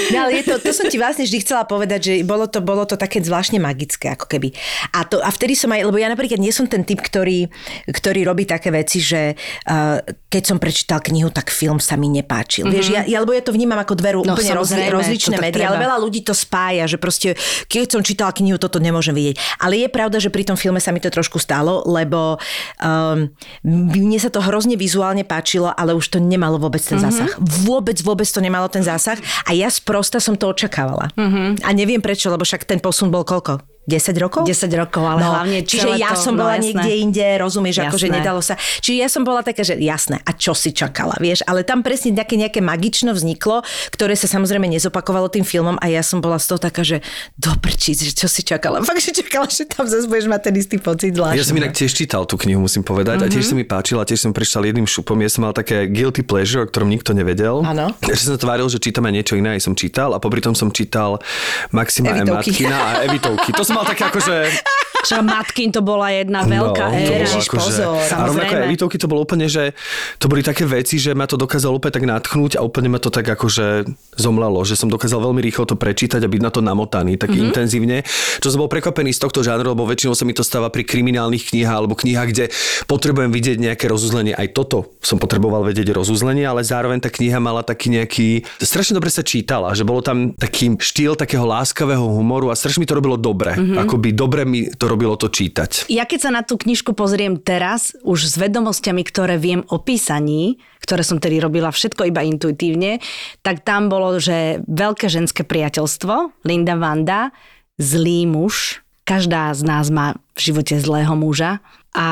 No, 0.09 0.25
ale 0.25 0.41
je 0.41 0.49
to, 0.49 0.57
to 0.57 0.73
som 0.73 0.89
ti 0.89 0.97
vlastne 0.97 1.21
vždy 1.21 1.37
chcela 1.45 1.61
povedať, 1.61 1.99
že 2.01 2.13
bolo 2.25 2.49
to, 2.49 2.65
bolo 2.65 2.81
to 2.89 2.97
také 2.97 3.21
zvláštne 3.21 3.61
magické, 3.61 4.09
ako 4.09 4.25
keby. 4.25 4.49
A, 4.89 5.05
to, 5.05 5.21
a 5.21 5.29
vtedy 5.29 5.53
som 5.53 5.69
aj, 5.69 5.85
lebo 5.85 6.01
ja 6.01 6.09
napríklad 6.09 6.41
nie 6.41 6.49
som 6.49 6.65
ten 6.65 6.81
typ, 6.81 6.97
ktorý, 6.97 7.45
ktorý 7.85 8.25
robí 8.25 8.49
také 8.49 8.73
veci, 8.73 8.97
že 8.97 9.37
uh, 9.69 10.01
keď 10.01 10.43
som 10.49 10.57
prečítal 10.57 10.97
knihu, 11.05 11.29
tak 11.29 11.53
film 11.53 11.77
sa 11.77 11.93
mi 11.93 12.09
nepáčil. 12.09 12.65
Mm-hmm. 12.65 12.73
Vieš, 12.73 12.87
ja, 12.89 13.01
ja, 13.05 13.17
lebo 13.21 13.37
ja 13.37 13.43
to 13.45 13.53
vnímam 13.53 13.77
ako 13.77 13.93
dve 13.93 14.17
No, 14.17 14.33
úplne 14.33 14.49
samozrejme, 14.57 15.06
rozličné 15.07 15.35
médiá, 15.39 15.71
ale 15.71 15.79
veľa 15.79 15.97
ľudí 15.97 16.21
to 16.21 16.35
spája, 16.35 16.83
že 16.85 16.99
proste, 16.99 17.39
keď 17.71 17.95
som 17.95 18.01
čítala 18.03 18.35
knihu, 18.35 18.59
toto 18.59 18.77
nemôžem 18.77 19.15
vidieť. 19.15 19.63
Ale 19.63 19.79
je 19.79 19.87
pravda, 19.87 20.19
že 20.19 20.27
pri 20.27 20.43
tom 20.43 20.59
filme 20.59 20.83
sa 20.83 20.91
mi 20.91 20.99
to 20.99 21.07
trošku 21.07 21.39
stalo, 21.39 21.87
lebo 21.87 22.35
um, 22.83 23.31
mne 23.63 24.19
sa 24.19 24.27
to 24.27 24.43
hrozne 24.43 24.75
vizuálne 24.75 25.23
páčilo, 25.23 25.71
ale 25.71 25.95
už 25.95 26.11
to 26.11 26.19
nemalo 26.19 26.59
vôbec 26.59 26.83
ten 26.83 26.99
Mhm. 26.99 27.03
zásah. 27.07 27.31
Vôbec, 27.63 27.97
vôbec 28.01 28.27
to 28.27 28.43
nemalo 28.43 28.67
ten 28.67 28.83
zásah. 28.83 29.15
A 29.45 29.53
ja 29.53 29.71
sprosta 29.71 30.19
som 30.19 30.35
to 30.35 30.51
očakávala. 30.51 31.09
Mhm. 31.15 31.63
A 31.63 31.69
neviem 31.71 32.01
prečo, 32.01 32.27
lebo 32.27 32.43
však 32.43 32.65
ten 32.65 32.83
posun 32.83 33.07
bol 33.07 33.23
koľko? 33.23 33.61
10 33.87 34.19
rokov? 34.19 34.43
10 34.43 34.67
rokov, 34.75 34.99
ale 34.99 35.23
no, 35.23 35.31
hlavne 35.31 35.63
Čiže 35.63 35.95
ja 35.95 36.11
to- 36.11 36.27
som 36.27 36.35
no, 36.35 36.43
bola 36.43 36.59
jasné. 36.59 36.75
niekde 36.75 36.91
inde, 36.99 37.27
rozumieš, 37.39 37.87
akože 37.87 38.11
Jasné. 38.11 38.19
nedalo 38.19 38.43
sa. 38.43 38.59
Čiže 38.59 38.97
ja 38.99 39.07
som 39.07 39.23
bola 39.23 39.39
taká, 39.47 39.63
že 39.63 39.79
jasné, 39.79 40.19
a 40.27 40.35
čo 40.35 40.51
si 40.51 40.75
čakala, 40.75 41.15
vieš, 41.23 41.47
ale 41.47 41.63
tam 41.63 41.79
presne 41.79 42.11
nejaké, 42.11 42.35
nejaké 42.35 42.59
magično 42.59 43.15
vzniklo, 43.15 43.63
ktoré 43.95 44.19
sa 44.19 44.27
samozrejme 44.27 44.67
nezopakovalo 44.67 45.31
tým 45.31 45.47
filmom 45.47 45.79
a 45.79 45.87
ja 45.87 46.03
som 46.03 46.19
bola 46.19 46.35
z 46.35 46.51
toho 46.51 46.59
taká, 46.59 46.83
že 46.83 46.99
dobrčí, 47.39 47.95
že 47.95 48.11
čo 48.11 48.27
si 48.27 48.43
čakala. 48.43 48.83
Fakt, 48.87 48.99
že 48.99 49.15
čakala, 49.15 49.47
že 49.47 49.63
tam 49.63 49.87
zase 49.87 50.03
budeš 50.11 50.27
mať 50.27 50.41
ten 50.51 50.53
istý 50.59 50.75
pocit 50.83 51.15
zvláštny. 51.15 51.39
Ja 51.39 51.47
som 51.47 51.55
inak 51.55 51.71
tiež 51.71 51.95
čítal 51.95 52.27
tú 52.27 52.35
knihu, 52.35 52.59
musím 52.59 52.83
povedať, 52.83 53.23
mm-hmm. 53.23 53.31
a 53.31 53.33
tiež 53.39 53.45
sa 53.47 53.55
mi 53.55 53.63
páčila, 53.63 54.03
tiež 54.03 54.19
som 54.27 54.35
prečítal 54.35 54.67
jedným 54.67 54.83
šupom. 54.83 55.15
Ja 55.23 55.31
som 55.31 55.47
mal 55.47 55.55
také 55.55 55.87
guilty 55.87 56.27
pleasure, 56.27 56.59
o 56.59 56.67
ktorom 56.67 56.91
nikto 56.91 57.15
nevedel. 57.15 57.63
Áno. 57.63 57.95
Že 58.03 58.19
som 58.19 58.29
sa 58.35 58.39
tváril, 58.43 58.67
že 58.67 58.83
čítam 58.83 59.07
aj 59.07 59.13
niečo 59.15 59.39
iné, 59.39 59.55
aj 59.55 59.63
som 59.63 59.71
čítal 59.79 60.11
a 60.11 60.19
popri 60.19 60.43
tom 60.43 60.51
som 60.51 60.67
čítal 60.75 61.23
Maxima 61.71 62.11
Evitovky. 62.19 62.67
A 62.67 63.07
Evitovky. 63.07 63.55
To 63.55 63.63
som 63.63 63.76
mal 63.77 63.85
také 63.85 64.03
akože... 64.09 64.35
Čo 65.05 65.21
matkin 65.21 65.69
to 65.69 65.81
bola 65.81 66.09
jedna 66.09 66.41
veľká 66.41 66.85
No, 66.87 66.95
éra. 66.95 67.27
Ježiš, 67.27 67.47
pozor. 67.49 67.99
A 67.99 68.25
rovnako 68.25 68.53
aj. 68.55 68.65
Evitovky 68.65 68.97
to 68.97 69.05
bolo 69.05 69.21
úplne, 69.21 69.45
že 69.45 69.75
to 70.17 70.25
boli 70.25 70.41
také 70.41 70.63
veci, 70.63 70.97
že 70.97 71.13
ma 71.13 71.25
to 71.25 71.35
dokázalo 71.35 71.77
úplne 71.77 71.93
tak 71.93 72.05
natchnúť 72.05 72.57
a 72.57 72.65
úplne 72.65 72.89
ma 72.89 72.97
to 72.97 73.07
tak 73.07 73.23
akože 73.23 73.85
zomlalo, 74.15 74.63
že 74.63 74.73
som 74.73 74.89
dokázal 74.89 75.21
veľmi 75.21 75.39
rýchlo 75.39 75.63
to 75.63 75.75
prečítať 75.75 76.19
a 76.19 76.29
byť 76.29 76.41
na 76.41 76.51
to 76.51 76.59
namotaný, 76.59 77.15
tak 77.15 77.29
Mhm. 77.29 77.35
mm-hmm. 77.35 77.47
intenzívne. 77.51 77.97
Čo 78.39 78.47
som 78.49 78.59
bol 78.59 78.71
prekvapený 78.71 79.11
z 79.13 79.21
tohto 79.21 79.43
žánru, 79.43 79.75
lebo 79.75 79.85
väčšinou 79.85 80.15
sa 80.15 80.23
mi 80.23 80.33
to 80.33 80.41
stáva 80.41 80.71
pri 80.71 80.83
kriminálnych 80.83 81.51
knihách 81.53 81.77
alebo 81.77 81.93
knihách, 81.93 82.27
kde 82.31 82.45
potrebujem 82.85 83.29
vidieť 83.29 83.57
nejaké 83.59 83.85
rozuzlenie. 83.87 84.33
Aj 84.33 84.47
toto 84.49 84.95
som 85.03 85.17
potreboval 85.17 85.63
vedieť 85.63 85.91
rozuzlenie, 85.91 86.43
ale 86.43 86.63
zároveň 86.63 86.99
tá 86.99 87.09
kniha 87.09 87.37
mala 87.37 87.61
taký 87.61 87.91
nejaký... 87.91 88.27
Strašne 88.57 88.95
dobre 88.95 89.11
sa 89.11 89.21
čítala, 89.21 89.71
že 89.73 89.83
bolo 89.83 89.99
tam 90.01 90.33
taký 90.33 90.75
štýl 90.79 91.13
takého 91.15 91.43
láskavého 91.43 92.03
humoru 92.03 92.49
a 92.49 92.57
strašne 92.57 92.83
mi 92.83 92.89
to 92.89 92.97
robilo 92.97 93.15
dobre. 93.15 93.53
Mhm. 93.53 93.61
Mm-hmm. 93.61 93.81
Akoby 93.83 94.09
dobre 94.11 94.41
mi 94.43 94.59
to 94.71 94.86
robilo 94.87 95.19
to 95.19 95.27
čítať. 95.27 95.91
Ja 95.91 96.07
keď 96.07 96.19
sa 96.19 96.31
na 96.31 96.41
tú 96.41 96.55
knižku 96.55 96.95
pozriem 96.95 97.37
teraz, 97.37 97.93
už 98.01 98.25
s 98.25 98.35
vedomosťami, 98.39 99.03
ktoré 99.03 99.35
viem 99.35 99.61
o 99.67 99.77
písaní, 99.77 100.57
ktoré 100.81 101.03
som 101.03 101.19
tedy 101.19 101.43
robila 101.43 101.69
všetko 101.69 102.07
iba 102.07 102.23
intuitívne, 102.23 103.03
tak 103.43 103.67
tam 103.67 103.91
bolo, 103.91 104.17
že 104.17 104.63
veľké 104.65 105.11
ženské 105.11 105.43
priateľstvo, 105.43 106.43
Linda 106.47 106.79
Vanda, 106.79 107.35
zlý 107.77 108.25
muž, 108.25 108.81
každá 109.03 109.51
z 109.53 109.61
nás 109.67 109.87
má 109.91 110.17
v 110.35 110.39
živote 110.51 110.75
zlého 110.79 111.13
muža 111.15 111.63
a 111.95 112.09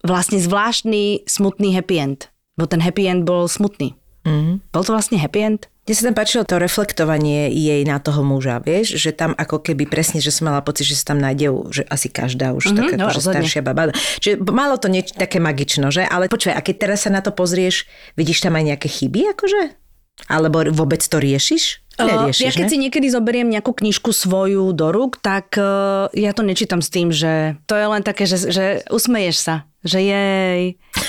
vlastne 0.00 0.40
zvláštny 0.40 1.28
smutný 1.28 1.76
happy 1.76 1.96
end. 2.00 2.20
Bo 2.56 2.64
ten 2.64 2.80
happy 2.80 3.06
end 3.06 3.22
bol 3.28 3.46
smutný. 3.46 3.94
Mm. 4.26 4.64
Bol 4.72 4.82
to 4.82 4.92
vlastne 4.96 5.20
happy 5.20 5.40
end? 5.44 5.60
Mne 5.88 5.96
sa 5.96 6.12
tam 6.12 6.20
páčilo 6.20 6.44
to 6.44 6.60
reflektovanie 6.60 7.48
jej 7.48 7.80
na 7.88 7.96
toho 7.96 8.20
muža, 8.20 8.60
vieš, 8.60 9.00
že 9.00 9.08
tam 9.08 9.32
ako 9.32 9.64
keby 9.64 9.88
presne, 9.88 10.20
že 10.20 10.28
som 10.28 10.52
mala 10.52 10.60
pocit, 10.60 10.84
že 10.84 11.00
sa 11.00 11.16
tam 11.16 11.18
nájde, 11.24 11.48
že 11.72 11.82
asi 11.88 12.12
každá 12.12 12.52
už 12.52 12.68
mm-hmm, 12.68 12.76
taká 12.76 12.96
no, 13.00 13.08
akože 13.08 13.16
rozhodne. 13.16 13.34
staršia 13.40 13.62
baba. 13.64 13.82
Čiže 14.20 14.36
malo 14.52 14.76
to 14.76 14.92
niečo 14.92 15.16
také 15.16 15.40
magično, 15.40 15.88
že? 15.88 16.04
Ale 16.04 16.28
počkaj, 16.28 16.52
a 16.52 16.60
keď 16.60 16.76
teraz 16.76 17.08
sa 17.08 17.10
na 17.10 17.24
to 17.24 17.32
pozrieš, 17.32 17.88
vidíš 18.20 18.44
tam 18.44 18.60
aj 18.60 18.76
nejaké 18.76 18.88
chyby, 18.92 19.32
akože? 19.32 19.87
Alebo 20.26 20.66
vôbec 20.74 20.98
to 21.04 21.22
riešiš? 21.22 21.86
Neriešiš, 21.98 22.42
ja 22.46 22.50
keď 22.54 22.66
ne? 22.66 22.70
si 22.70 22.78
niekedy 22.78 23.06
zoberiem 23.10 23.50
nejakú 23.50 23.74
knižku 23.74 24.14
svoju 24.14 24.70
do 24.70 24.94
rúk, 24.94 25.18
tak 25.18 25.58
uh, 25.58 26.06
ja 26.14 26.30
to 26.30 26.46
nečítam 26.46 26.78
s 26.78 26.94
tým, 26.94 27.10
že 27.10 27.58
to 27.66 27.74
je 27.74 27.86
len 27.90 28.06
také, 28.06 28.22
že, 28.22 28.38
že 28.50 28.64
usmeješ 28.86 29.36
sa. 29.42 29.56
Že 29.82 29.98
jej. 30.06 30.62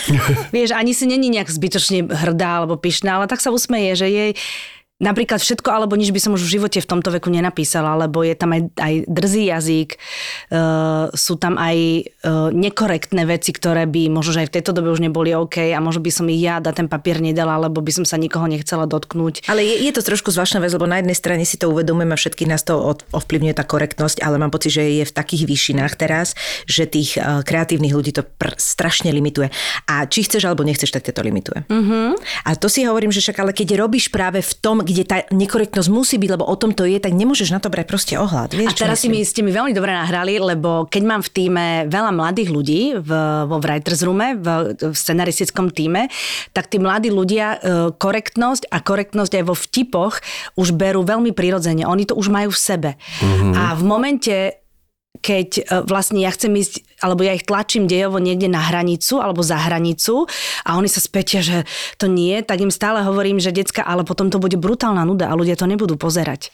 Vieš, 0.55 0.73
ani 0.73 0.93
si 0.93 1.05
není 1.05 1.29
nejak 1.29 1.49
zbytočne 1.49 2.09
hrdá 2.09 2.65
alebo 2.65 2.77
pyšná, 2.77 3.21
ale 3.21 3.29
tak 3.29 3.41
sa 3.41 3.53
usmeje, 3.53 3.97
že 3.97 4.07
jej 4.09 4.31
napríklad 4.99 5.39
všetko 5.39 5.71
alebo 5.71 5.95
nič 5.95 6.11
by 6.11 6.19
som 6.19 6.35
už 6.35 6.43
v 6.43 6.59
živote 6.59 6.79
v 6.83 6.89
tomto 6.91 7.09
veku 7.15 7.31
nenapísala, 7.31 7.95
lebo 7.95 8.21
je 8.21 8.35
tam 8.35 8.51
aj, 8.51 8.61
aj 8.75 8.93
drzý 9.07 9.43
jazyk, 9.49 9.89
uh, 9.95 11.07
sú 11.15 11.39
tam 11.39 11.55
aj 11.55 11.77
uh, 12.27 12.51
nekorektné 12.51 13.23
veci, 13.23 13.55
ktoré 13.55 13.87
by 13.87 14.11
možno, 14.11 14.35
že 14.35 14.41
aj 14.45 14.49
v 14.51 14.55
tejto 14.59 14.71
dobe 14.75 14.91
už 14.91 14.99
neboli 14.99 15.31
OK 15.31 15.71
a 15.71 15.79
možno 15.79 16.03
by 16.03 16.11
som 16.11 16.27
ich 16.27 16.43
ja 16.43 16.59
na 16.59 16.75
ten 16.75 16.91
papier 16.91 17.23
nedala, 17.23 17.55
lebo 17.57 17.79
by 17.79 17.91
som 17.95 18.05
sa 18.05 18.19
nikoho 18.19 18.45
nechcela 18.45 18.83
dotknúť. 18.85 19.47
Ale 19.47 19.63
je, 19.63 19.87
je 19.87 19.91
to 19.95 20.03
trošku 20.03 20.35
zvláštna 20.35 20.59
vec, 20.59 20.75
lebo 20.75 20.85
na 20.85 20.99
jednej 20.99 21.15
strane 21.15 21.43
si 21.47 21.55
to 21.55 21.71
uvedomujeme 21.71 22.11
a 22.11 22.19
všetkých 22.19 22.51
nás 22.51 22.67
to 22.67 22.75
ovplyvňuje 23.15 23.55
tá 23.55 23.63
korektnosť, 23.63 24.19
ale 24.19 24.35
mám 24.35 24.51
pocit, 24.51 24.75
že 24.75 24.83
je 24.83 25.07
v 25.07 25.15
takých 25.15 25.47
výšinách 25.47 25.95
teraz, 25.95 26.35
že 26.67 26.83
tých 26.83 27.15
uh, 27.15 27.39
kreatívnych 27.47 27.95
ľudí 27.95 28.11
to 28.11 28.27
pr- 28.27 28.59
strašne 28.59 29.15
limituje. 29.15 29.47
A 29.87 30.03
či 30.11 30.27
chceš 30.27 30.43
alebo 30.43 30.67
nechceš, 30.67 30.91
tak 30.91 31.07
to 31.07 31.23
limituje. 31.23 31.63
Uh-huh. 31.71 32.19
A 32.43 32.53
to 32.59 32.67
si 32.67 32.83
hovorím, 32.83 33.15
že 33.15 33.23
však 33.23 33.39
ale 33.39 33.51
keď 33.55 33.79
robíš 33.79 34.11
práve 34.11 34.43
v 34.43 34.53
tom, 34.59 34.83
kde 34.89 35.03
tá 35.05 35.17
nekorektnosť 35.29 35.89
musí 35.93 36.17
byť, 36.17 36.29
lebo 36.33 36.45
o 36.49 36.55
tom 36.57 36.73
to 36.73 36.89
je, 36.89 36.97
tak 36.97 37.13
nemôžeš 37.13 37.53
na 37.53 37.61
to 37.61 37.69
brať 37.69 37.85
proste 37.85 38.13
ohľad. 38.17 38.57
Vieš, 38.57 38.73
A 38.73 38.89
teraz 38.89 39.05
si 39.05 39.07
mi, 39.07 39.21
ste 39.21 39.45
mi 39.45 39.53
veľmi 39.53 39.69
dobre 39.77 39.93
nahrali, 39.93 40.41
lebo 40.41 40.89
keď 40.89 41.03
mám 41.05 41.21
v 41.21 41.29
týme 41.29 41.65
veľa 41.85 42.11
mladých 42.11 42.49
ľudí 42.49 42.81
v, 42.97 43.09
vo 43.45 43.57
Writers 43.61 44.01
Roome, 44.01 44.41
v, 44.41 44.73
v 44.73 44.95
scenaristickom 44.97 45.69
týme, 45.69 46.09
tak 46.51 46.73
tí 46.73 46.81
mladí 46.81 47.13
ľudia 47.13 47.47
e, 47.53 47.57
korektnosť 47.93 48.73
a 48.73 48.77
korektnosť 48.81 49.37
aj 49.37 49.43
vo 49.45 49.55
vtipoch 49.55 50.19
už 50.57 50.73
berú 50.73 51.05
veľmi 51.05 51.31
prirodzene. 51.31 51.85
Oni 51.85 52.09
to 52.09 52.17
už 52.17 52.33
majú 52.33 52.49
v 52.49 52.59
sebe. 52.59 52.91
Mm-hmm. 53.21 53.53
A 53.53 53.63
v 53.77 53.83
momente, 53.85 54.35
keď 55.19 55.49
e, 55.57 55.61
vlastne 55.83 56.21
ja 56.21 56.29
chcem 56.29 56.53
ísť, 56.53 56.85
alebo 57.01 57.25
ja 57.25 57.33
ich 57.33 57.43
tlačím 57.43 57.89
dejovo 57.89 58.21
niekde 58.21 58.47
na 58.47 58.61
hranicu 58.61 59.17
alebo 59.19 59.41
za 59.41 59.57
hranicu 59.57 60.29
a 60.63 60.77
oni 60.77 60.87
sa 60.87 61.01
spätia, 61.01 61.41
že 61.41 61.65
to 61.97 62.05
nie, 62.05 62.39
tak 62.45 62.61
im 62.61 62.69
stále 62.69 63.01
hovorím, 63.03 63.41
že 63.41 63.49
decka, 63.51 63.81
ale 63.81 64.05
potom 64.05 64.29
to 64.29 64.37
bude 64.39 64.55
brutálna 64.55 65.03
nuda 65.03 65.27
a 65.27 65.35
ľudia 65.35 65.57
to 65.57 65.65
nebudú 65.65 65.97
pozerať. 65.99 66.53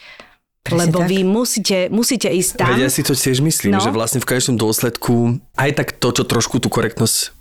Presne 0.66 0.90
Lebo 0.90 1.06
tak. 1.06 1.10
vy 1.14 1.20
musíte, 1.22 1.78
musíte 1.94 2.26
ísť 2.26 2.52
tam. 2.58 2.74
Veď 2.74 2.90
ja 2.90 2.92
si 2.92 3.06
to 3.06 3.14
tiež 3.14 3.38
myslím, 3.46 3.78
No. 3.78 3.86
že 3.86 3.94
vlastne 3.94 4.18
v 4.18 4.34
konečnom 4.34 4.58
dôsledku 4.58 5.38
aj 5.62 5.72
tak 5.78 5.88
to, 6.02 6.10
čo 6.10 6.24
trošku 6.26 6.58
tú 6.58 6.74
korektnosť 6.74 7.38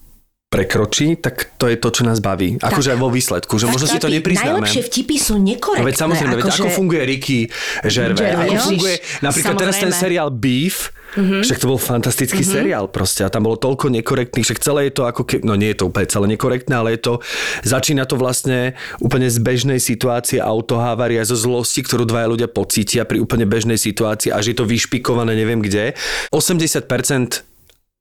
prekročí, 0.55 1.19
tak 1.19 1.59
to 1.59 1.67
je 1.67 1.77
to, 1.77 1.89
čo 1.91 2.03
nás 2.07 2.23
baví. 2.23 2.55
Akože 2.63 2.95
aj 2.95 2.99
vo 3.03 3.11
výsledku, 3.11 3.59
že 3.59 3.67
možno 3.67 3.91
si 3.91 3.99
to 3.99 4.07
nepriznáme. 4.07 4.63
Najlepšie 4.63 4.83
vtipy 4.87 5.17
sú 5.19 5.35
No 5.35 5.43
nekorektné. 5.43 5.87
veď 5.91 5.97
samozrejme, 5.99 6.35
veď 6.39 6.45
akože- 6.47 6.63
ako 6.63 6.69
funguje 6.71 7.03
Ricky 7.03 7.39
Žerve, 7.83 8.23
Gervais, 8.23 8.55
ako 8.55 8.55
funguje 8.71 8.97
napríklad 9.19 9.55
teraz 9.59 9.75
ten 9.75 9.91
samozrejme. 9.91 10.03
seriál 10.07 10.29
Beef, 10.31 10.77
mm-hmm. 11.19 11.43
však 11.43 11.59
to 11.59 11.67
bol 11.67 11.81
fantastický 11.81 12.43
mm-hmm. 12.47 12.55
seriál 12.55 12.85
proste 12.87 13.27
a 13.27 13.29
tam 13.29 13.51
bolo 13.51 13.59
toľko 13.59 13.91
nekorektných, 13.91 14.47
však 14.47 14.63
celé 14.63 14.81
je 14.91 14.93
to 14.95 15.03
ako 15.11 15.27
ke, 15.27 15.43
no 15.43 15.59
nie 15.59 15.75
je 15.75 15.83
to 15.83 15.91
úplne 15.91 16.07
celé 16.07 16.27
nekorektné, 16.39 16.75
ale 16.79 16.95
je 16.95 17.01
to, 17.03 17.13
začína 17.67 18.07
to 18.07 18.15
vlastne 18.15 18.79
úplne 19.03 19.27
z 19.27 19.39
bežnej 19.43 19.83
situácie 19.83 20.39
autohávaria, 20.39 21.27
zo 21.27 21.35
zlosti, 21.35 21.83
ktorú 21.83 22.07
dvaja 22.07 22.31
ľudia 22.31 22.47
pocítia 22.47 23.03
pri 23.03 23.19
úplne 23.19 23.47
bežnej 23.49 23.77
situácii, 23.79 24.31
až 24.31 24.55
je 24.55 24.57
to 24.57 24.65
vyšpikované 24.69 25.35
neviem 25.35 25.59
kde. 25.59 25.99
80% 26.31 27.54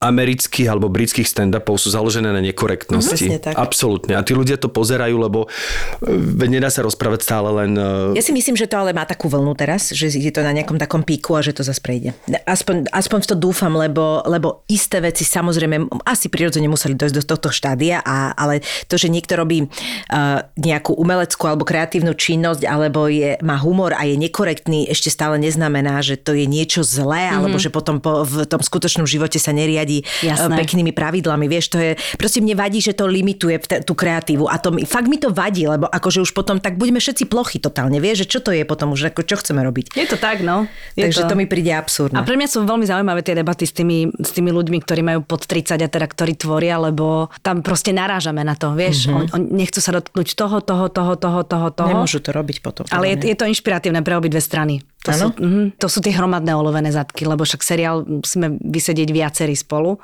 amerických 0.03 0.67
alebo 0.67 0.91
britských 0.91 1.23
stand-upov 1.23 1.79
sú 1.79 1.95
založené 1.95 2.35
na 2.35 2.43
nekorektnosti. 2.43 3.23
Presne 3.23 3.39
tak. 3.39 3.55
Absolútne. 3.55 4.19
A 4.19 4.21
tí 4.21 4.35
ľudia 4.35 4.59
to 4.59 4.67
pozerajú, 4.67 5.15
lebo 5.15 5.47
e, 5.47 6.11
veď 6.11 6.59
nedá 6.59 6.67
sa 6.67 6.83
rozprávať 6.83 7.23
stále 7.23 7.47
len... 7.63 7.71
e, 7.79 8.19
Ja 8.19 8.23
si 8.23 8.35
myslím, 8.35 8.59
že 8.59 8.67
to 8.67 8.83
ale 8.83 8.91
má 8.91 9.07
takú 9.07 9.31
vlnu 9.31 9.55
teraz, 9.55 9.95
že 9.95 10.11
je 10.11 10.31
to 10.35 10.43
na 10.43 10.51
nejakom 10.51 10.75
takom 10.75 11.07
píku 11.07 11.39
a 11.39 11.41
že 11.41 11.55
to 11.55 11.63
zase 11.63 11.79
prejde. 11.79 12.11
Aspoň, 12.43 12.91
aspoň 12.91 13.19
v 13.23 13.27
to 13.31 13.35
dúfam, 13.39 13.71
lebo, 13.71 14.19
lebo 14.27 14.67
isté 14.67 14.99
veci 14.99 15.23
samozrejme 15.23 16.03
asi 16.03 16.27
prirodzene 16.27 16.67
museli 16.67 16.99
dojsť 16.99 17.15
do 17.15 17.23
tohto 17.23 17.49
štádia, 17.53 18.03
a, 18.03 18.35
ale 18.35 18.59
to, 18.91 18.99
že 18.99 19.07
niekto 19.07 19.39
robí 19.39 19.63
uh, 19.63 20.43
nejakú 20.59 20.97
umeleckú 20.97 21.47
alebo 21.47 21.63
kreatívnu 21.63 22.11
činnosť, 22.17 22.67
alebo 22.67 23.07
je, 23.07 23.39
má 23.39 23.55
humor 23.61 23.95
a 23.95 24.03
je 24.03 24.19
nekorektný, 24.19 24.89
ešte 24.91 25.13
stále 25.13 25.39
neznamená, 25.39 26.03
že 26.03 26.19
to 26.19 26.35
je 26.35 26.43
niečo 26.43 26.81
zlé, 26.83 27.29
mm-hmm. 27.29 27.37
alebo 27.39 27.57
že 27.61 27.69
potom 27.69 28.03
po, 28.03 28.27
v 28.27 28.43
tom 28.49 28.59
skutočnom 28.59 29.07
živote 29.07 29.37
sa 29.37 29.53
neriadi 29.53 29.92
uh, 30.01 30.33
Jasné. 30.33 30.55
peknými 30.57 30.91
pravidlami. 30.95 31.45
Vieš, 31.45 31.65
to 31.69 31.77
je, 31.77 31.91
proste 32.17 32.41
mne 32.41 32.57
vadí, 32.57 32.81
že 32.81 32.97
to 32.97 33.05
limituje 33.05 33.61
tú 33.85 33.93
kreatívu 33.93 34.49
a 34.49 34.57
to 34.57 34.73
mi, 34.73 34.87
fakt 34.87 35.05
mi 35.05 35.21
to 35.21 35.29
vadí, 35.29 35.69
lebo 35.69 35.85
akože 35.85 36.23
už 36.23 36.31
potom 36.33 36.57
tak 36.57 36.79
budeme 36.79 36.97
všetci 36.97 37.29
plochy 37.29 37.59
totálne, 37.59 37.99
vieš, 37.99 38.25
že 38.25 38.37
čo 38.37 38.39
to 38.39 38.49
je 38.55 38.63
potom 38.63 38.95
už, 38.95 39.13
ako 39.13 39.21
čo 39.27 39.35
chceme 39.37 39.61
robiť. 39.61 39.93
Je 39.93 40.07
to 40.09 40.17
tak, 40.17 40.41
no. 40.41 40.65
Je 40.97 41.05
Takže 41.05 41.29
to 41.29 41.35
mi 41.35 41.45
príde 41.45 41.75
absurdné. 41.75 42.17
A 42.17 42.25
pre 42.25 42.39
mňa 42.39 42.47
sú 42.47 42.63
veľmi 42.63 42.85
zaujímavé 42.87 43.21
tie 43.21 43.35
debaty 43.35 43.67
s 43.67 43.73
tými, 43.75 44.09
s 44.09 44.31
tými 44.31 44.49
ľuďmi, 44.55 44.77
ktorí 44.81 45.01
majú 45.03 45.21
pod 45.27 45.45
30 45.45 45.77
a 45.83 45.89
teda 45.89 46.07
ktorí 46.07 46.39
tvoria, 46.39 46.79
lebo 46.79 47.27
tam 47.41 47.65
proste 47.65 47.91
narážame 47.91 48.45
na 48.45 48.55
to, 48.55 48.71
vieš. 48.77 49.09
Mm-hmm. 49.09 49.17
On, 49.17 49.23
on, 49.35 49.41
nechcú 49.51 49.81
sa 49.81 49.91
dotknúť 49.97 50.27
toho, 50.37 50.57
toho, 50.61 50.87
toho, 50.87 51.13
toho, 51.17 51.41
toho, 51.43 51.67
toho. 51.73 51.89
Nemôžu 51.89 52.21
to 52.21 52.31
robiť 52.31 52.61
potom. 52.61 52.85
Ale 52.93 53.11
je, 53.17 53.33
je 53.33 53.35
to 53.35 53.49
inšpiratívne 53.49 54.05
pre 54.05 54.15
obidve 54.15 54.39
strany. 54.39 54.85
To 55.03 55.11
sú, 55.11 55.27
mm, 55.35 55.67
to 55.75 55.87
sú 55.91 55.99
tie 55.99 56.15
hromadné 56.15 56.55
olovené 56.55 56.87
zadky, 56.87 57.27
lebo 57.27 57.43
však 57.43 57.59
seriál 57.59 58.07
musíme 58.07 58.55
vysedieť 58.63 59.09
viacerí 59.11 59.55
spolu. 59.55 59.99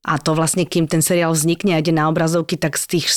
A 0.00 0.16
to 0.16 0.32
vlastne, 0.32 0.64
kým 0.64 0.88
ten 0.88 1.04
seriál 1.04 1.36
vznikne 1.36 1.76
a 1.76 1.84
ide 1.84 1.92
na 1.92 2.08
obrazovky, 2.08 2.56
tak 2.56 2.80
z 2.80 2.96
tých 2.96 3.12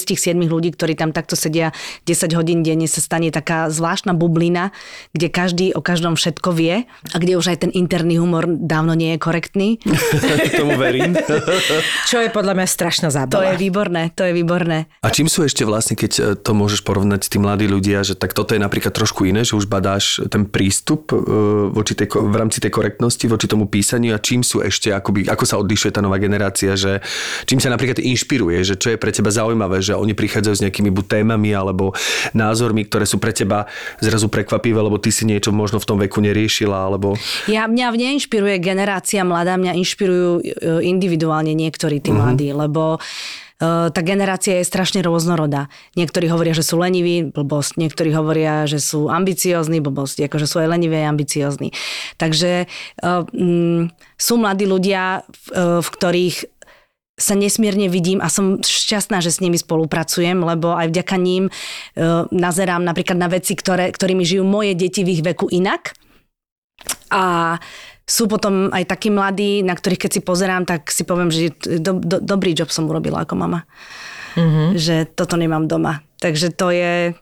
6-7 0.00 0.32
ľudí, 0.48 0.72
ktorí 0.72 0.96
tam 0.96 1.12
takto 1.12 1.36
sedia 1.36 1.76
10 2.08 2.32
hodín 2.32 2.64
denne, 2.64 2.88
sa 2.88 3.04
stane 3.04 3.28
taká 3.28 3.68
zvláštna 3.68 4.16
bublina, 4.16 4.72
kde 5.12 5.28
každý 5.28 5.66
o 5.76 5.84
každom 5.84 6.16
všetko 6.16 6.56
vie 6.56 6.88
a 6.88 7.16
kde 7.20 7.36
už 7.36 7.52
aj 7.52 7.68
ten 7.68 7.70
interný 7.76 8.16
humor 8.16 8.48
dávno 8.48 8.96
nie 8.96 9.12
je 9.12 9.18
korektný. 9.20 9.68
Tomu 10.56 10.80
verím. 10.80 11.12
Čo 12.08 12.24
je 12.24 12.32
podľa 12.32 12.56
mňa 12.56 12.66
strašná 12.66 13.12
To 13.12 13.20
zábava. 13.20 13.52
je 13.52 13.60
výborné, 13.60 14.08
to 14.16 14.24
je 14.24 14.32
výborné. 14.32 14.88
A 15.04 15.12
čím 15.12 15.28
sú 15.28 15.44
ešte 15.44 15.68
vlastne, 15.68 16.00
keď 16.00 16.12
e, 16.16 16.20
to 16.40 16.56
môžeš 16.56 16.80
porovnať 16.80 17.28
tí 17.28 17.36
mladí 17.36 17.68
ľudia, 17.68 18.00
že 18.08 18.16
tak 18.16 18.32
toto 18.32 18.56
je 18.56 18.60
napríklad 18.64 18.96
trošku 18.96 19.28
iné, 19.28 19.44
že 19.44 19.52
už 19.52 19.68
badáš 19.68 20.24
ten 20.32 20.48
prístup 20.48 21.12
e, 21.12 21.20
voči 21.76 21.92
tej, 21.92 22.08
v 22.08 22.36
rámci 22.40 22.64
tej 22.64 22.72
korektnosti, 22.72 23.28
voči 23.28 23.44
tomu 23.44 23.68
písaniu 23.68 24.16
a 24.16 24.18
čím 24.22 24.40
sú 24.40 24.64
ešte, 24.64 24.96
akoby, 24.96 25.28
ako 25.28 25.44
sa 25.44 25.60
odlišuje 25.60 25.92
tá 25.92 26.00
nová 26.00 26.21
generácia, 26.22 26.78
že 26.78 27.02
čím 27.50 27.58
sa 27.58 27.74
napríklad 27.74 27.98
inšpiruje, 27.98 28.62
že 28.62 28.74
čo 28.78 28.94
je 28.94 29.00
pre 29.02 29.10
teba 29.10 29.34
zaujímavé, 29.34 29.82
že 29.82 29.98
oni 29.98 30.14
prichádzajú 30.14 30.54
s 30.54 30.62
nejakými 30.62 30.94
buď 30.94 31.18
témami 31.18 31.50
alebo 31.50 31.90
názormi, 32.30 32.86
ktoré 32.86 33.02
sú 33.02 33.18
pre 33.18 33.34
teba 33.34 33.66
zrazu 33.98 34.30
prekvapivé, 34.30 34.78
lebo 34.78 35.02
ty 35.02 35.10
si 35.10 35.26
niečo 35.26 35.50
možno 35.50 35.82
v 35.82 35.88
tom 35.90 35.98
veku 35.98 36.22
neriešila, 36.22 36.78
alebo... 36.78 37.18
Ja, 37.50 37.66
mňa 37.66 37.90
neinšpiruje 37.90 38.62
generácia 38.62 39.26
mladá, 39.26 39.58
mňa 39.58 39.74
inšpirujú 39.82 40.30
e, 40.38 40.42
individuálne 40.86 41.50
niektorí 41.58 41.98
tí 41.98 42.14
mladí, 42.14 42.54
lebo 42.54 43.02
tá 43.62 44.00
generácia 44.02 44.58
je 44.58 44.66
strašne 44.66 45.06
rôznorodá. 45.06 45.70
Niektorí 45.94 46.26
hovoria, 46.26 46.50
že 46.50 46.66
sú 46.66 46.82
leniví, 46.82 47.30
blbosť. 47.30 47.78
Niektorí 47.78 48.10
hovoria, 48.10 48.66
že 48.66 48.82
sú 48.82 49.06
ambiciózni, 49.06 49.78
blbosť. 49.78 50.26
Akože 50.26 50.50
sú 50.50 50.58
aj 50.58 50.68
leniví, 50.74 50.98
aj 50.98 51.10
ambiciózni. 51.14 51.70
Takže 52.18 52.66
mm, 53.02 53.94
sú 54.18 54.34
mladí 54.34 54.66
ľudia, 54.66 55.22
v, 55.30 55.46
uh, 55.54 55.78
v 55.78 55.88
ktorých 55.94 56.36
sa 57.12 57.38
nesmierne 57.38 57.86
vidím 57.86 58.18
a 58.18 58.26
som 58.26 58.58
šťastná, 58.58 59.22
že 59.22 59.30
s 59.30 59.38
nimi 59.38 59.54
spolupracujem, 59.60 60.42
lebo 60.42 60.74
aj 60.74 60.90
vďaka 60.90 61.16
ním 61.22 61.46
uh, 61.46 62.26
nazerám 62.34 62.82
napríklad 62.82 63.14
na 63.14 63.30
veci, 63.30 63.54
ktoré, 63.54 63.94
ktorými 63.94 64.26
žijú 64.26 64.42
moje 64.42 64.74
deti 64.74 65.06
v 65.06 65.20
ich 65.20 65.22
veku 65.22 65.46
inak. 65.52 65.94
A 67.14 67.56
sú 68.02 68.26
potom 68.26 68.68
aj 68.74 68.84
takí 68.86 69.08
mladí, 69.08 69.62
na 69.62 69.78
ktorých 69.78 70.06
keď 70.06 70.10
si 70.10 70.20
pozerám, 70.20 70.66
tak 70.66 70.90
si 70.90 71.06
poviem, 71.06 71.30
že 71.30 71.54
do, 71.78 71.98
do, 71.98 72.18
dobrý 72.18 72.52
job 72.52 72.68
som 72.68 72.90
urobila 72.90 73.22
ako 73.22 73.34
mama. 73.38 73.62
Mm-hmm. 74.34 74.68
Že 74.74 74.96
toto 75.14 75.38
nemám 75.38 75.70
doma. 75.70 76.02
Takže 76.18 76.50
to 76.54 76.74
je 76.74 77.14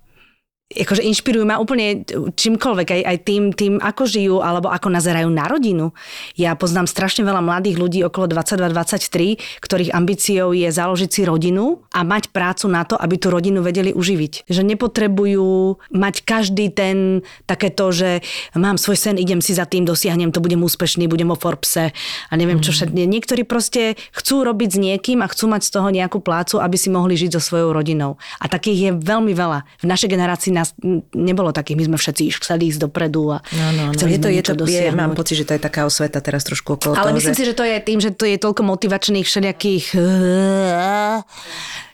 akože 0.71 1.03
inšpirujú 1.03 1.43
ma 1.43 1.59
úplne 1.59 2.07
čímkoľvek, 2.39 2.89
aj, 2.95 3.03
aj 3.03 3.17
tým, 3.27 3.43
tým, 3.51 3.75
ako 3.83 4.07
žijú 4.07 4.37
alebo 4.39 4.71
ako 4.71 4.87
nazerajú 4.87 5.27
na 5.27 5.51
rodinu. 5.51 5.91
Ja 6.39 6.55
poznám 6.55 6.87
strašne 6.87 7.27
veľa 7.27 7.43
mladých 7.43 7.75
ľudí 7.75 8.01
okolo 8.07 8.31
22-23, 8.31 9.59
ktorých 9.59 9.91
ambíciou 9.91 10.55
je 10.55 10.71
založiť 10.71 11.11
si 11.11 11.23
rodinu 11.27 11.83
a 11.91 12.07
mať 12.07 12.31
prácu 12.31 12.71
na 12.71 12.87
to, 12.87 12.95
aby 12.95 13.19
tú 13.19 13.35
rodinu 13.35 13.67
vedeli 13.67 13.91
uživiť. 13.91 14.47
Že 14.47 14.63
nepotrebujú 14.71 15.83
mať 15.91 16.23
každý 16.23 16.71
ten 16.71 17.27
takéto, 17.51 17.91
že 17.91 18.23
mám 18.55 18.79
svoj 18.79 18.95
sen, 18.95 19.19
idem 19.19 19.43
si 19.43 19.59
za 19.59 19.67
tým, 19.67 19.83
dosiahnem 19.83 20.31
to, 20.31 20.39
budem 20.39 20.63
úspešný, 20.63 21.11
budem 21.11 21.35
o 21.35 21.37
Forbese 21.37 21.91
a 22.31 22.33
neviem 22.39 22.63
čo 22.63 22.71
všetko. 22.71 22.95
Niektorí 22.95 23.43
proste 23.43 23.99
chcú 24.15 24.47
robiť 24.47 24.71
s 24.71 24.79
niekým 24.79 25.19
a 25.19 25.27
chcú 25.27 25.51
mať 25.51 25.67
z 25.67 25.71
toho 25.75 25.91
nejakú 25.91 26.23
plácu, 26.23 26.63
aby 26.63 26.79
si 26.79 26.95
mohli 26.95 27.19
žiť 27.19 27.35
so 27.35 27.43
svojou 27.43 27.75
rodinou. 27.75 28.23
A 28.39 28.47
takých 28.47 28.79
je 28.79 28.91
veľmi 28.95 29.35
veľa. 29.35 29.67
V 29.83 29.87
našej 29.91 30.15
generácii 30.15 30.60
nás 30.61 30.77
nebolo 31.17 31.51
takých, 31.51 31.77
my 31.81 31.85
sme 31.91 31.97
všetci 31.97 32.23
chceli 32.37 32.69
ísť 32.69 32.85
dopredu 32.85 33.33
a 33.35 33.39
No, 33.51 33.67
no, 33.73 33.83
no. 33.91 33.93
chceli 33.97 34.15
Je 34.15 34.21
to, 34.21 34.29
je 34.29 34.43
to, 34.45 34.53
je, 34.69 34.93
mám 34.93 35.17
pocit, 35.17 35.41
že 35.41 35.45
to 35.49 35.57
je 35.57 35.63
taká 35.63 35.89
osveta 35.89 36.21
teraz 36.21 36.45
trošku 36.45 36.77
okolo 36.77 36.95
Ale 36.95 37.11
toho, 37.11 37.17
myslím 37.19 37.35
že... 37.35 37.39
si, 37.41 37.45
že 37.49 37.55
to 37.57 37.65
je 37.65 37.77
tým, 37.81 37.99
že 37.99 38.11
to 38.13 38.25
je 38.29 38.37
toľko 38.37 38.63
motivačných 38.63 39.27
všelijakých 39.27 39.85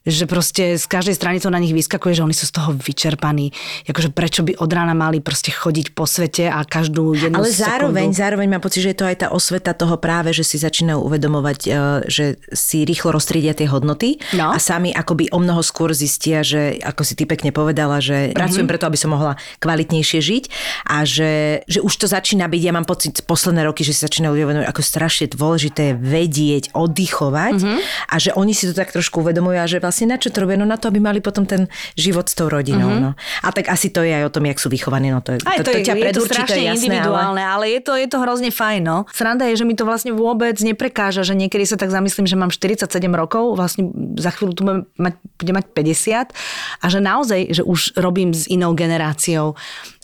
že 0.07 0.25
proste 0.25 0.79
z 0.79 0.87
každej 0.87 1.13
strany 1.13 1.37
to 1.37 1.51
na 1.51 1.59
nich 1.59 1.75
vyskakuje, 1.75 2.15
že 2.15 2.23
oni 2.23 2.33
sú 2.33 2.47
z 2.47 2.55
toho 2.55 2.71
vyčerpaní. 2.73 3.51
Akože 3.85 4.09
prečo 4.09 4.41
by 4.41 4.55
od 4.57 4.71
rána 4.71 4.95
mali 4.95 5.19
proste 5.19 5.51
chodiť 5.51 5.93
po 5.93 6.07
svete 6.07 6.47
a 6.47 6.63
každú 6.63 7.13
jednu 7.13 7.37
Ale 7.37 7.51
zároveň, 7.51 8.09
sekundu... 8.09 8.23
zároveň 8.23 8.47
mám 8.49 8.63
pocit, 8.63 8.81
že 8.81 8.95
je 8.95 8.99
to 8.99 9.05
aj 9.05 9.17
tá 9.19 9.29
osveta 9.29 9.73
toho 9.73 9.99
práve, 9.99 10.31
že 10.31 10.43
si 10.43 10.57
začínajú 10.57 11.03
uvedomovať, 11.03 11.59
e, 11.61 11.71
že 12.07 12.25
si 12.49 12.83
rýchlo 12.83 13.11
roztriedia 13.13 13.51
tie 13.51 13.67
hodnoty 13.67 14.23
No. 14.33 14.51
a 14.51 14.59
sami 14.59 14.93
akoby 14.93 15.27
o 15.29 15.39
mnoho 15.39 15.59
skôr 15.61 15.91
zistia, 15.91 16.41
že 16.41 16.79
ako 16.79 17.03
si 17.03 17.13
ty 17.13 17.25
pekne 17.25 17.51
povedala, 17.51 17.99
že 17.99 18.31
Mhm. 18.31 18.37
pracujem 18.37 18.67
preto, 18.67 18.87
aby 18.87 18.95
som 18.95 19.11
mohla 19.11 19.35
kvalitnejšie 19.59 20.21
žiť 20.21 20.45
a 20.87 21.03
že, 21.03 21.33
že 21.67 21.81
už 21.81 21.93
to 21.93 22.07
začína 22.07 22.47
byť, 22.47 22.63
ja 22.63 22.71
mám 22.71 22.85
pocit 22.85 23.19
posledné 23.23 23.65
roky, 23.65 23.83
že 23.83 23.91
si 23.91 24.05
začínajú 24.05 24.31
uvedomovať, 24.33 24.69
ako 24.69 24.83
strašne 24.83 25.27
dôležité 25.27 25.83
je 25.91 25.95
vedieť, 25.97 26.65
oddychovať 26.73 27.57
Mhm. 27.59 27.79
a 28.07 28.15
že 28.17 28.31
oni 28.33 28.53
si 28.53 28.69
to 28.69 28.73
tak 28.73 28.93
trošku 28.93 29.19
uvedomujú 29.19 29.57
a 29.57 29.67
že 29.67 29.79
vlastne 29.79 29.96
na 30.05 30.21
čo 30.21 30.29
to 30.29 30.45
robia? 30.45 30.61
No 30.61 30.69
na 30.69 30.77
to, 30.77 30.93
aby 30.93 31.01
mali 31.01 31.25
potom 31.25 31.49
ten 31.49 31.65
život 31.97 32.29
s 32.29 32.37
tou 32.37 32.53
rodinou. 32.53 32.93
No. 32.93 33.11
A 33.17 33.49
tak 33.55 33.73
asi 33.73 33.89
to 33.89 34.05
je 34.05 34.13
aj 34.13 34.29
o 34.29 34.31
tom, 34.35 34.45
jak 34.45 34.61
sú 34.61 34.69
vychovaní. 34.69 35.09
No 35.09 35.25
to, 35.25 35.39
je-. 35.39 35.47
Aj 35.49 35.57
to, 35.63 35.73
to, 35.73 35.81
je, 35.81 35.89
ťa 35.89 35.95
je 35.97 36.13
to 36.13 36.21
to 36.21 36.29
strašne 36.29 36.61
jasné, 36.61 36.77
individuálne, 36.77 37.41
ale, 37.41 37.71
ale 37.71 37.79
je, 37.79 37.81
to, 37.81 37.93
je 37.97 38.09
to 38.11 38.19
hrozne 38.21 38.51
fajn. 38.53 38.83
No. 38.85 38.99
Sranda 39.09 39.49
je, 39.49 39.57
že 39.57 39.65
mi 39.65 39.73
to 39.73 39.89
vlastne 39.89 40.13
vôbec 40.13 40.59
neprekáža, 40.61 41.25
že 41.25 41.33
niekedy 41.33 41.65
sa 41.65 41.81
tak 41.81 41.89
zamyslím, 41.89 42.29
že 42.29 42.37
mám 42.37 42.53
47 42.53 42.91
rokov, 43.15 43.57
vlastne 43.57 43.89
za 44.19 44.35
chvíľu 44.35 44.53
tu 44.53 44.63
budem 44.67 44.83
mať, 44.99 45.15
budem 45.39 45.55
mať 45.57 45.67
50 45.71 46.35
a 46.83 46.87
že 46.91 46.99
naozaj, 46.99 47.41
že 47.55 47.63
už 47.63 47.95
robím 47.97 48.35
s 48.35 48.51
inou 48.51 48.75
generáciou, 48.75 49.55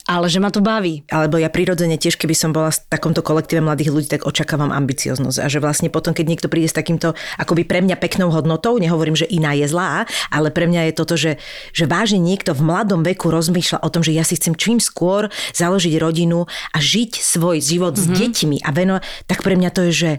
ale 0.03 0.27
že 0.27 0.43
ma 0.43 0.51
to 0.51 0.59
baví. 0.59 1.07
Alebo 1.07 1.39
ja 1.39 1.47
prirodzene 1.47 1.95
tiež, 1.95 2.19
keby 2.19 2.35
som 2.35 2.51
bola 2.51 2.75
v 2.75 2.79
takomto 2.91 3.23
kolektíve 3.23 3.63
mladých 3.63 3.91
ľudí, 3.91 4.07
tak 4.11 4.27
očakávam 4.27 4.75
ambicioznosť. 4.75 5.39
A 5.39 5.47
že 5.47 5.63
vlastne 5.63 5.87
potom, 5.87 6.11
keď 6.11 6.25
niekto 6.27 6.47
príde 6.51 6.67
s 6.67 6.75
takýmto 6.75 7.15
akoby 7.39 7.63
pre 7.63 7.79
mňa 7.79 7.95
peknou 7.95 8.27
hodnotou, 8.27 8.75
nehovorím, 8.75 9.15
že 9.15 9.29
iná 9.31 9.55
je 9.55 9.63
zlá, 9.71 10.03
ale 10.27 10.51
pre 10.51 10.67
mňa 10.67 10.91
je 10.91 10.93
toto, 10.93 11.15
že, 11.15 11.39
že 11.71 11.87
vážne 11.87 12.19
niekto 12.19 12.51
v 12.51 12.67
mladom 12.67 13.01
veku 13.01 13.31
rozmýšľa 13.31 13.79
o 13.79 13.91
tom, 13.91 14.03
že 14.03 14.11
ja 14.11 14.27
si 14.27 14.35
chcem 14.35 14.59
čím 14.59 14.83
skôr 14.83 15.31
založiť 15.55 15.95
rodinu 15.95 16.51
a 16.75 16.77
žiť 16.83 17.23
svoj 17.23 17.63
život 17.63 17.95
mm-hmm. 17.95 18.11
s 18.11 18.19
deťmi 18.19 18.57
a 18.67 18.69
veno, 18.75 18.99
tak 19.23 19.39
pre 19.39 19.55
mňa 19.55 19.69
to 19.71 19.87
je, 19.87 19.93
že 19.95 20.11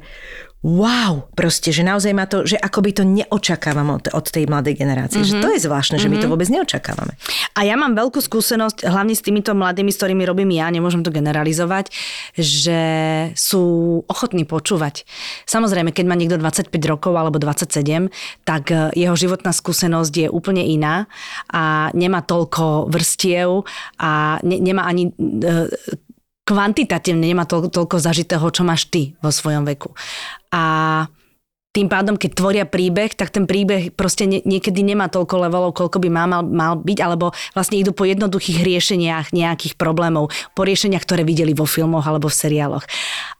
wow, 0.64 1.28
proste, 1.36 1.76
že 1.76 1.84
naozaj 1.84 2.16
ma 2.16 2.24
to, 2.24 2.48
že 2.48 2.56
akoby 2.56 2.96
to 2.96 3.04
neočakávam 3.04 4.00
od, 4.00 4.08
od 4.16 4.26
tej 4.32 4.48
mladej 4.48 4.80
generácie. 4.80 5.20
Mm-hmm. 5.20 5.36
Že 5.36 5.44
to 5.44 5.48
je 5.52 5.60
zvláštne, 5.68 5.96
že 6.00 6.08
my 6.08 6.16
to 6.24 6.32
vôbec 6.32 6.48
neočakávame. 6.48 7.20
A 7.52 7.68
ja 7.68 7.76
mám 7.76 7.92
veľkú 7.92 8.16
skúsenosť, 8.24 8.88
hlavne 8.88 9.12
s 9.12 9.20
týmito 9.20 9.52
mladými, 9.52 9.92
s 9.92 10.00
ktorými 10.00 10.24
robím 10.24 10.56
ja, 10.56 10.72
nemôžem 10.72 11.04
to 11.04 11.12
generalizovať, 11.12 11.92
že 12.32 12.80
sú 13.36 13.62
ochotní 14.08 14.48
počúvať. 14.48 15.04
Samozrejme, 15.44 15.92
keď 15.92 16.04
má 16.08 16.16
niekto 16.16 16.40
25 16.40 16.72
rokov 16.88 17.12
alebo 17.12 17.36
27, 17.36 18.08
tak 18.48 18.72
eh, 18.72 18.88
jeho 18.96 19.12
životná 19.12 19.52
skúsenosť 19.52 20.14
je 20.16 20.28
úplne 20.32 20.64
iná 20.64 21.04
a 21.52 21.92
nemá 21.92 22.24
toľko 22.24 22.88
vrstiev 22.88 23.68
a 24.00 24.40
ne, 24.40 24.56
nemá 24.64 24.88
ani 24.88 25.12
eh, 25.12 25.68
kvantitatívne 26.44 27.32
nemá 27.32 27.48
toľko, 27.48 27.72
toľko 27.72 27.96
zažitého, 28.00 28.46
čo 28.52 28.62
máš 28.62 28.88
ty 28.92 29.16
vo 29.24 29.32
svojom 29.32 29.64
veku. 29.64 29.96
A 30.52 30.62
tým 31.74 31.90
pádom, 31.90 32.14
keď 32.14 32.30
tvoria 32.38 32.64
príbeh, 32.70 33.18
tak 33.18 33.34
ten 33.34 33.50
príbeh 33.50 33.90
proste 33.90 34.30
nie, 34.30 34.38
niekedy 34.46 34.86
nemá 34.86 35.10
toľko 35.10 35.34
levelov, 35.42 35.74
koľko 35.74 35.98
by 35.98 36.06
mal, 36.06 36.46
mal 36.46 36.78
byť, 36.78 36.98
alebo 37.02 37.34
vlastne 37.50 37.82
idú 37.82 37.90
po 37.90 38.06
jednoduchých 38.06 38.62
riešeniach 38.62 39.34
nejakých 39.34 39.74
problémov, 39.74 40.30
po 40.54 40.62
riešeniach, 40.62 41.02
ktoré 41.02 41.26
videli 41.26 41.50
vo 41.50 41.66
filmoch 41.66 42.06
alebo 42.06 42.30
v 42.30 42.38
seriáloch. 42.38 42.86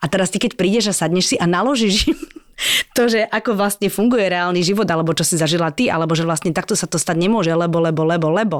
A 0.03 0.11
teraz 0.11 0.35
ty, 0.35 0.43
keď 0.43 0.59
prídeš 0.59 0.91
a 0.91 0.99
sadneš 0.99 1.31
si 1.31 1.37
a 1.39 1.47
naložíš 1.47 2.11
im 2.11 2.19
to, 2.99 3.07
že 3.07 3.23
ako 3.23 3.55
vlastne 3.55 3.87
funguje 3.87 4.27
reálny 4.27 4.67
život, 4.67 4.91
alebo 4.91 5.15
čo 5.15 5.23
si 5.23 5.39
zažila 5.39 5.71
ty, 5.71 5.87
alebo 5.87 6.19
že 6.19 6.27
vlastne 6.27 6.51
takto 6.51 6.75
sa 6.75 6.91
to 6.91 6.99
stať 6.99 7.15
nemôže, 7.15 7.55
lebo, 7.55 7.79
lebo, 7.79 8.03
lebo, 8.03 8.35
lebo. 8.35 8.59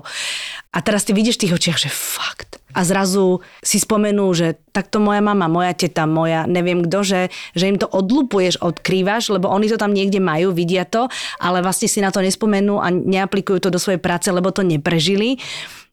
A 0.75 0.83
teraz 0.83 1.07
ty 1.07 1.15
vidíš 1.15 1.39
v 1.39 1.43
tých 1.47 1.55
očiach, 1.55 1.79
že 1.79 1.91
fakt. 1.91 2.59
A 2.75 2.83
zrazu 2.83 3.39
si 3.63 3.79
spomenú, 3.79 4.35
že 4.35 4.59
takto 4.75 4.99
moja 4.99 5.23
mama, 5.23 5.47
moja 5.47 5.71
teta, 5.79 6.11
moja 6.11 6.43
neviem 6.51 6.83
kto, 6.83 6.99
že, 7.07 7.21
že 7.55 7.71
im 7.71 7.79
to 7.79 7.87
odlupuješ, 7.87 8.59
odkrývaš, 8.59 9.31
lebo 9.31 9.47
oni 9.47 9.71
to 9.71 9.79
tam 9.79 9.95
niekde 9.95 10.19
majú, 10.19 10.51
vidia 10.51 10.83
to, 10.83 11.07
ale 11.39 11.63
vlastne 11.63 11.87
si 11.87 12.03
na 12.03 12.11
to 12.11 12.19
nespomenú 12.19 12.83
a 12.83 12.91
neaplikujú 12.91 13.63
to 13.63 13.71
do 13.71 13.79
svojej 13.79 14.03
práce, 14.03 14.27
lebo 14.35 14.51
to 14.51 14.67
neprežili 14.67 15.39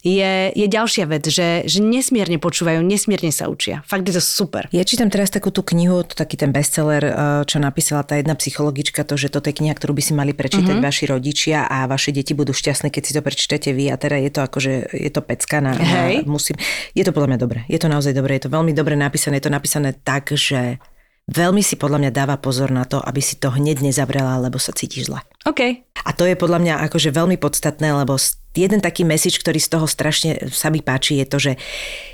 je, 0.01 0.49
je 0.57 0.67
ďalšia 0.67 1.05
vec, 1.05 1.29
že, 1.29 1.65
že 1.69 1.79
nesmierne 1.79 2.41
počúvajú, 2.41 2.81
nesmierne 2.81 3.29
sa 3.29 3.47
učia. 3.47 3.85
Fakt 3.85 4.09
je 4.09 4.17
to 4.17 4.23
super. 4.23 4.65
Ja 4.73 4.81
čítam 4.81 5.13
teraz 5.13 5.29
takú 5.29 5.53
tú 5.53 5.61
knihu, 5.61 6.01
to 6.01 6.17
taký 6.17 6.41
ten 6.41 6.49
bestseller, 6.49 7.03
eh, 7.05 7.13
čo 7.45 7.61
napísala 7.61 8.01
tá 8.01 8.17
jedna 8.17 8.33
psychologička, 8.33 9.05
to, 9.05 9.13
že 9.15 9.29
toto 9.29 9.53
je 9.53 9.57
kniha, 9.61 9.77
ktorú 9.77 9.93
by 9.93 10.03
si 10.03 10.13
mali 10.17 10.33
prečítať 10.33 10.73
uh-huh. 10.73 10.85
vaši 10.85 11.05
rodičia 11.05 11.69
a 11.69 11.85
vaše 11.85 12.09
deti 12.09 12.33
budú 12.33 12.49
šťastné, 12.49 12.89
keď 12.89 13.01
si 13.05 13.11
to 13.13 13.21
prečítate 13.21 13.69
vy 13.71 13.93
a 13.93 13.95
teda 13.95 14.17
je 14.17 14.31
to 14.33 14.41
akože, 14.41 14.73
je 14.89 15.11
to 15.13 15.21
pecka 15.21 15.61
na, 15.61 15.77
Hej. 15.77 16.25
na 16.25 16.29
musím. 16.29 16.57
Je 16.97 17.05
to 17.05 17.13
podľa 17.13 17.37
mňa 17.37 17.39
dobré, 17.39 17.59
je 17.69 17.77
to 17.77 17.87
naozaj 17.87 18.13
dobré, 18.17 18.41
je 18.41 18.49
to 18.49 18.53
veľmi 18.53 18.73
dobre 18.73 18.97
napísané, 18.97 19.37
je 19.37 19.45
to 19.45 19.53
napísané 19.53 19.93
tak, 19.93 20.33
že 20.33 20.81
veľmi 21.29 21.61
si 21.61 21.77
podľa 21.77 22.01
mňa 22.01 22.11
dáva 22.11 22.35
pozor 22.41 22.73
na 22.73 22.89
to, 22.89 22.97
aby 22.97 23.21
si 23.21 23.37
to 23.37 23.53
hneď 23.53 23.85
nezabrela, 23.85 24.41
lebo 24.41 24.57
sa 24.57 24.73
cítiš 24.73 25.13
zle. 25.13 25.21
OK. 25.45 25.85
A 26.01 26.09
to 26.17 26.25
je 26.25 26.33
podľa 26.33 26.59
mňa 26.59 26.75
akože 26.89 27.13
veľmi 27.13 27.37
podstatné, 27.37 27.93
lebo 27.93 28.17
jeden 28.55 28.83
taký 28.83 29.07
message, 29.07 29.39
ktorý 29.39 29.59
z 29.59 29.69
toho 29.71 29.87
strašne 29.87 30.51
sa 30.51 30.67
mi 30.67 30.83
páči, 30.83 31.23
je 31.23 31.27
to, 31.27 31.37
že 31.39 31.53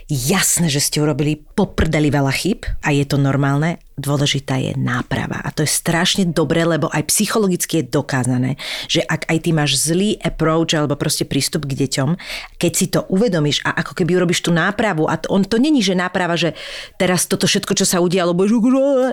jasné, 0.08 0.72
že 0.72 0.80
ste 0.80 1.04
urobili 1.04 1.36
poprdeli 1.36 2.08
veľa 2.08 2.32
chyb 2.32 2.64
a 2.80 2.96
je 2.96 3.04
to 3.04 3.20
normálne, 3.20 3.76
dôležitá 3.98 4.62
je 4.62 4.78
náprava. 4.78 5.42
A 5.42 5.50
to 5.50 5.66
je 5.66 5.72
strašne 5.74 6.30
dobré, 6.30 6.64
lebo 6.64 6.86
aj 6.94 7.10
psychologicky 7.10 7.82
je 7.82 7.90
dokázané, 7.90 8.56
že 8.86 9.02
ak 9.02 9.26
aj 9.26 9.38
ty 9.42 9.50
máš 9.52 9.82
zlý 9.82 10.22
approach 10.22 10.78
alebo 10.78 10.94
proste 10.94 11.26
prístup 11.26 11.66
k 11.66 11.76
deťom, 11.84 12.14
keď 12.62 12.72
si 12.72 12.88
to 12.94 13.10
uvedomíš 13.10 13.66
a 13.66 13.74
ako 13.82 13.98
keby 13.98 14.22
urobíš 14.22 14.46
tú 14.46 14.54
nápravu 14.54 15.10
a 15.10 15.18
to, 15.18 15.34
on 15.34 15.44
to 15.44 15.58
není, 15.58 15.82
že 15.82 15.98
náprava, 15.98 16.38
že 16.38 16.54
teraz 17.02 17.26
toto 17.26 17.50
všetko, 17.50 17.74
čo 17.74 17.90
sa 17.90 17.98
udialo, 18.00 18.38
budeš, 18.38 18.62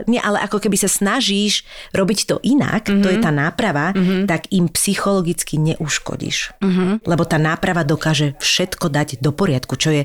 nie, 0.05 0.21
ale 0.21 0.45
ako 0.45 0.61
keby 0.61 0.77
sa 0.77 0.87
snažíš 0.93 1.65
robiť 1.97 2.19
to 2.29 2.37
inak, 2.45 2.87
mm-hmm. 2.87 3.03
to 3.03 3.09
je 3.09 3.19
tá 3.19 3.33
náprava, 3.33 3.97
mm-hmm. 3.97 4.29
tak 4.29 4.53
im 4.53 4.69
psychologicky 4.69 5.57
neuškodíš. 5.59 6.61
Mm-hmm. 6.61 7.09
Lebo 7.15 7.23
tá 7.23 7.39
náprava 7.39 7.87
dokáže 7.87 8.35
všetko 8.43 8.91
dať 8.91 9.23
do 9.23 9.31
poriadku, 9.31 9.79
čo 9.79 9.95
je 9.95 10.03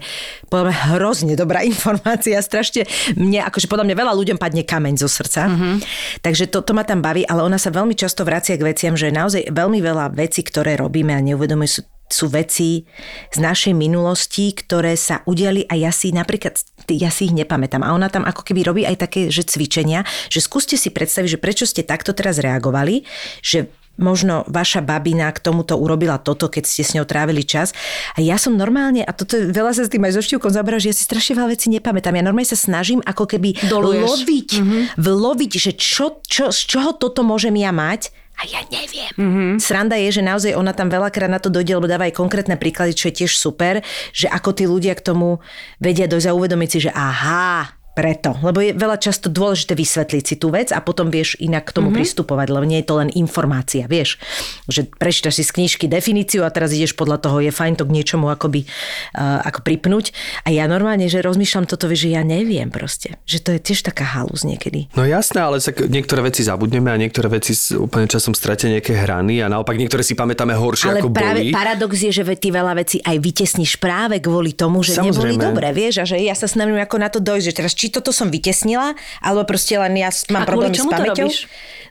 podľa 0.53 0.69
mňa 0.69 0.77
hrozne 0.93 1.33
dobrá 1.33 1.65
informácia. 1.71 2.37
Strašne 2.37 2.85
mne, 3.17 3.41
akože 3.49 3.65
podľa 3.65 3.89
mňa 3.89 3.95
veľa 3.97 4.13
ľuďom 4.13 4.37
padne 4.37 4.61
kameň 4.61 5.01
zo 5.01 5.09
srdca. 5.09 5.49
Mm-hmm. 5.49 5.75
Takže 6.21 6.45
to, 6.53 6.61
to 6.61 6.77
ma 6.77 6.85
tam 6.85 7.01
baví, 7.01 7.25
ale 7.25 7.41
ona 7.41 7.57
sa 7.57 7.73
veľmi 7.73 7.97
často 7.97 8.21
vracia 8.21 8.53
k 8.61 8.69
veciam, 8.69 8.93
že 8.93 9.09
naozaj 9.09 9.49
veľmi 9.49 9.81
veľa 9.81 10.13
vecí, 10.13 10.45
ktoré 10.45 10.77
robíme 10.77 11.17
a 11.17 11.25
neuvedomujeme 11.25 11.65
sú 11.65 11.81
sú 12.09 12.25
veci 12.25 12.89
z 13.29 13.37
našej 13.37 13.77
minulosti, 13.77 14.49
ktoré 14.57 14.97
sa 14.97 15.21
udiali 15.29 15.63
a 15.69 15.77
ja 15.77 15.93
si 15.93 16.09
napríklad, 16.09 16.57
ja 16.89 17.13
si 17.13 17.29
ich 17.29 17.37
nepamätám. 17.37 17.85
A 17.85 17.93
ona 17.93 18.09
tam 18.09 18.25
ako 18.25 18.41
keby 18.41 18.65
robí 18.65 18.81
aj 18.83 19.05
také, 19.05 19.29
že 19.29 19.45
cvičenia, 19.45 20.01
že 20.33 20.41
skúste 20.41 20.73
si 20.73 20.89
predstaviť, 20.89 21.37
že 21.37 21.39
prečo 21.39 21.65
ste 21.69 21.85
takto 21.85 22.17
teraz 22.17 22.41
reagovali, 22.41 23.05
že 23.45 23.69
možno 23.99 24.47
vaša 24.47 24.81
babina 24.81 25.29
k 25.29 25.43
tomuto 25.43 25.75
urobila 25.75 26.17
toto, 26.17 26.47
keď 26.47 26.63
ste 26.65 26.81
s 26.87 26.95
ňou 26.95 27.05
trávili 27.05 27.43
čas. 27.45 27.75
A 28.15 28.23
ja 28.23 28.39
som 28.39 28.55
normálne, 28.55 29.03
a 29.03 29.11
toto 29.11 29.37
veľa 29.37 29.75
sa 29.75 29.83
s 29.85 29.91
tým 29.91 30.01
aj 30.07 30.17
so 30.17 30.23
štívkom 30.23 30.49
zabera, 30.49 30.79
že 30.81 30.89
ja 30.89 30.95
si 30.95 31.03
strašne 31.05 31.37
veľa 31.37 31.53
vecí 31.53 31.67
nepamätám. 31.69 32.15
Ja 32.15 32.23
normálne 32.25 32.49
sa 32.49 32.57
snažím 32.57 33.03
ako 33.03 33.27
keby 33.27 33.59
Doluješ. 33.67 34.07
loviť, 34.07 34.49
mm-hmm. 34.57 34.81
vloviť, 34.97 35.51
že 35.59 35.71
čo, 35.75 36.23
čo, 36.25 36.49
z 36.49 36.61
čoho 36.65 36.95
toto 36.95 37.21
môžem 37.21 37.53
ja 37.59 37.69
mať 37.75 38.09
a 38.39 38.47
ja 38.47 38.63
neviem. 38.71 39.11
Mm-hmm. 39.19 39.51
Sranda 39.59 39.99
je, 39.99 40.15
že 40.15 40.23
naozaj 40.23 40.55
ona 40.55 40.71
tam 40.71 40.87
veľakrát 40.87 41.27
na 41.27 41.43
to 41.43 41.51
dojde, 41.51 41.75
lebo 41.75 41.91
dáva 41.91 42.07
aj 42.07 42.15
konkrétne 42.15 42.55
príklady, 42.55 42.95
čo 42.95 43.11
je 43.11 43.23
tiež 43.23 43.35
super, 43.35 43.83
že 44.15 44.31
ako 44.31 44.55
tí 44.55 44.63
ľudia 44.63 44.95
k 44.95 45.03
tomu 45.03 45.43
vedia 45.83 46.07
dojsť 46.07 46.31
a 46.31 46.37
uvedomiť 46.39 46.69
si, 46.71 46.79
že 46.87 46.91
aha, 46.95 47.78
preto. 47.99 48.31
Lebo 48.39 48.63
je 48.63 48.71
veľa 48.71 48.95
často 48.95 49.27
dôležité 49.27 49.75
vysvetliť 49.75 50.23
si 50.23 50.35
tú 50.39 50.47
vec 50.55 50.71
a 50.71 50.79
potom 50.79 51.11
vieš 51.11 51.35
inak 51.43 51.67
k 51.67 51.75
tomu 51.75 51.91
mm-hmm. 51.91 51.99
pristupovať, 51.99 52.47
lebo 52.47 52.63
nie 52.63 52.79
je 52.79 52.87
to 52.87 52.95
len 52.95 53.11
informácia, 53.11 53.91
vieš. 53.91 54.15
Že 54.71 54.87
prečítaš 54.95 55.35
si 55.35 55.43
z 55.43 55.51
knižky 55.51 55.85
definíciu 55.91 56.47
a 56.47 56.49
teraz 56.49 56.71
ideš 56.71 56.95
podľa 56.95 57.19
toho, 57.19 57.43
je 57.43 57.51
fajn 57.51 57.75
to 57.75 57.83
k 57.83 57.91
niečomu 57.91 58.31
akoby, 58.31 58.63
uh, 58.63 59.43
ako 59.43 59.67
pripnúť. 59.67 60.15
A 60.47 60.55
ja 60.55 60.63
normálne, 60.71 61.11
že 61.11 61.19
rozmýšľam 61.19 61.67
toto, 61.67 61.91
že 61.91 62.15
ja 62.15 62.23
neviem 62.23 62.71
proste. 62.71 63.19
Že 63.27 63.37
to 63.43 63.49
je 63.51 63.59
tiež 63.59 63.79
taká 63.91 64.07
halus 64.07 64.47
niekedy. 64.47 64.87
No 64.95 65.03
jasné, 65.03 65.43
ale 65.43 65.59
sa 65.59 65.75
niektoré 65.75 66.23
veci 66.23 66.47
zabudneme 66.47 66.87
a 66.87 66.95
niektoré 66.95 67.27
veci 67.27 67.51
úplne 67.75 68.07
časom 68.07 68.31
stratia 68.31 68.71
nejaké 68.71 68.95
hrany 68.95 69.43
a 69.43 69.51
naopak 69.51 69.75
niektoré 69.75 70.05
si 70.05 70.15
pamätáme 70.15 70.55
horšie 70.55 70.95
Ale 70.95 71.03
ako 71.03 71.11
práve 71.11 71.41
boli. 71.43 71.51
paradox 71.51 71.91
je, 71.99 72.11
že 72.15 72.23
ty 72.39 72.53
veľa 72.53 72.73
vecí 72.79 73.03
aj 73.03 73.17
vytesníš 73.19 73.75
práve 73.81 74.23
kvôli 74.23 74.55
tomu, 74.55 74.85
že 74.85 74.95
neboli 75.01 75.35
Samozrejme. 75.35 75.43
dobré, 75.43 75.67
vieš, 75.75 75.99
a 75.99 76.05
že 76.07 76.21
ja 76.21 76.37
sa 76.37 76.47
snažím 76.47 76.79
ako 76.79 76.95
na 76.95 77.09
to 77.11 77.19
dojsť, 77.19 77.45
že 77.49 77.53
teraz 77.53 77.73
či 77.73 77.88
toto 77.91 78.13
som 78.15 78.29
vytesnila, 78.29 78.95
alebo 79.19 79.45
proste 79.45 79.75
len 79.77 79.97
ja 79.97 80.09
mám 80.31 80.45
A 80.45 80.49
problémy 80.49 80.77
s 80.77 80.85
to 80.85 80.89
pamäťou. 80.89 81.27
robíš? 81.27 81.37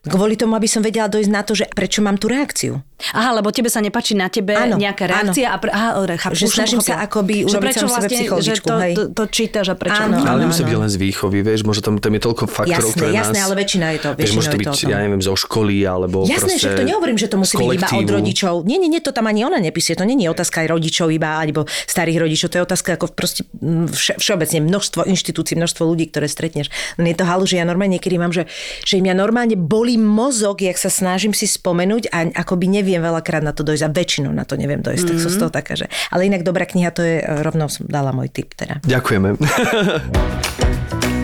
Kvôli 0.07 0.39
tomu, 0.39 0.55
aby 0.55 0.71
som 0.71 0.81
vedela 0.81 1.11
dojsť 1.11 1.31
na 1.31 1.43
to, 1.43 1.59
že 1.59 1.67
prečo 1.75 2.01
mám 2.01 2.17
tú 2.17 2.31
reakciu. 2.31 2.79
Aha, 3.15 3.31
lebo 3.31 3.55
tebe 3.55 3.71
sa 3.71 3.79
nepáči 3.79 4.19
na 4.19 4.27
tebe 4.27 4.59
Áno, 4.59 4.75
nejaká 4.75 5.07
reakcia 5.07 5.55
a 5.55 5.57
pre, 5.63 5.71
aha, 5.71 6.03
chápu, 6.19 6.35
Že 6.35 6.47
snažím 6.51 6.83
sa 6.83 6.99
akoby 7.07 7.47
urobiť 7.47 7.63
prečo 7.63 7.87
vlastne, 7.87 8.27
že 8.43 8.59
to, 8.59 8.75
hej. 8.75 8.95
to, 8.99 9.03
to 9.15 9.25
čítaš 9.31 9.71
a 9.71 9.77
prečo. 9.79 10.03
Áno, 10.03 10.19
Ale 10.19 10.35
áno, 10.35 10.51
nemusí 10.51 10.67
áno. 10.67 10.71
byť 10.75 10.77
len 10.83 10.91
z 10.91 10.97
výchovy, 10.99 11.39
vieš, 11.47 11.63
môže 11.63 11.79
tam, 11.79 12.03
tam 12.03 12.11
je 12.19 12.23
toľko 12.27 12.45
faktorov, 12.51 12.91
Jasné, 12.91 12.99
ktoré 12.99 13.11
jasné, 13.15 13.39
nás... 13.39 13.47
ale 13.47 13.55
väčšina 13.55 13.87
je 13.95 13.99
to- 14.03 14.13
Vieš, 14.19 14.33
môže 14.35 14.49
to 14.51 14.59
byť, 14.59 14.67
to 14.67 14.91
ja 14.91 14.99
neviem, 14.99 15.23
zo 15.23 15.35
školy, 15.39 15.77
alebo 15.87 16.27
Jasné, 16.27 16.59
proste 16.59 16.59
že 16.59 16.69
to 16.75 16.83
nehovorím, 16.91 17.19
že 17.23 17.29
to 17.31 17.37
musí 17.39 17.55
byť 17.55 17.71
iba 17.79 17.89
od 18.03 18.11
rodičov. 18.19 18.55
Nie, 18.67 18.79
nie, 18.83 18.91
nie, 18.91 18.99
to 18.99 19.15
tam 19.15 19.31
ani 19.31 19.47
ona 19.47 19.63
nepíše. 19.63 19.95
To 19.95 20.03
nie 20.03 20.19
je 20.19 20.31
otázka 20.35 20.67
aj 20.67 20.69
rodičov 20.75 21.07
iba, 21.15 21.39
alebo 21.39 21.71
starých 21.87 22.19
rodičov. 22.27 22.51
To 22.51 22.57
je 22.59 22.63
otázka 22.67 22.99
ako 22.99 23.15
proste 23.15 23.47
mm, 23.63 23.95
vše, 23.95 24.13
všeobecne 24.19 24.59
množstvo 24.67 25.07
inštitúcií, 25.07 25.55
množstvo 25.55 25.87
ľudí, 25.89 26.13
ktoré 26.13 26.29
stretneš. 26.29 26.69
Len 27.01 27.09
je 27.09 27.17
to 27.17 27.25
halu, 27.25 27.49
že 27.49 27.57
ja 27.57 27.65
normálne 27.65 27.97
niekedy 27.97 28.21
mám, 28.21 28.31
že, 28.31 28.45
že 28.85 29.01
mňa 29.01 29.15
normálne 29.17 29.57
bolí 29.57 29.97
mozog, 29.97 30.61
jak 30.61 30.77
sa 30.77 30.93
snažím 30.93 31.33
si 31.33 31.49
spomenúť 31.49 32.13
a 32.13 32.29
akoby 32.45 32.69
neviem 32.69 33.01
veľakrát 33.01 33.41
na 33.41 33.57
to 33.57 33.65
dojsť 33.65 33.85
a 33.89 33.91
väčšinou 33.91 34.33
na 34.37 34.45
to 34.45 34.61
neviem 34.61 34.85
dojsť. 34.85 35.09
Mm-hmm. 35.09 35.19
Tak 35.19 35.25
som 35.25 35.33
z 35.33 35.39
toho 35.41 35.53
taká, 35.53 35.73
že... 35.81 35.87
Ale 36.13 36.29
inak 36.29 36.45
dobrá 36.45 36.69
kniha, 36.69 36.93
to 36.93 37.01
je, 37.01 37.25
e, 37.25 37.41
rovno 37.41 37.73
som 37.73 37.89
dala 37.89 38.13
môj 38.13 38.29
tip 38.29 38.53
teda. 38.53 38.85
Ďakujeme. 38.85 39.29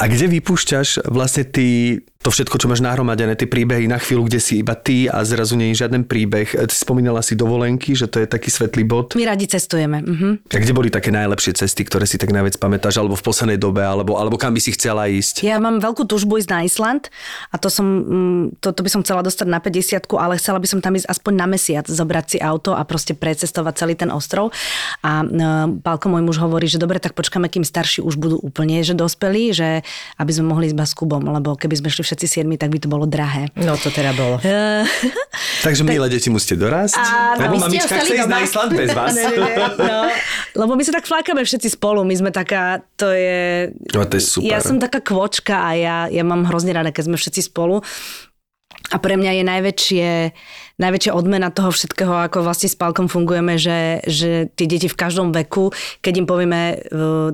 A 0.00 0.08
kde 0.08 0.32
vypúšťaš 0.32 1.12
vlastne 1.12 1.44
ty 1.44 2.00
to 2.20 2.28
všetko, 2.28 2.60
čo 2.60 2.68
máš 2.68 2.84
nahromadené, 2.84 3.32
tie 3.32 3.48
príbehy 3.48 3.88
na 3.88 3.96
chvíľu, 3.96 4.28
kde 4.28 4.44
si 4.44 4.60
iba 4.60 4.76
ty 4.76 5.08
a 5.08 5.24
zrazu 5.24 5.56
nie 5.56 5.72
je 5.72 5.80
žiaden 5.80 6.04
príbeh. 6.04 6.52
Ty 6.52 6.68
spomínala 6.68 7.24
si 7.24 7.32
dovolenky, 7.32 7.96
že 7.96 8.12
to 8.12 8.20
je 8.20 8.28
taký 8.28 8.52
svetlý 8.52 8.84
bod. 8.84 9.16
My 9.16 9.24
radi 9.24 9.48
cestujeme. 9.48 10.04
Mhm. 10.04 10.52
A 10.52 10.56
kde 10.60 10.76
boli 10.76 10.92
také 10.92 11.08
najlepšie 11.08 11.56
cesty, 11.64 11.80
ktoré 11.80 12.04
si 12.04 12.20
tak 12.20 12.28
najviac 12.28 12.60
pamätáš, 12.60 13.00
alebo 13.00 13.16
v 13.16 13.24
poslednej 13.24 13.56
dobe, 13.56 13.80
alebo, 13.80 14.20
alebo 14.20 14.36
kam 14.36 14.52
by 14.52 14.60
si 14.60 14.76
chcela 14.76 15.08
ísť? 15.08 15.48
Ja 15.48 15.56
mám 15.56 15.80
veľkú 15.80 16.04
túžbu 16.04 16.36
ísť 16.36 16.52
na 16.52 16.60
Island 16.68 17.08
a 17.48 17.56
to, 17.56 17.72
som, 17.72 17.86
mm, 17.88 18.60
to, 18.60 18.68
to 18.76 18.80
by 18.84 18.90
som 18.92 19.00
chcela 19.00 19.24
dostať 19.24 19.48
na 19.48 19.56
50 19.56 20.12
ale 20.20 20.36
chcela 20.36 20.60
by 20.60 20.68
som 20.68 20.84
tam 20.84 21.00
ísť 21.00 21.08
aspoň 21.08 21.32
na 21.40 21.46
mesiac, 21.48 21.88
zobrať 21.88 22.36
si 22.36 22.38
auto 22.44 22.76
a 22.76 22.84
proste 22.84 23.16
precestovať 23.16 23.74
celý 23.80 23.94
ten 23.96 24.12
ostrov. 24.12 24.52
A 25.00 25.24
Pálko, 25.80 26.12
môj 26.12 26.20
muž 26.20 26.36
hovorí, 26.36 26.68
že 26.68 26.76
dobre, 26.76 27.00
tak 27.00 27.16
počkáme, 27.16 27.48
kým 27.48 27.64
starší 27.64 28.04
už 28.04 28.20
budú 28.20 28.36
úplne 28.44 28.84
že 28.84 28.92
dospelí, 28.92 29.56
že 29.56 29.80
aby 30.20 30.30
sme 30.36 30.52
mohli 30.52 30.68
ísť 30.68 30.76
s 30.84 30.92
Kubom, 30.92 31.24
lebo 31.24 31.56
keby 31.56 31.80
sme 31.80 31.88
šli 31.88 32.09
všetci 32.10 32.26
siedmi, 32.26 32.58
tak 32.58 32.74
by 32.74 32.82
to 32.82 32.90
bolo 32.90 33.06
drahé. 33.06 33.54
No 33.54 33.78
to 33.78 33.94
teda 33.94 34.10
bolo. 34.18 34.42
Uh, 34.42 34.82
Takže 35.66 35.86
milé 35.86 36.10
deti 36.10 36.26
musíte 36.26 36.58
dorásť. 36.58 36.98
Lebo 37.38 37.62
mamička 37.62 38.02
chce 38.02 38.18
ísť 38.18 38.26
doma. 38.26 38.34
na 38.34 38.38
Island 38.42 38.70
bez 38.74 38.90
vás. 38.90 39.14
Ne, 39.20 39.26
ne, 39.26 39.52
ne, 39.52 39.68
no. 39.76 40.00
Lebo 40.56 40.72
my 40.78 40.82
sa 40.86 40.96
tak 40.96 41.04
flákame 41.04 41.44
všetci 41.44 41.76
spolu, 41.76 42.02
my 42.06 42.14
sme 42.16 42.30
taká, 42.32 42.80
to 42.96 43.12
je... 43.12 43.68
No, 43.92 44.06
to 44.08 44.16
je 44.16 44.24
super. 44.24 44.48
Ja 44.48 44.58
som 44.64 44.80
taká 44.80 45.04
kvočka 45.04 45.60
a 45.60 45.70
ja, 45.76 45.96
ja 46.08 46.24
mám 46.24 46.48
hrozne 46.48 46.72
rada, 46.72 46.88
keď 46.88 47.12
sme 47.12 47.16
všetci 47.20 47.52
spolu. 47.52 47.84
A 48.90 48.96
pre 48.96 49.14
mňa 49.14 49.32
je 49.38 49.44
najväčšie, 49.44 50.06
najväčšia 50.80 51.12
odmena 51.12 51.52
toho 51.52 51.68
všetkého, 51.68 52.26
ako 52.26 52.40
vlastne 52.40 52.72
s 52.72 52.74
Pálkom 52.74 53.06
fungujeme, 53.12 53.60
že, 53.60 54.00
že 54.08 54.48
tie 54.56 54.64
deti 54.64 54.88
v 54.88 54.96
každom 54.96 55.30
veku, 55.30 55.68
keď 56.00 56.24
im 56.24 56.26
povieme 56.26 56.60
e, 56.60 56.76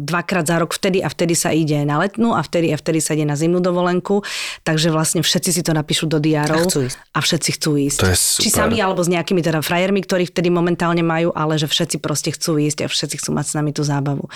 dvakrát 0.03 0.43
za 0.43 0.59
rok 0.59 0.75
vtedy 0.75 0.99
a 1.01 1.09
vtedy 1.09 1.39
sa 1.39 1.55
ide 1.55 1.79
na 1.87 2.03
letnú 2.03 2.35
a 2.35 2.43
vtedy 2.43 2.75
a 2.75 2.77
vtedy 2.77 2.99
sa 2.99 3.15
ide 3.15 3.23
na 3.23 3.39
zimnú 3.39 3.63
dovolenku, 3.63 4.27
takže 4.67 4.91
vlastne 4.91 5.23
všetci 5.23 5.51
si 5.55 5.63
to 5.63 5.71
napíšu 5.71 6.11
do 6.11 6.19
diárov 6.19 6.67
A 6.67 6.91
a 7.15 7.19
všetci 7.23 7.51
chcú 7.57 7.79
ísť. 7.79 7.99
To 8.03 8.09
je 8.11 8.17
Či 8.19 8.51
super. 8.51 8.67
sami 8.67 8.83
alebo 8.83 9.01
s 9.01 9.09
nejakými 9.09 9.41
teda 9.41 9.63
frajermi, 9.63 10.03
ktorí 10.03 10.27
vtedy 10.27 10.51
momentálne 10.51 11.07
majú, 11.07 11.31
ale 11.31 11.55
že 11.55 11.71
všetci 11.71 12.03
proste 12.03 12.35
chcú 12.35 12.59
ísť 12.59 12.85
a 12.85 12.87
všetci 12.91 13.23
chcú 13.23 13.31
mať 13.31 13.47
s 13.47 13.55
nami 13.55 13.71
tú 13.71 13.87
zábavu. 13.87 14.27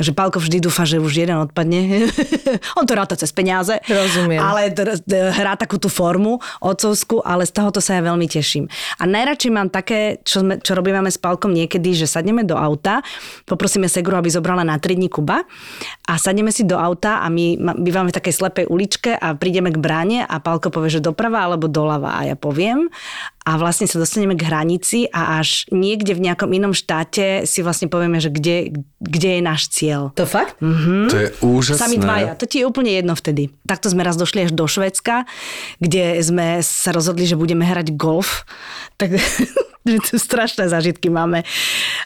Takže 0.00 0.16
Pálko 0.16 0.40
vždy 0.40 0.64
dúfa, 0.64 0.88
že 0.88 0.96
už 0.96 1.12
jeden 1.12 1.36
odpadne. 1.36 2.08
On 2.78 2.88
to 2.88 2.96
ráta 2.96 3.20
cez 3.20 3.28
peniaze. 3.36 3.76
Rozumiem. 3.84 4.40
Ale 4.40 4.72
hrá 5.36 5.54
takú 5.60 5.76
tú 5.76 5.92
formu 5.92 6.40
otcovskú, 6.64 7.20
ale 7.20 7.44
z 7.44 7.52
tohoto 7.52 7.84
sa 7.84 8.00
ja 8.00 8.02
veľmi 8.02 8.24
teším. 8.24 8.45
Teším. 8.46 8.70
A 9.02 9.10
najradšej 9.10 9.50
mám 9.50 9.74
také, 9.74 10.22
čo, 10.22 10.46
sme, 10.46 10.62
čo 10.62 10.78
robíme 10.78 11.02
s 11.10 11.18
Palkom 11.18 11.50
niekedy, 11.50 11.98
že 11.98 12.06
sadneme 12.06 12.46
do 12.46 12.54
auta, 12.54 13.02
poprosíme 13.42 13.90
Segru, 13.90 14.14
aby 14.14 14.30
zobrala 14.30 14.62
na 14.62 14.78
3 14.78 14.94
dní 14.94 15.10
Kuba 15.10 15.42
a 16.06 16.22
sadneme 16.22 16.54
si 16.54 16.62
do 16.62 16.78
auta 16.78 17.18
a 17.22 17.26
my 17.26 17.58
bývame 17.82 18.14
v 18.14 18.16
takej 18.16 18.34
slepej 18.34 18.66
uličke 18.70 19.10
a 19.18 19.34
prídeme 19.34 19.74
k 19.74 19.82
bráne 19.82 20.22
a 20.22 20.38
Palko 20.38 20.70
povie, 20.70 20.98
že 20.98 21.02
doprava 21.02 21.42
alebo 21.42 21.66
doľava 21.66 22.14
a 22.14 22.30
ja 22.30 22.36
poviem 22.38 22.86
a 23.46 23.54
vlastne 23.58 23.86
sa 23.86 24.02
dostaneme 24.02 24.34
k 24.34 24.42
hranici 24.42 25.06
a 25.10 25.38
až 25.38 25.70
niekde 25.70 26.18
v 26.18 26.26
nejakom 26.26 26.50
inom 26.50 26.74
štáte 26.74 27.46
si 27.46 27.62
vlastne 27.62 27.86
povieme, 27.86 28.18
že 28.18 28.34
kde, 28.34 28.74
kde 28.98 29.38
je 29.38 29.42
náš 29.42 29.70
cieľ. 29.70 30.10
To 30.18 30.26
fakt? 30.26 30.58
To 30.58 31.14
je 31.14 31.30
úžasné. 31.38 31.78
Sami 31.78 31.98
dvaja. 32.02 32.34
To 32.34 32.50
ti 32.50 32.62
je 32.62 32.66
úplne 32.66 32.90
jedno 32.90 33.14
vtedy. 33.14 33.54
Takto 33.62 33.86
sme 33.86 34.02
raz 34.02 34.18
došli 34.18 34.50
až 34.50 34.52
do 34.54 34.66
Švedska, 34.66 35.30
kde 35.78 36.18
sme 36.26 36.58
sa 36.58 36.90
rozhodli, 36.90 37.22
že 37.22 37.38
budeme 37.38 37.62
hrať 37.62 37.94
golf. 37.94 38.42
Tak 38.96 39.12
že 39.86 40.02
to 40.02 40.18
strašné 40.18 40.66
zážitky 40.66 41.06
máme. 41.08 41.46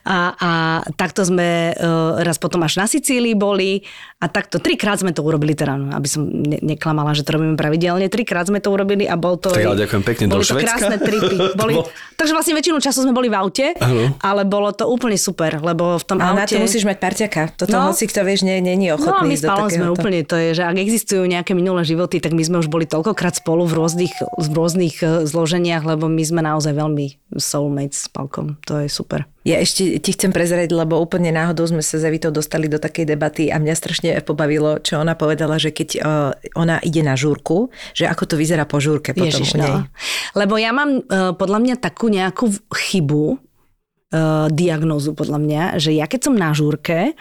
A, 0.04 0.36
a 0.36 0.50
takto 0.94 1.24
sme 1.24 1.72
uh, 1.72 2.20
raz 2.20 2.36
potom 2.36 2.60
až 2.60 2.76
na 2.76 2.86
Sicílii 2.90 3.32
boli 3.32 3.88
a 4.16 4.28
takto 4.28 4.60
trikrát 4.60 4.96
sme 4.96 5.10
to 5.10 5.20
urobili, 5.20 5.56
teda, 5.56 5.80
no, 5.80 5.96
aby 5.96 6.04
som 6.04 6.22
ne, 6.22 6.60
neklamala, 6.60 7.16
že 7.16 7.24
to 7.24 7.34
robíme 7.34 7.56
pravidelne. 7.56 8.04
Trikrát 8.06 8.44
sme 8.44 8.60
to 8.60 8.68
urobili 8.68 9.08
a 9.08 9.16
bol 9.16 9.40
to... 9.40 9.48
Tak 9.48 9.64
ale 9.64 9.80
ďakujem 9.80 10.02
pekne, 10.04 10.24
do 10.28 10.36
boli 10.36 10.44
to 10.44 10.52
Švédska? 10.52 10.76
krásne 10.76 10.96
tripy. 11.00 11.36
Boli, 11.60 11.72
bol- 11.74 11.88
takže 12.14 12.32
vlastne 12.32 12.52
väčšinu 12.52 12.76
času 12.78 12.98
sme 13.00 13.12
boli 13.12 13.32
v 13.32 13.36
aute, 13.36 13.72
Áno. 13.76 14.12
ale 14.20 14.44
bolo 14.44 14.68
to 14.70 14.84
úplne 14.84 15.16
super, 15.16 15.56
lebo 15.56 15.96
v 15.96 16.04
tom 16.04 16.20
Ale 16.20 16.36
na 16.36 16.44
aute... 16.44 16.52
to 16.52 16.60
musíš 16.60 16.84
mať 16.84 17.00
parťaka. 17.00 17.42
Toto 17.56 17.72
No. 17.72 17.88
hoci 17.88 18.04
kto 18.04 18.20
vieš, 18.20 18.44
nie, 18.44 18.60
nie 18.60 18.76
je 18.76 18.92
No 18.92 18.92
a 18.92 18.98
ochotný 19.24 19.32
my 19.32 19.36
s 19.36 19.40
do 19.40 19.48
sme 19.70 19.88
úplne, 19.88 20.20
to 20.20 20.36
je, 20.36 20.48
že 20.52 20.62
ak 20.62 20.76
existujú 20.76 21.24
nejaké 21.24 21.56
minulé 21.56 21.80
životy, 21.82 22.20
tak 22.20 22.36
my 22.36 22.44
sme 22.44 22.60
už 22.60 22.68
boli 22.68 22.84
toľkokrát 22.84 23.40
spolu 23.40 23.64
v 23.64 23.72
rôznych, 23.72 24.12
v 24.36 24.46
rôznych 24.52 25.00
e, 25.00 25.24
zloženiach, 25.24 25.80
lebo 25.82 26.12
my 26.12 26.20
sme 26.20 26.44
naozaj 26.44 26.76
veľmi 26.76 27.16
soulmates 27.40 28.04
s 28.04 28.08
Palkom. 28.08 28.60
To 28.68 28.76
je 28.76 28.92
super. 28.92 29.24
Ja 29.40 29.56
ešte 29.56 29.96
ti 30.04 30.10
chcem 30.12 30.36
prezrieť, 30.36 30.68
lebo 30.76 31.00
úplne 31.00 31.32
náhodou 31.32 31.64
sme 31.64 31.80
sa 31.80 31.96
s 31.96 32.04
Evitou 32.04 32.28
dostali 32.28 32.68
do 32.68 32.76
takej 32.76 33.08
debaty 33.08 33.48
a 33.48 33.56
mňa 33.56 33.72
strašne 33.72 34.08
pobavilo, 34.20 34.84
čo 34.84 35.00
ona 35.00 35.16
povedala, 35.16 35.56
že 35.56 35.72
keď 35.72 35.88
uh, 35.96 36.36
ona 36.52 36.76
ide 36.84 37.00
na 37.00 37.16
žúrku, 37.16 37.72
že 37.96 38.04
ako 38.04 38.28
to 38.28 38.34
vyzerá 38.36 38.68
po 38.68 38.84
žúrke 38.84 39.16
potom 39.16 39.32
Ježiš, 39.32 39.56
u 39.56 39.64
nej. 39.64 39.72
no. 39.72 39.88
Lebo 40.36 40.60
ja 40.60 40.76
mám 40.76 41.00
uh, 41.00 41.32
podľa 41.32 41.56
mňa 41.56 41.74
takú 41.80 42.12
nejakú 42.12 42.52
chybu, 42.68 43.24
uh, 43.32 44.46
diagnózu 44.52 45.16
podľa 45.16 45.38
mňa, 45.40 45.62
že 45.80 45.96
ja 45.96 46.04
keď 46.04 46.20
som 46.28 46.34
na 46.36 46.52
žúrke, 46.52 47.16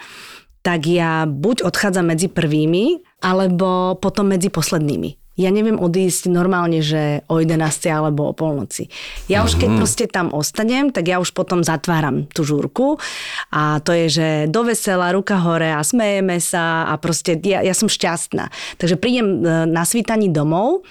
tak 0.60 0.84
ja 0.92 1.24
buď 1.24 1.64
odchádzam 1.64 2.04
medzi 2.04 2.28
prvými, 2.28 3.00
alebo 3.24 3.96
potom 3.96 4.28
medzi 4.28 4.52
poslednými. 4.52 5.19
Ja 5.40 5.48
neviem 5.48 5.80
odísť 5.80 6.28
normálne, 6.28 6.84
že 6.84 7.24
o 7.32 7.40
11. 7.40 7.56
alebo 7.88 8.28
o 8.28 8.36
polnoci. 8.36 8.92
Ja 9.32 9.40
už 9.40 9.56
keď 9.56 9.70
proste 9.80 10.04
tam 10.04 10.28
ostanem, 10.36 10.92
tak 10.92 11.08
ja 11.08 11.16
už 11.16 11.32
potom 11.32 11.64
zatváram 11.64 12.28
tú 12.28 12.44
žúrku 12.44 13.00
a 13.48 13.80
to 13.80 13.96
je, 13.96 14.06
že 14.12 14.28
do 14.52 14.68
vesela, 14.68 15.16
ruka 15.16 15.40
hore 15.40 15.72
a 15.72 15.80
smejeme 15.80 16.36
sa 16.36 16.84
a 16.92 17.00
proste 17.00 17.40
ja, 17.40 17.64
ja 17.64 17.72
som 17.72 17.88
šťastná. 17.88 18.52
Takže 18.76 19.00
prídem 19.00 19.40
e, 19.40 19.64
na 19.64 19.88
svítaní 19.88 20.28
domov, 20.28 20.84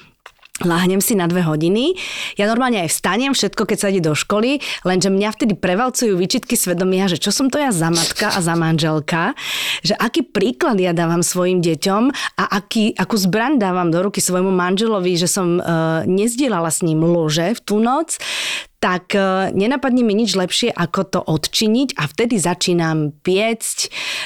Láhnem 0.64 0.99
si 0.99 1.16
na 1.16 1.28
dve 1.30 1.43
hodiny. 1.45 1.95
Ja 2.36 2.47
normálne 2.49 2.84
aj 2.84 2.91
vstanem, 2.91 3.32
všetko, 3.32 3.64
keď 3.64 3.78
sa 3.80 3.88
ide 3.91 4.03
do 4.03 4.12
školy, 4.12 4.60
lenže 4.84 5.07
mňa 5.07 5.30
vtedy 5.32 5.53
prevalcujú 5.55 6.20
výčitky 6.20 6.60
svedomia, 6.60 7.07
že 7.07 7.22
čo 7.22 7.32
som 7.32 7.47
to 7.47 7.60
ja 7.60 7.72
za 7.72 7.88
matka 7.88 8.32
a 8.34 8.39
za 8.43 8.55
manželka, 8.60 9.38
že 9.84 9.95
aký 9.95 10.28
príklad 10.28 10.76
ja 10.80 10.91
dávam 10.91 11.24
svojim 11.24 11.64
deťom 11.64 12.03
a 12.39 12.43
aký, 12.60 12.91
akú 12.95 13.16
zbraň 13.16 13.55
dávam 13.55 13.88
do 13.88 14.03
ruky 14.03 14.20
svojmu 14.20 14.51
manželovi, 14.51 15.16
že 15.16 15.32
som 15.32 15.60
uh, 15.60 16.03
nezdielala 16.03 16.68
s 16.68 16.84
ním 16.84 17.03
lože 17.03 17.55
v 17.55 17.62
tú 17.64 17.80
noc, 17.80 18.20
tak 18.80 19.11
uh, 19.11 19.51
nenapadne 19.51 20.07
mi 20.07 20.15
nič 20.15 20.39
lepšie, 20.39 20.71
ako 20.71 21.01
to 21.03 21.19
odčiniť 21.19 21.99
a 21.99 22.07
vtedy 22.07 22.39
začínam 22.39 23.11
piecť, 23.11 23.77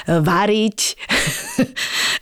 uh, 0.08 0.22
variť, 0.22 0.80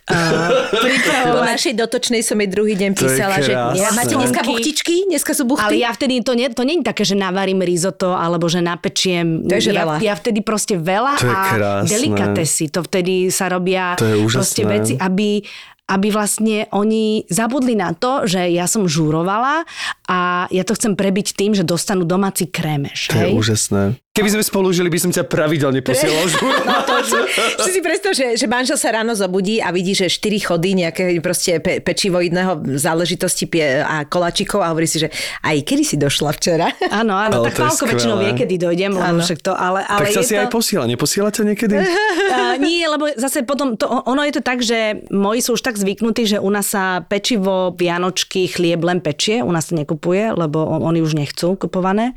uh, 0.08 0.72
Po 0.72 0.78
pripravovať 0.80 1.52
našej 1.52 1.74
dotočnej 1.76 2.22
som 2.24 2.40
jej 2.40 2.50
druhý 2.50 2.80
deň 2.80 2.92
písala, 2.96 3.44
že 3.44 3.52
ja, 3.52 3.92
máte 3.92 4.16
dneska 4.16 4.48
buchtičky? 4.48 5.12
Dneska 5.12 5.36
sú 5.36 5.44
buchty? 5.44 5.76
Ale 5.76 5.84
ja 5.84 5.92
vtedy, 5.92 6.24
to 6.24 6.32
nie, 6.32 6.48
to 6.52 6.64
nie 6.64 6.80
je 6.80 6.88
také, 6.88 7.04
že 7.04 7.20
navarím 7.20 7.60
risotto 7.62 8.16
alebo 8.16 8.48
že 8.48 8.64
napečiem. 8.64 9.44
To 9.46 9.54
je, 9.60 9.68
že 9.68 9.72
ja, 9.76 9.84
veľa. 9.84 9.96
ja 10.00 10.14
vtedy 10.16 10.40
proste 10.40 10.80
veľa 10.80 11.14
To 11.20 11.28
je 11.28 11.36
a 11.36 11.42
delikatesy. 11.84 12.72
To 12.72 12.80
vtedy 12.88 13.28
sa 13.28 13.52
robia 13.52 14.00
To 14.00 14.08
je 14.08 14.16
proste 14.32 14.64
veci, 14.64 14.94
aby 14.96 15.44
aby 15.92 16.08
vlastne 16.08 16.72
oni 16.72 17.28
zabudli 17.28 17.76
na 17.76 17.92
to, 17.92 18.24
že 18.24 18.48
ja 18.48 18.64
som 18.64 18.88
žúrovala 18.88 19.68
a 20.08 20.48
ja 20.48 20.64
to 20.64 20.72
chcem 20.80 20.96
prebiť 20.96 21.36
tým, 21.36 21.52
že 21.52 21.68
dostanú 21.68 22.08
domáci 22.08 22.48
krémeš. 22.48 23.12
To 23.12 23.20
je 23.20 23.28
hej? 23.28 23.36
úžasné. 23.36 24.00
Keby 24.12 24.28
sme 24.28 24.44
spolu 24.44 24.76
žili, 24.76 24.92
by 24.92 25.00
som 25.00 25.12
ťa 25.16 25.24
pravidelne 25.24 25.80
posielal 25.80 26.28
žurovať. 26.28 26.84
Si 27.64 27.72
si 27.72 27.80
predstav, 27.80 28.12
že, 28.12 28.36
že 28.36 28.44
manžel 28.44 28.76
sa 28.76 28.92
ráno 28.92 29.16
zobudí 29.16 29.64
a 29.64 29.72
vidí, 29.72 29.96
že 29.96 30.12
štyri 30.12 30.44
chody 30.44 30.76
nejaké 30.76 31.16
proste 31.24 31.64
pe, 31.64 31.80
pečivoidného 31.80 32.76
záležitosti 32.76 33.48
pie, 33.48 33.80
a 33.80 34.04
koláčikov 34.04 34.60
a 34.60 34.76
hovorí 34.76 34.84
si, 34.84 35.00
že 35.00 35.08
aj 35.40 35.64
kedy 35.64 35.84
si 35.88 35.96
došla 35.96 36.36
včera? 36.36 36.68
Áno, 36.92 37.16
áno, 37.16 37.40
Ale 37.40 37.56
tak 37.56 37.64
Pálko 37.64 37.88
väčšinou 37.88 38.20
vie, 38.20 38.32
kedy 38.36 38.56
dojdem, 38.60 38.92
lebo 38.92 39.16
Áno. 39.16 39.24
však 39.24 39.40
to, 39.40 39.56
ale, 39.56 39.80
ale 39.88 40.12
tak 40.12 40.20
sa 40.20 40.24
si 40.28 40.36
to... 40.36 40.44
aj 40.44 40.48
posiela. 40.52 40.84
Neposiela 40.92 41.30
ťa 41.32 41.44
niekedy? 41.48 41.76
Uh, 42.32 42.56
nie, 42.64 42.88
lebo 42.88 43.12
zase 43.20 43.44
potom, 43.44 43.76
to, 43.76 43.84
ono 43.88 44.24
je 44.24 44.40
to 44.40 44.42
tak, 44.42 44.64
že 44.64 45.04
moji 45.12 45.44
sú 45.44 45.60
už 45.60 45.68
tak 45.68 45.76
zvyknutí, 45.76 46.24
že 46.24 46.38
u 46.40 46.48
nás 46.48 46.72
sa 46.72 47.04
pečivo, 47.04 47.76
vianočky, 47.76 48.48
chlieb 48.48 48.80
len 48.88 49.04
pečie, 49.04 49.44
u 49.44 49.52
nás 49.52 49.68
sa 49.68 49.76
nekupuje, 49.76 50.32
lebo 50.32 50.64
on, 50.64 50.80
oni 50.80 51.04
už 51.04 51.20
nechcú 51.20 51.60
kupované. 51.60 52.16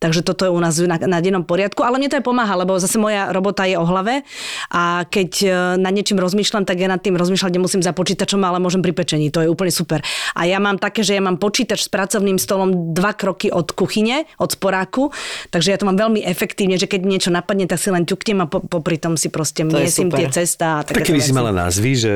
Takže 0.00 0.24
toto 0.24 0.48
je 0.48 0.50
u 0.50 0.56
nás 0.56 0.80
na, 0.80 0.96
na 0.96 1.20
dennom 1.20 1.44
poriadku, 1.44 1.84
ale 1.84 2.00
mne 2.00 2.08
to 2.08 2.16
aj 2.16 2.24
pomáha, 2.24 2.56
lebo 2.56 2.80
zase 2.80 2.96
moja 2.96 3.28
robota 3.36 3.68
je 3.68 3.76
o 3.76 3.84
hlave 3.84 4.24
a 4.72 5.04
keď 5.04 5.30
e, 5.44 5.48
nad 5.76 5.92
niečím 5.92 6.16
rozmýšľam, 6.16 6.64
tak 6.64 6.80
ja 6.80 6.88
nad 6.88 7.04
tým 7.04 7.20
rozmýšľať 7.20 7.52
nemusím 7.52 7.84
za 7.84 7.92
počítačom, 7.92 8.40
ale 8.40 8.56
môžem 8.56 8.80
pri 8.80 8.96
pečení, 8.96 9.28
to 9.28 9.44
je 9.44 9.52
úplne 9.52 9.68
super. 9.68 10.00
A 10.32 10.48
ja 10.48 10.56
mám 10.56 10.80
také, 10.80 11.04
že 11.04 11.12
ja 11.12 11.20
mám 11.20 11.36
počítač 11.36 11.84
s 11.84 11.92
pracovným 11.92 12.40
stolom 12.40 12.96
dva 12.96 13.12
kroky 13.12 13.52
od 13.52 13.76
kuchyne, 13.76 14.24
od 14.40 14.48
sporáku, 14.56 15.12
takže 15.52 15.68
ja 15.68 15.76
to 15.76 15.84
mám 15.84 16.00
veľmi 16.00 16.24
efektívne, 16.24 16.80
že 16.80 16.88
keď 16.88 17.00
niečo 17.04 17.28
napadne, 17.28 17.68
tak 17.68 17.76
si 17.76 17.92
len 17.92 18.08
ťuknem 18.08 18.40
a 18.40 18.46
po, 18.48 18.64
popri 18.64 18.96
tom 18.96 19.20
si 19.20 19.28
proste 19.28 19.68
To 19.68 19.76
miesím 19.76 20.08
tie 20.08 20.32
cestá. 20.32 20.80
a 20.80 20.88
Tak 20.88 21.04
keby 21.04 21.20
si 21.20 21.36
mala 21.36 21.52
názvy, 21.52 21.90
že 21.92 22.12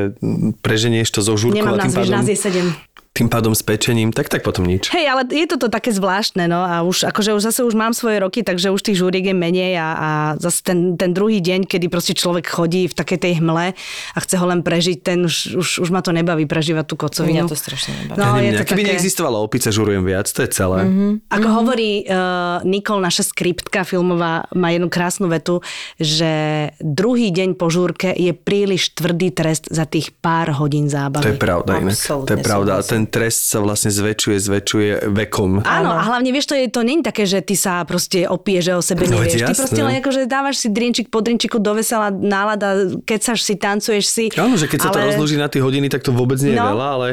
preženieš 0.64 1.12
to 1.12 1.20
zo 1.20 1.36
žúrkou 1.36 1.60
Nemám 1.60 1.84
názvy, 1.84 2.00
pádom, 2.00 2.16
nás 2.16 2.28
je 2.32 2.38
sedem. 2.40 2.72
Tým 3.14 3.30
pádom 3.30 3.54
s 3.54 3.62
pečením, 3.62 4.10
tak 4.10 4.26
tak 4.26 4.42
potom 4.42 4.66
nič. 4.66 4.90
Hej, 4.90 5.06
ale 5.06 5.22
je 5.30 5.46
toto 5.46 5.70
také 5.70 5.94
zvláštne, 5.94 6.50
no 6.50 6.66
a 6.66 6.82
už 6.82 7.06
akože 7.14 7.38
už 7.38 7.46
zase 7.46 7.62
už 7.62 7.78
mám 7.78 7.94
svoje 7.94 8.18
roky, 8.18 8.42
takže 8.42 8.74
už 8.74 8.82
tých 8.82 8.98
žúriek 8.98 9.30
je 9.30 9.36
menej 9.38 9.78
a, 9.78 9.88
a 9.94 10.10
zase 10.42 10.66
ten, 10.66 10.98
ten 10.98 11.14
druhý 11.14 11.38
deň, 11.38 11.70
kedy 11.70 11.86
proste 11.86 12.18
človek 12.18 12.42
chodí 12.50 12.90
v 12.90 12.94
takej 12.98 13.18
tej 13.22 13.32
hmle 13.38 13.70
a 13.70 14.18
chce 14.18 14.34
ho 14.34 14.46
len 14.50 14.66
prežiť, 14.66 14.98
ten 14.98 15.30
už, 15.30 15.54
už, 15.54 15.68
už 15.86 15.88
ma 15.94 16.02
to 16.02 16.10
nebaví 16.10 16.42
prežívať 16.50 16.90
tú 16.90 16.98
kocovinu. 16.98 17.46
Mňa 17.46 17.54
to 17.54 17.54
strašne 17.54 17.94
nebaví. 18.02 18.18
No, 18.18 18.34
ja 18.34 18.34
je 18.34 18.50
neviem, 18.50 18.58
to 18.58 18.66
keby 18.66 18.82
také... 18.82 18.90
neexistovala 18.98 19.38
opica, 19.38 19.68
žurujem 19.70 20.02
viac, 20.02 20.26
to 20.26 20.40
je 20.42 20.50
celé. 20.50 20.78
Mm-hmm. 20.82 21.12
Ako 21.30 21.48
hovorí 21.54 21.90
uh, 22.10 22.66
Nikol, 22.66 22.98
naša 22.98 23.30
skriptka 23.30 23.86
filmová, 23.86 24.50
má 24.58 24.74
jednu 24.74 24.90
krásnu 24.90 25.30
vetu, 25.30 25.62
že 26.02 26.66
druhý 26.82 27.30
deň 27.30 27.54
po 27.54 27.70
žúrke 27.70 28.10
je 28.10 28.34
príliš 28.34 28.90
tvrdý 28.98 29.30
trest 29.30 29.70
za 29.70 29.86
tých 29.86 30.10
pár 30.18 30.50
hodín 30.58 30.90
zábavy. 30.90 31.30
To 31.30 31.30
je 31.30 31.38
pravda 31.38 31.78
inak. 31.78 31.94
To 31.94 32.34
je 32.34 32.42
pravda. 32.42 32.72
A 32.74 32.82
súhlasím. 32.82 33.03
Ten 33.04 33.12
trest 33.12 33.44
sa 33.46 33.60
vlastne 33.60 33.92
zväčšuje, 33.92 34.36
zväčšuje 34.40 34.90
vekom. 35.12 35.60
Áno, 35.60 35.90
a 35.90 36.00
hlavne 36.02 36.32
vieš, 36.32 36.48
to, 36.48 36.56
je, 36.56 36.66
to 36.66 36.80
nie 36.80 36.96
je 36.96 37.04
také, 37.04 37.24
že 37.24 37.38
ty 37.38 37.52
sa 37.52 37.84
proste 37.84 38.24
opije, 38.24 38.60
že 38.62 38.72
o 38.72 38.80
sebe 38.80 39.04
No, 39.04 39.20
nevieš. 39.20 39.28
veď 39.28 39.32
Ty 39.34 39.44
jasné. 39.44 39.60
proste 39.60 39.80
len 39.82 39.94
akože 40.00 40.20
dávaš 40.24 40.56
si 40.56 40.68
drinčik 40.68 41.06
po 41.08 41.20
drinčiku 41.20 41.58
do 41.58 41.74
vesela 41.74 42.08
nálada, 42.08 42.72
kecaš 43.02 43.42
si, 43.42 43.54
tancuješ 43.54 44.04
si. 44.06 44.24
Áno, 44.34 44.56
že 44.56 44.64
keď 44.64 44.78
sa 44.80 44.90
to 44.90 44.98
ale- 44.98 45.12
rozloží 45.12 45.36
na 45.36 45.46
tie 45.46 45.60
hodiny, 45.60 45.86
tak 45.86 46.00
to 46.00 46.10
vôbec 46.10 46.40
nie 46.40 46.50
je 46.50 46.58
No. 46.58 46.72
veľa, 46.72 46.86
ale 46.90 47.08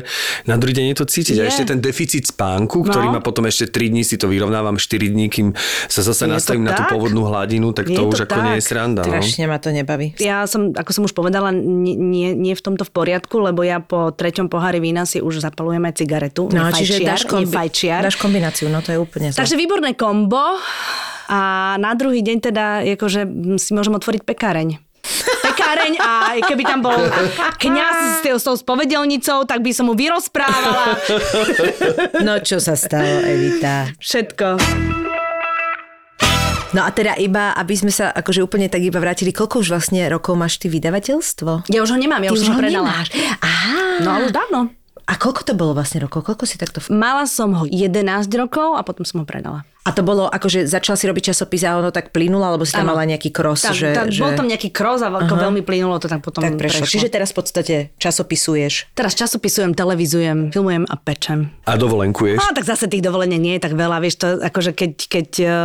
na 0.46 0.56
druhý 0.56 0.72
deň 0.74 0.86
je 0.88 0.98
to 0.98 1.06
cítiť. 1.06 1.36
A 1.36 1.44
Je. 1.44 1.50
ešte 1.50 1.64
ten 1.68 1.80
deficit 1.80 2.24
spánku, 2.24 2.86
ktorý 2.86 3.10
No. 3.10 3.14
má 3.14 3.20
potom 3.20 3.44
ešte 3.44 3.68
3 3.68 3.90
dní, 3.90 4.02
si 4.02 4.16
to 4.16 4.30
vyrovnávam 4.30 4.78
4 4.78 5.10
dní, 5.10 5.28
kým 5.28 5.52
sa 5.88 6.00
zase 6.00 6.24
Je 6.24 6.32
nastavím 6.32 6.64
na 6.64 6.72
tú 6.72 6.86
tak? 6.86 6.94
pôvodnú 6.94 7.26
hladinu, 7.26 7.74
tak 7.74 7.90
Je 7.90 7.98
to 7.98 8.06
to 8.06 8.14
už 8.14 8.20
ako 8.24 8.40
nie 8.42 8.56
je 8.56 8.64
tak. 8.64 8.70
sranda. 8.70 9.02
No. 9.02 9.10
Strašne 9.12 9.44
ma 9.46 9.58
to 9.58 9.70
nebaví. 9.70 10.08
Ja 10.18 10.46
som, 10.46 10.72
ako 10.72 10.92
som 10.94 11.04
už 11.04 11.12
povedala, 11.12 11.50
nie, 11.52 11.98
nie, 11.98 12.32
nie 12.32 12.54
v 12.54 12.62
tomto 12.62 12.86
v 12.86 12.92
poriadku, 12.94 13.42
lebo 13.42 13.62
ja 13.62 13.82
po 13.82 14.12
treťom 14.12 14.46
pohári 14.46 14.78
vína 14.78 15.04
si 15.04 15.18
už 15.18 15.42
zapalujem 15.42 15.81
aj 15.84 15.96
cigaretu. 15.96 16.48
No, 16.48 16.64
Nie 16.64 16.74
čiže 16.76 17.02
dáš, 17.02 17.24
kombi- 17.24 17.52
dáš 18.00 18.16
kombináciu, 18.16 18.68
no 18.68 18.80
to 18.80 18.90
je 18.90 18.98
úplne 18.98 19.30
zle. 19.30 19.40
Takže 19.40 19.56
výborné 19.56 19.94
kombo 19.94 20.58
a 21.28 21.40
na 21.76 21.92
druhý 21.94 22.20
deň 22.20 22.38
teda 22.42 22.66
akože 22.92 23.20
si 23.56 23.72
môžem 23.72 23.94
otvoriť 23.94 24.22
pekáreň. 24.22 24.80
Pekáreň 25.42 25.94
a 25.98 26.12
keby 26.44 26.64
tam 26.64 26.80
bol 26.80 26.94
kňaz 27.58 28.22
s, 28.22 28.30
s 28.32 28.44
tou 28.44 28.54
spovedelnicou, 28.54 29.44
tak 29.44 29.60
by 29.60 29.72
som 29.72 29.88
mu 29.88 29.94
vyrozprávala 29.94 30.96
No 32.22 32.38
čo 32.40 32.58
sa 32.58 32.74
stalo, 32.74 33.22
Evita? 33.22 33.90
všetko. 33.98 34.62
No 36.72 36.82
a 36.82 36.90
teda 36.90 37.20
iba, 37.20 37.52
aby 37.52 37.76
sme 37.76 37.92
sa 37.92 38.08
akože 38.10 38.40
úplne 38.40 38.72
tak 38.72 38.80
iba 38.80 38.96
vrátili, 38.96 39.36
koľko 39.36 39.60
už 39.60 39.68
vlastne 39.70 40.08
rokov 40.08 40.40
máš 40.40 40.56
ty 40.56 40.72
vydavateľstvo? 40.72 41.68
Ja 41.68 41.84
už 41.84 41.92
ho 41.92 42.00
nemám, 42.00 42.24
ja 42.24 42.32
Ty 42.32 42.36
už, 42.36 42.40
som 42.42 42.56
ho 42.56 42.62
predala. 42.62 42.88
nemáš. 42.88 43.08
Aha. 43.42 43.84
No 44.00 44.10
ale 44.10 44.24
už 44.26 44.34
dávno. 44.34 44.60
A 45.12 45.20
koľko 45.20 45.44
to 45.44 45.54
bolo 45.60 45.76
vlastne 45.76 46.00
rokov? 46.00 46.24
Koľko 46.24 46.48
si 46.48 46.56
takto... 46.56 46.80
Mala 46.88 47.28
som 47.28 47.52
ho 47.52 47.68
11 47.68 48.32
rokov 48.40 48.80
a 48.80 48.82
potom 48.88 49.04
som 49.04 49.20
ho 49.20 49.26
predala. 49.28 49.68
A 49.84 49.92
to 49.92 50.08
bolo, 50.08 50.30
akože 50.30 50.70
začala 50.70 50.96
si 50.96 51.10
robiť 51.10 51.34
časopis 51.34 51.68
a 51.68 51.76
ono 51.76 51.92
tak 51.92 52.16
plynulo, 52.16 52.46
alebo 52.46 52.64
si 52.64 52.72
tam 52.72 52.88
Áno. 52.88 52.96
mala 52.96 53.04
nejaký 53.10 53.34
kros, 53.34 53.66
Tak, 53.66 53.76
že, 53.76 53.92
tak, 53.92 54.08
že... 54.14 54.24
Bol 54.24 54.38
tam 54.40 54.48
nejaký 54.48 54.72
kroz 54.72 55.04
a 55.04 55.12
ako 55.12 55.36
veľmi 55.36 55.66
plynulo 55.66 55.98
to 56.00 56.08
tak 56.08 56.24
potom 56.24 56.46
tak 56.46 56.56
prešlo. 56.56 56.86
prešlo. 56.86 56.94
Čiže 56.96 57.10
teraz 57.12 57.34
v 57.34 57.38
podstate 57.42 57.76
časopisuješ. 57.98 58.94
Teraz 58.96 59.18
časopisujem, 59.18 59.74
televizujem, 59.76 60.54
filmujem 60.54 60.86
a 60.86 60.96
pečem. 61.02 61.50
A 61.66 61.76
dovolenkuješ? 61.76 62.40
No 62.40 62.54
tak 62.56 62.70
zase 62.70 62.88
tých 62.88 63.04
dovolení 63.04 63.42
nie 63.42 63.58
je 63.58 63.66
tak 63.68 63.74
veľa, 63.74 64.00
vieš, 64.00 64.22
to 64.22 64.28
akože 64.38 64.72
keď, 64.78 64.92
keď 65.10 65.28
uh, 65.44 65.58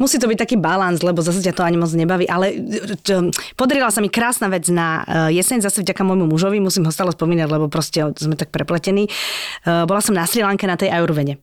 Musí 0.00 0.16
to 0.16 0.24
byť 0.24 0.38
taký 0.40 0.56
balans, 0.56 1.04
lebo 1.04 1.20
zase 1.20 1.44
ťa 1.44 1.52
to 1.52 1.60
ani 1.60 1.76
moc 1.76 1.92
nebaví, 1.92 2.24
ale 2.24 2.56
čo, 3.04 3.28
podarila 3.52 3.92
sa 3.92 4.00
mi 4.00 4.08
krásna 4.08 4.48
vec 4.48 4.64
na 4.72 5.04
eh, 5.04 5.36
jeseň, 5.36 5.60
zase 5.60 5.84
vďaka 5.84 6.00
môjmu 6.00 6.24
mužovi, 6.24 6.56
musím 6.56 6.88
ho 6.88 6.92
stále 6.92 7.12
spomínať, 7.12 7.48
lebo 7.52 7.68
proste 7.68 8.08
sme 8.16 8.32
tak 8.32 8.48
prepletení. 8.48 9.06
Eh, 9.06 9.84
Bola 9.84 10.00
som 10.00 10.16
na 10.16 10.24
Sri 10.24 10.40
Lanke 10.40 10.64
na 10.64 10.80
tej 10.80 10.88
ajurvede. 10.88 11.36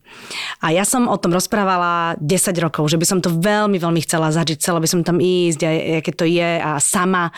A 0.65 0.73
ja 0.73 0.89
som 0.89 1.05
o 1.05 1.17
tom 1.21 1.37
rozprávala 1.37 2.17
10 2.17 2.57
rokov, 2.57 2.89
že 2.89 2.97
by 2.97 3.05
som 3.05 3.19
to 3.21 3.29
veľmi, 3.29 3.77
veľmi 3.77 4.01
chcela 4.01 4.33
zažiť, 4.33 4.57
chcela 4.57 4.81
by 4.81 4.89
som 4.89 5.05
tam 5.05 5.21
ísť, 5.21 5.59
a 5.61 5.71
aké 6.01 6.11
to 6.17 6.25
je 6.25 6.57
a 6.57 6.81
sama 6.81 7.29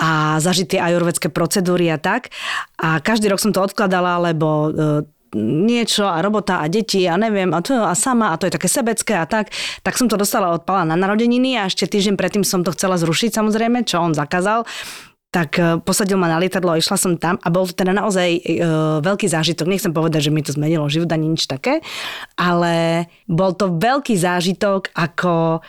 a 0.00 0.40
zažiť 0.40 0.72
tie 0.72 0.80
ajurvedské 0.80 1.28
procedúry 1.28 1.92
a 1.92 2.00
tak. 2.00 2.32
A 2.80 3.04
každý 3.04 3.28
rok 3.28 3.44
som 3.44 3.52
to 3.52 3.60
odkladala, 3.60 4.32
lebo 4.32 4.72
eh, 4.72 5.15
niečo 5.36 6.08
a 6.08 6.24
robota 6.24 6.64
a 6.64 6.66
deti 6.66 7.04
a 7.04 7.20
neviem 7.20 7.52
a 7.52 7.60
to 7.60 7.76
a 7.84 7.92
sama 7.92 8.32
a 8.32 8.38
to 8.40 8.48
je 8.48 8.56
také 8.56 8.68
sebecké 8.72 9.14
a 9.20 9.28
tak, 9.28 9.52
tak 9.84 9.94
som 10.00 10.08
to 10.08 10.16
dostala 10.16 10.56
od 10.56 10.64
Pala 10.64 10.88
na 10.88 10.96
narodeniny 10.96 11.60
a 11.60 11.68
ešte 11.68 11.84
týždeň 11.84 12.16
predtým 12.16 12.42
som 12.42 12.64
to 12.64 12.72
chcela 12.72 12.96
zrušiť 12.96 13.36
samozrejme, 13.36 13.84
čo 13.84 14.00
on 14.00 14.16
zakázal 14.16 14.64
tak 15.36 15.60
e, 15.60 15.76
posadil 15.84 16.16
ma 16.16 16.32
na 16.32 16.40
lietadlo 16.40 16.72
a 16.72 16.80
išla 16.80 16.96
som 16.96 17.12
tam 17.20 17.36
a 17.44 17.48
bol 17.52 17.68
to 17.68 17.76
teda 17.76 17.92
naozaj 17.92 18.40
e, 18.40 18.40
veľký 19.04 19.28
zážitok. 19.28 19.68
Nechcem 19.68 19.92
povedať, 19.92 20.30
že 20.30 20.32
mi 20.32 20.40
to 20.40 20.56
zmenilo 20.56 20.88
život 20.88 21.12
ani 21.12 21.36
nič 21.36 21.44
také, 21.44 21.84
ale 22.40 23.04
bol 23.28 23.52
to 23.52 23.76
veľký 23.76 24.16
zážitok, 24.16 24.96
ako 24.96 25.60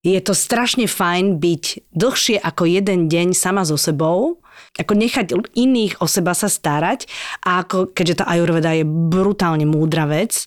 je 0.00 0.16
to 0.24 0.32
strašne 0.32 0.88
fajn 0.88 1.36
byť 1.36 1.92
dlhšie 1.92 2.40
ako 2.40 2.64
jeden 2.64 3.12
deň 3.12 3.36
sama 3.36 3.68
so 3.68 3.76
sebou, 3.76 4.40
ako 4.78 4.92
nechať 4.94 5.26
iných 5.58 5.98
o 5.98 6.06
seba 6.06 6.36
sa 6.36 6.46
starať 6.46 7.10
a 7.42 7.66
ako, 7.66 7.90
keďže 7.90 8.22
tá 8.22 8.24
ajurveda 8.30 8.70
je 8.76 8.84
brutálne 8.86 9.66
múdra 9.66 10.06
vec, 10.06 10.46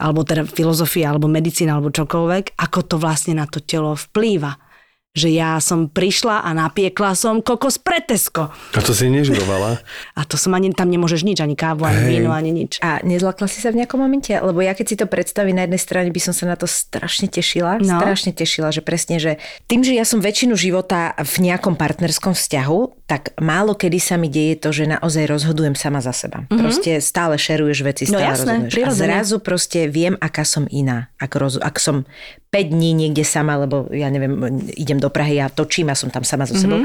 alebo 0.00 0.24
teda 0.24 0.48
filozofia, 0.48 1.12
alebo 1.12 1.28
medicína, 1.28 1.76
alebo 1.76 1.92
čokoľvek, 1.92 2.56
ako 2.56 2.78
to 2.86 2.96
vlastne 2.96 3.36
na 3.36 3.44
to 3.44 3.60
telo 3.60 3.92
vplýva. 3.92 4.69
Že 5.10 5.28
ja 5.34 5.58
som 5.58 5.90
prišla 5.90 6.46
a 6.46 6.54
napiekla 6.54 7.18
som 7.18 7.42
kokos 7.42 7.82
pretesko. 7.82 8.54
A 8.54 8.78
to 8.78 8.94
si 8.94 9.10
nežurovala? 9.10 9.82
A 10.20 10.22
to 10.22 10.38
som 10.38 10.54
ani, 10.54 10.70
tam 10.70 10.86
nemôžeš 10.86 11.26
nič, 11.26 11.42
ani 11.42 11.58
kávu, 11.58 11.82
ani 11.82 12.06
Hej. 12.06 12.10
víno, 12.14 12.30
ani 12.30 12.54
nič. 12.54 12.78
A 12.78 13.02
nezlakla 13.02 13.50
si 13.50 13.58
sa 13.58 13.74
v 13.74 13.82
nejakom 13.82 13.98
momente? 13.98 14.30
Lebo 14.30 14.62
ja 14.62 14.70
keď 14.70 14.86
si 14.86 14.94
to 14.94 15.10
predstavím, 15.10 15.58
na 15.58 15.66
jednej 15.66 15.82
strane 15.82 16.08
by 16.14 16.20
som 16.22 16.30
sa 16.30 16.46
na 16.46 16.54
to 16.54 16.70
strašne 16.70 17.26
tešila. 17.26 17.82
No. 17.82 17.98
Strašne 17.98 18.30
tešila, 18.30 18.70
že 18.70 18.86
presne, 18.86 19.18
že 19.18 19.42
tým, 19.66 19.82
že 19.82 19.98
ja 19.98 20.06
som 20.06 20.22
väčšinu 20.22 20.54
života 20.54 21.18
v 21.18 21.50
nejakom 21.50 21.74
partnerskom 21.74 22.38
vzťahu, 22.38 23.10
tak 23.10 23.34
málo 23.42 23.74
kedy 23.74 23.98
sa 23.98 24.14
mi 24.14 24.30
deje 24.30 24.62
to, 24.62 24.70
že 24.70 24.86
naozaj 24.86 25.26
rozhodujem 25.26 25.74
sama 25.74 25.98
za 25.98 26.14
seba. 26.14 26.46
Mm-hmm. 26.46 26.60
Proste 26.62 26.90
stále 27.02 27.34
šeruješ 27.34 27.78
veci, 27.82 28.04
No 28.06 28.22
stále 28.22 28.30
jasné, 28.30 28.54
rozhoduješ. 28.70 28.86
A 28.86 28.90
zrazu 28.94 29.36
proste 29.42 29.90
viem, 29.90 30.14
aká 30.22 30.46
som 30.46 30.70
iná. 30.70 31.10
Ak, 31.18 31.34
roz, 31.34 31.58
ak 31.58 31.82
som 31.82 32.06
5 32.54 32.70
dní 32.70 32.94
niekde 32.94 33.26
sama, 33.26 33.58
lebo 33.58 33.90
ja 33.90 34.06
neviem, 34.10 34.62
idem 34.74 34.99
do 35.00 35.08
Prahy 35.08 35.40
a 35.40 35.48
točím 35.48 35.88
a 35.88 35.96
som 35.96 36.12
tam 36.12 36.22
sama 36.22 36.44
so 36.44 36.54
sebou. 36.54 36.84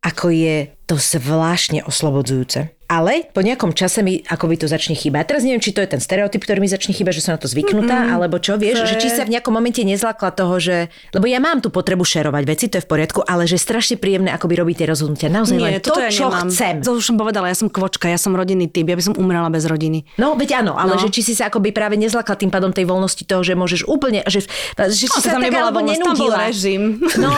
Ako 0.00 0.32
je 0.32 0.70
to 0.90 0.98
zvláštne 0.98 1.86
oslobodzujúce. 1.86 2.74
Ale 2.90 3.22
po 3.30 3.38
nejakom 3.38 3.70
čase 3.70 4.02
mi 4.02 4.18
akoby 4.26 4.58
to 4.58 4.66
začne 4.66 4.98
chýbať. 4.98 5.30
Teraz 5.30 5.46
neviem, 5.46 5.62
či 5.62 5.70
to 5.70 5.78
je 5.78 5.86
ten 5.86 6.02
stereotyp, 6.02 6.42
ktorý 6.42 6.58
mi 6.58 6.66
začne 6.66 6.90
chýbať, 6.90 7.14
že 7.14 7.22
som 7.22 7.32
na 7.32 7.40
to 7.40 7.46
zvyknutá, 7.46 7.86
mm-hmm. 8.02 8.14
alebo 8.18 8.42
čo, 8.42 8.58
vieš, 8.58 8.82
že 8.82 8.98
či 8.98 9.06
sa 9.06 9.22
v 9.22 9.30
nejakom 9.30 9.54
momente 9.54 9.78
nezlakla 9.78 10.34
toho, 10.34 10.58
že... 10.58 10.90
Lebo 11.14 11.30
ja 11.30 11.38
mám 11.38 11.62
tú 11.62 11.70
potrebu 11.70 12.02
šerovať 12.02 12.42
veci, 12.42 12.66
to 12.66 12.82
je 12.82 12.84
v 12.84 12.90
poriadku, 12.90 13.22
ale 13.22 13.46
že 13.46 13.62
strašne 13.62 13.94
príjemné 13.94 14.34
akoby 14.34 14.58
robiť 14.58 14.82
tie 14.82 14.86
rozhodnutia. 14.90 15.30
Naozaj 15.30 15.54
len 15.54 15.78
to, 15.78 15.94
ja 15.94 16.10
čo 16.10 16.34
nemám. 16.34 16.50
chcem. 16.50 16.74
To 16.82 16.98
už 16.98 17.04
som 17.06 17.14
povedala, 17.14 17.46
ja 17.46 17.54
som 17.54 17.70
kvočka, 17.70 18.10
ja 18.10 18.18
som 18.18 18.34
rodinný 18.34 18.66
typ, 18.66 18.82
ja 18.82 18.98
by 18.98 19.04
som 19.06 19.14
umrela 19.14 19.46
bez 19.54 19.70
rodiny. 19.70 20.02
No, 20.18 20.34
veď 20.34 20.66
áno, 20.66 20.74
ale 20.74 20.98
No. 20.98 21.06
že 21.06 21.14
či 21.14 21.22
si 21.22 21.38
sa 21.38 21.46
akoby 21.46 21.70
práve 21.70 21.94
nezlakla 21.94 22.34
tým 22.34 22.50
pádom 22.50 22.74
tej 22.74 22.90
voľnosti 22.90 23.22
toho, 23.22 23.46
že 23.46 23.54
môžeš 23.54 23.86
úplne, 23.86 24.26
že, 24.26 24.42
že 24.90 25.06
No, 25.06 25.14
sa 25.22 25.38
tam 25.38 25.46
tak 25.46 25.54
alebo 25.54 25.78
voľnosť, 25.78 26.02
tam 26.02 26.18
bol 26.18 26.26
nenudila. 26.26 26.38
režim. 26.50 26.82
No, 27.22 27.30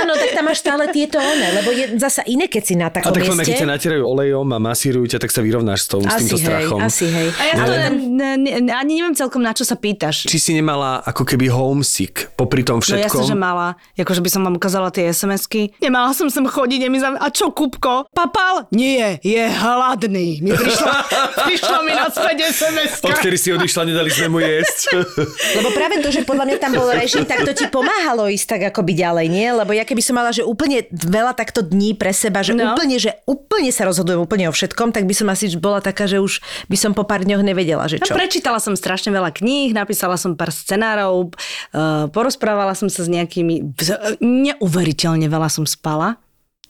áno, 0.00 0.12
tak 0.16 0.32
tam 0.32 0.48
máš 0.48 0.64
stále 0.64 0.88
tieto 0.88 1.20
one, 1.20 1.46
lebo 1.52 1.68
je 1.68 2.00
zasa 2.00 2.24
iné, 2.24 2.48
keď 2.48 2.62
si 2.64 2.69
na 2.74 2.86
A 2.86 2.92
takom 2.92 3.10
tak 3.10 3.22
len, 3.22 3.32
keď 3.32 3.46
mieste. 3.46 3.60
ťa 3.60 3.68
natierajú 3.68 4.02
olejom 4.04 4.46
a 4.46 4.58
masírujú 4.58 5.06
ťa, 5.06 5.18
tak 5.18 5.30
sa 5.30 5.40
vyrovnáš 5.40 5.80
s, 5.82 5.88
tou, 5.88 6.00
s 6.00 6.10
týmto 6.12 6.34
Asi 6.34 6.36
hej, 6.36 6.42
strachom. 6.42 6.78
asi 6.78 7.06
hej. 7.06 7.28
A 7.30 7.42
ja 7.44 7.54
to 7.56 7.72
ne, 8.00 8.28
ne, 8.36 8.50
ani 8.70 8.92
neviem 8.96 9.12
celkom, 9.12 9.40
na 9.40 9.50
čo 9.50 9.62
sa 9.62 9.74
pýtaš. 9.74 10.24
Či 10.24 10.38
si 10.38 10.52
nemala 10.52 11.00
ako 11.00 11.22
keby 11.24 11.48
homesick 11.48 12.30
popri 12.34 12.60
tom 12.60 12.78
No 12.78 12.84
všetkom? 12.84 13.02
jasne, 13.02 13.24
že 13.24 13.34
mala. 13.34 13.74
Akože 13.94 14.18
by 14.18 14.28
som 14.28 14.42
vám 14.42 14.54
ukázala 14.54 14.88
tie 14.88 15.06
SMS-ky. 15.06 15.76
Nemala 15.78 16.10
som 16.10 16.26
sem 16.26 16.42
chodiť, 16.42 16.80
je 16.80 16.88
mi 16.88 16.98
za... 16.98 17.12
A 17.12 17.28
čo, 17.28 17.50
Kupko? 17.50 18.08
Papal? 18.08 18.66
Nie, 18.70 19.20
je 19.20 19.44
hladný. 19.44 20.40
Mi 20.40 20.50
prišla, 20.50 20.92
prišla 21.46 21.78
mi 21.80 21.92
naspäť 21.92 22.36
SMS-ka. 22.46 23.06
Odkedy 23.06 23.36
si 23.36 23.48
odišla, 23.50 23.82
nedali 23.84 24.08
sme 24.08 24.28
mu 24.28 24.38
jesť. 24.38 24.96
Lebo 25.56 25.68
práve 25.70 25.98
to, 25.98 26.08
že 26.08 26.22
podľa 26.22 26.44
mňa 26.46 26.56
tam 26.58 26.72
bol 26.74 26.88
režim, 26.88 27.22
tak 27.22 27.42
to 27.42 27.52
ti 27.52 27.66
pomáhalo 27.66 28.26
ísť 28.26 28.46
tak 28.48 28.62
akoby 28.68 28.92
ďalej, 28.94 29.26
nie? 29.26 29.48
Lebo 29.50 29.70
ja 29.70 29.82
keby 29.82 30.00
som 30.00 30.14
mala, 30.14 30.30
že 30.30 30.42
úplne 30.42 30.84
veľa 30.90 31.32
takto 31.32 31.60
dní 31.60 31.92
pre 31.92 32.10
seba, 32.10 32.40
že 32.40 32.52
No. 32.60 32.76
úplne, 32.76 32.96
že 33.00 33.10
úplne 33.24 33.72
sa 33.72 33.88
rozhodujem 33.88 34.20
úplne 34.20 34.46
o 34.48 34.54
všetkom, 34.54 34.92
tak 34.92 35.08
by 35.08 35.14
som 35.16 35.26
asi 35.32 35.48
bola 35.56 35.80
taká, 35.80 36.04
že 36.04 36.20
už 36.20 36.44
by 36.68 36.76
som 36.76 36.92
po 36.92 37.08
pár 37.08 37.24
dňoch 37.24 37.40
nevedela, 37.40 37.88
že 37.88 37.98
čo. 37.98 38.12
No, 38.12 38.20
prečítala 38.20 38.60
som 38.60 38.76
strašne 38.76 39.10
veľa 39.10 39.32
kníh, 39.32 39.72
napísala 39.72 40.20
som 40.20 40.36
pár 40.36 40.52
scenárov, 40.52 41.32
uh, 41.32 42.06
porozprávala 42.12 42.76
som 42.76 42.92
sa 42.92 43.02
s 43.02 43.08
nejakými... 43.08 43.74
vz- 43.74 44.20
Neuveriteľne 44.20 45.26
veľa 45.26 45.48
som 45.48 45.64
spala. 45.64 46.20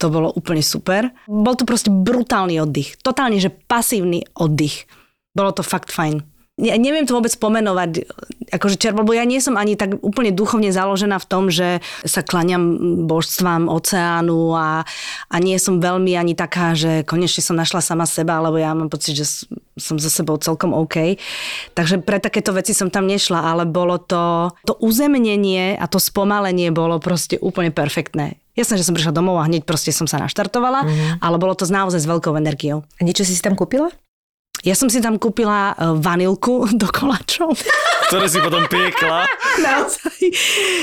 To 0.00 0.08
bolo 0.08 0.32
úplne 0.32 0.64
super. 0.64 1.12
Bol 1.28 1.60
to 1.60 1.68
proste 1.68 1.92
brutálny 1.92 2.56
oddych. 2.56 2.96
Totálne, 3.04 3.36
že 3.36 3.52
pasívny 3.52 4.24
oddych. 4.32 4.88
Bolo 5.36 5.52
to 5.52 5.60
fakt 5.60 5.92
fajn. 5.92 6.24
Ne, 6.60 6.76
neviem 6.76 7.08
to 7.08 7.16
vôbec 7.16 7.32
pomenovať, 7.40 8.04
akože 8.52 8.76
čerpa, 8.76 9.00
lebo 9.00 9.16
ja 9.16 9.24
nie 9.24 9.40
som 9.40 9.56
ani 9.56 9.80
tak 9.80 9.96
úplne 10.04 10.28
duchovne 10.28 10.68
založená 10.68 11.16
v 11.16 11.28
tom, 11.30 11.48
že 11.48 11.80
sa 12.04 12.20
klaňam 12.20 12.76
božstvám 13.08 13.72
oceánu 13.72 14.52
a, 14.52 14.84
a 15.32 15.36
nie 15.40 15.56
som 15.56 15.80
veľmi 15.80 16.12
ani 16.20 16.36
taká, 16.36 16.76
že 16.76 17.06
konečne 17.08 17.40
som 17.40 17.56
našla 17.56 17.80
sama 17.80 18.04
seba, 18.04 18.44
lebo 18.44 18.60
ja 18.60 18.76
mám 18.76 18.92
pocit, 18.92 19.16
že 19.16 19.48
som 19.80 19.96
so 19.96 20.12
sebou 20.12 20.36
celkom 20.36 20.76
OK. 20.76 21.16
Takže 21.72 22.04
pre 22.04 22.20
takéto 22.20 22.52
veci 22.52 22.76
som 22.76 22.92
tam 22.92 23.08
nešla, 23.08 23.40
ale 23.40 23.64
bolo 23.64 23.96
to, 23.96 24.52
to 24.68 24.76
uzemnenie 24.84 25.80
a 25.80 25.88
to 25.88 25.96
spomalenie 25.96 26.68
bolo 26.68 27.00
proste 27.00 27.40
úplne 27.40 27.72
perfektné. 27.72 28.36
Jasné, 28.58 28.76
že 28.76 28.84
som 28.84 28.92
prišla 28.92 29.16
domov 29.16 29.40
a 29.40 29.48
hneď 29.48 29.64
proste 29.64 29.94
som 29.94 30.04
sa 30.04 30.20
naštartovala, 30.20 30.84
mm-hmm. 30.84 31.24
ale 31.24 31.36
bolo 31.40 31.56
to 31.56 31.64
naozaj 31.64 32.02
s 32.02 32.10
veľkou 32.10 32.36
energiou. 32.36 32.84
A 32.98 33.00
niečo 33.06 33.24
si 33.24 33.32
si 33.32 33.40
tam 33.40 33.56
kúpila? 33.56 33.88
Ja 34.60 34.76
som 34.76 34.92
si 34.92 35.00
tam 35.00 35.16
kúpila 35.16 35.72
e, 35.72 35.96
vanilku 35.98 36.68
do 36.80 36.88
koláčov. 36.88 37.56
Ktoré 38.08 38.26
si 38.28 38.38
potom 38.42 38.64
piekla. 38.68 39.24
Naozaj. 39.66 40.20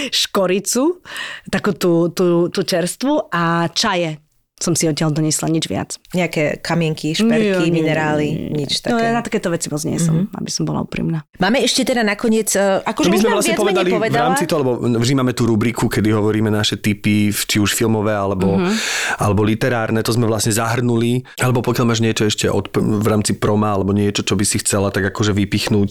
Škoricu, 0.09 1.03
takú 1.49 1.77
tú, 1.77 2.09
tú, 2.11 2.49
tú 2.49 2.61
čerstvu 2.65 3.29
a 3.29 3.69
čaje 3.71 4.26
som 4.57 4.73
si 4.73 4.89
odtiaľ 4.89 5.13
donesla, 5.13 5.47
nič 5.47 5.69
viac. 5.69 6.01
Nejaké 6.17 6.57
kamienky, 6.59 7.13
šperky, 7.13 7.61
Nie, 7.61 7.69
nie, 7.69 7.77
minerály, 7.77 8.27
nie, 8.33 8.49
nie. 8.49 8.65
nič 8.65 8.81
No, 8.83 8.97
také. 8.97 9.05
ja 9.05 9.11
na 9.13 9.21
takéto 9.21 9.53
veci 9.53 9.69
moc 9.69 9.81
nie 9.85 10.01
som, 10.01 10.25
mm-hmm. 10.25 10.39
aby 10.41 10.49
som 10.49 10.63
bola 10.65 10.81
úprimná. 10.81 11.21
Máme 11.37 11.61
ešte 11.61 11.85
teda 11.85 12.01
nakoniec, 12.01 12.49
e, 12.57 12.81
akože 12.81 13.07
už 13.07 13.21
sme 13.21 13.37
vlastne 13.37 13.53
viac 13.53 13.61
povedali 13.61 13.89
v 13.93 14.17
rámci 14.17 14.49
toho, 14.49 14.59
lebo 14.65 14.71
vždy 14.97 15.13
máme 15.13 15.33
tú 15.37 15.45
rubriku, 15.45 15.85
kedy 15.85 16.09
hovoríme 16.09 16.49
naše 16.49 16.73
typy, 16.75 17.29
či 17.29 17.61
už 17.61 17.77
filmové, 17.77 18.17
alebo, 18.17 18.57
Mhm. 18.57 18.73
alebo 19.21 19.45
literárne, 19.45 20.01
to 20.01 20.09
sme 20.09 20.25
vlastne 20.25 20.49
zahrnuli. 20.49 21.21
Alebo 21.37 21.61
pokiaľ 21.61 21.85
máš 21.85 22.01
niečo 22.01 22.25
ešte 22.25 22.49
od, 22.49 22.73
v 22.73 23.05
rámci 23.05 23.37
proma, 23.37 23.77
alebo 23.77 23.93
niečo, 23.93 24.25
čo 24.25 24.33
by 24.33 24.41
si 24.41 24.57
chcela 24.57 24.89
tak 24.89 25.05
akože 25.13 25.37
vypichnúť. 25.37 25.89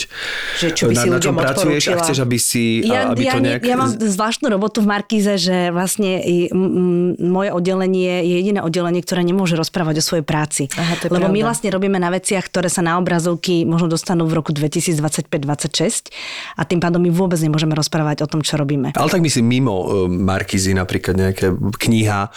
Že 0.59 0.69
čo 0.75 0.85
by 0.91 0.95
na, 0.95 1.03
si 1.03 1.09
na 1.15 1.19
čom 1.23 1.35
pracuješ 1.39 1.83
a 1.93 2.03
chceš, 2.03 2.19
aby 2.19 2.37
si, 2.37 2.83
a, 2.83 2.91
Ja, 2.91 3.01
aby 3.15 3.23
ja, 3.31 3.33
to 3.33 3.41
nejak... 3.41 3.61
ja 3.63 3.77
mám 3.79 3.95
zvláštnu 3.95 4.51
robotu 4.51 4.83
v 4.83 4.91
Markíze, 4.91 5.39
že 5.39 5.71
vlastne 5.71 6.19
i, 6.19 6.51
m, 6.51 7.15
m, 7.15 7.31
moje 7.31 7.55
oddelenie 7.55 8.27
je 8.27 8.35
jediné 8.43 8.56
oddelenie, 8.63 9.03
ktoré 9.03 9.27
nemôže 9.27 9.59
rozprávať 9.59 10.01
o 10.01 10.05
svojej 10.05 10.25
práci. 10.25 10.69
Aha, 10.77 10.97
to 11.01 11.09
je 11.09 11.11
Lebo 11.13 11.29
my 11.29 11.41
pravda. 11.41 11.47
vlastne 11.49 11.69
robíme 11.73 11.99
na 11.99 12.13
veciach, 12.13 12.47
ktoré 12.49 12.69
sa 12.71 12.85
na 12.85 13.01
obrazovky 13.01 13.67
možno 13.67 13.91
dostanú 13.91 14.29
v 14.29 14.39
roku 14.39 14.55
2025-26 14.55 16.13
a 16.57 16.63
tým 16.65 16.81
pádom 16.81 17.03
my 17.03 17.11
vôbec 17.11 17.41
nemôžeme 17.41 17.75
rozprávať 17.75 18.25
o 18.25 18.29
tom, 18.31 18.41
čo 18.41 18.57
robíme. 18.57 18.95
Ale 18.95 19.09
tak 19.11 19.21
myslím 19.21 19.45
mimo 19.49 19.75
uh, 19.75 19.87
Markizy, 20.07 20.73
napríklad 20.73 21.19
nejaké 21.19 21.53
kniha 21.57 22.31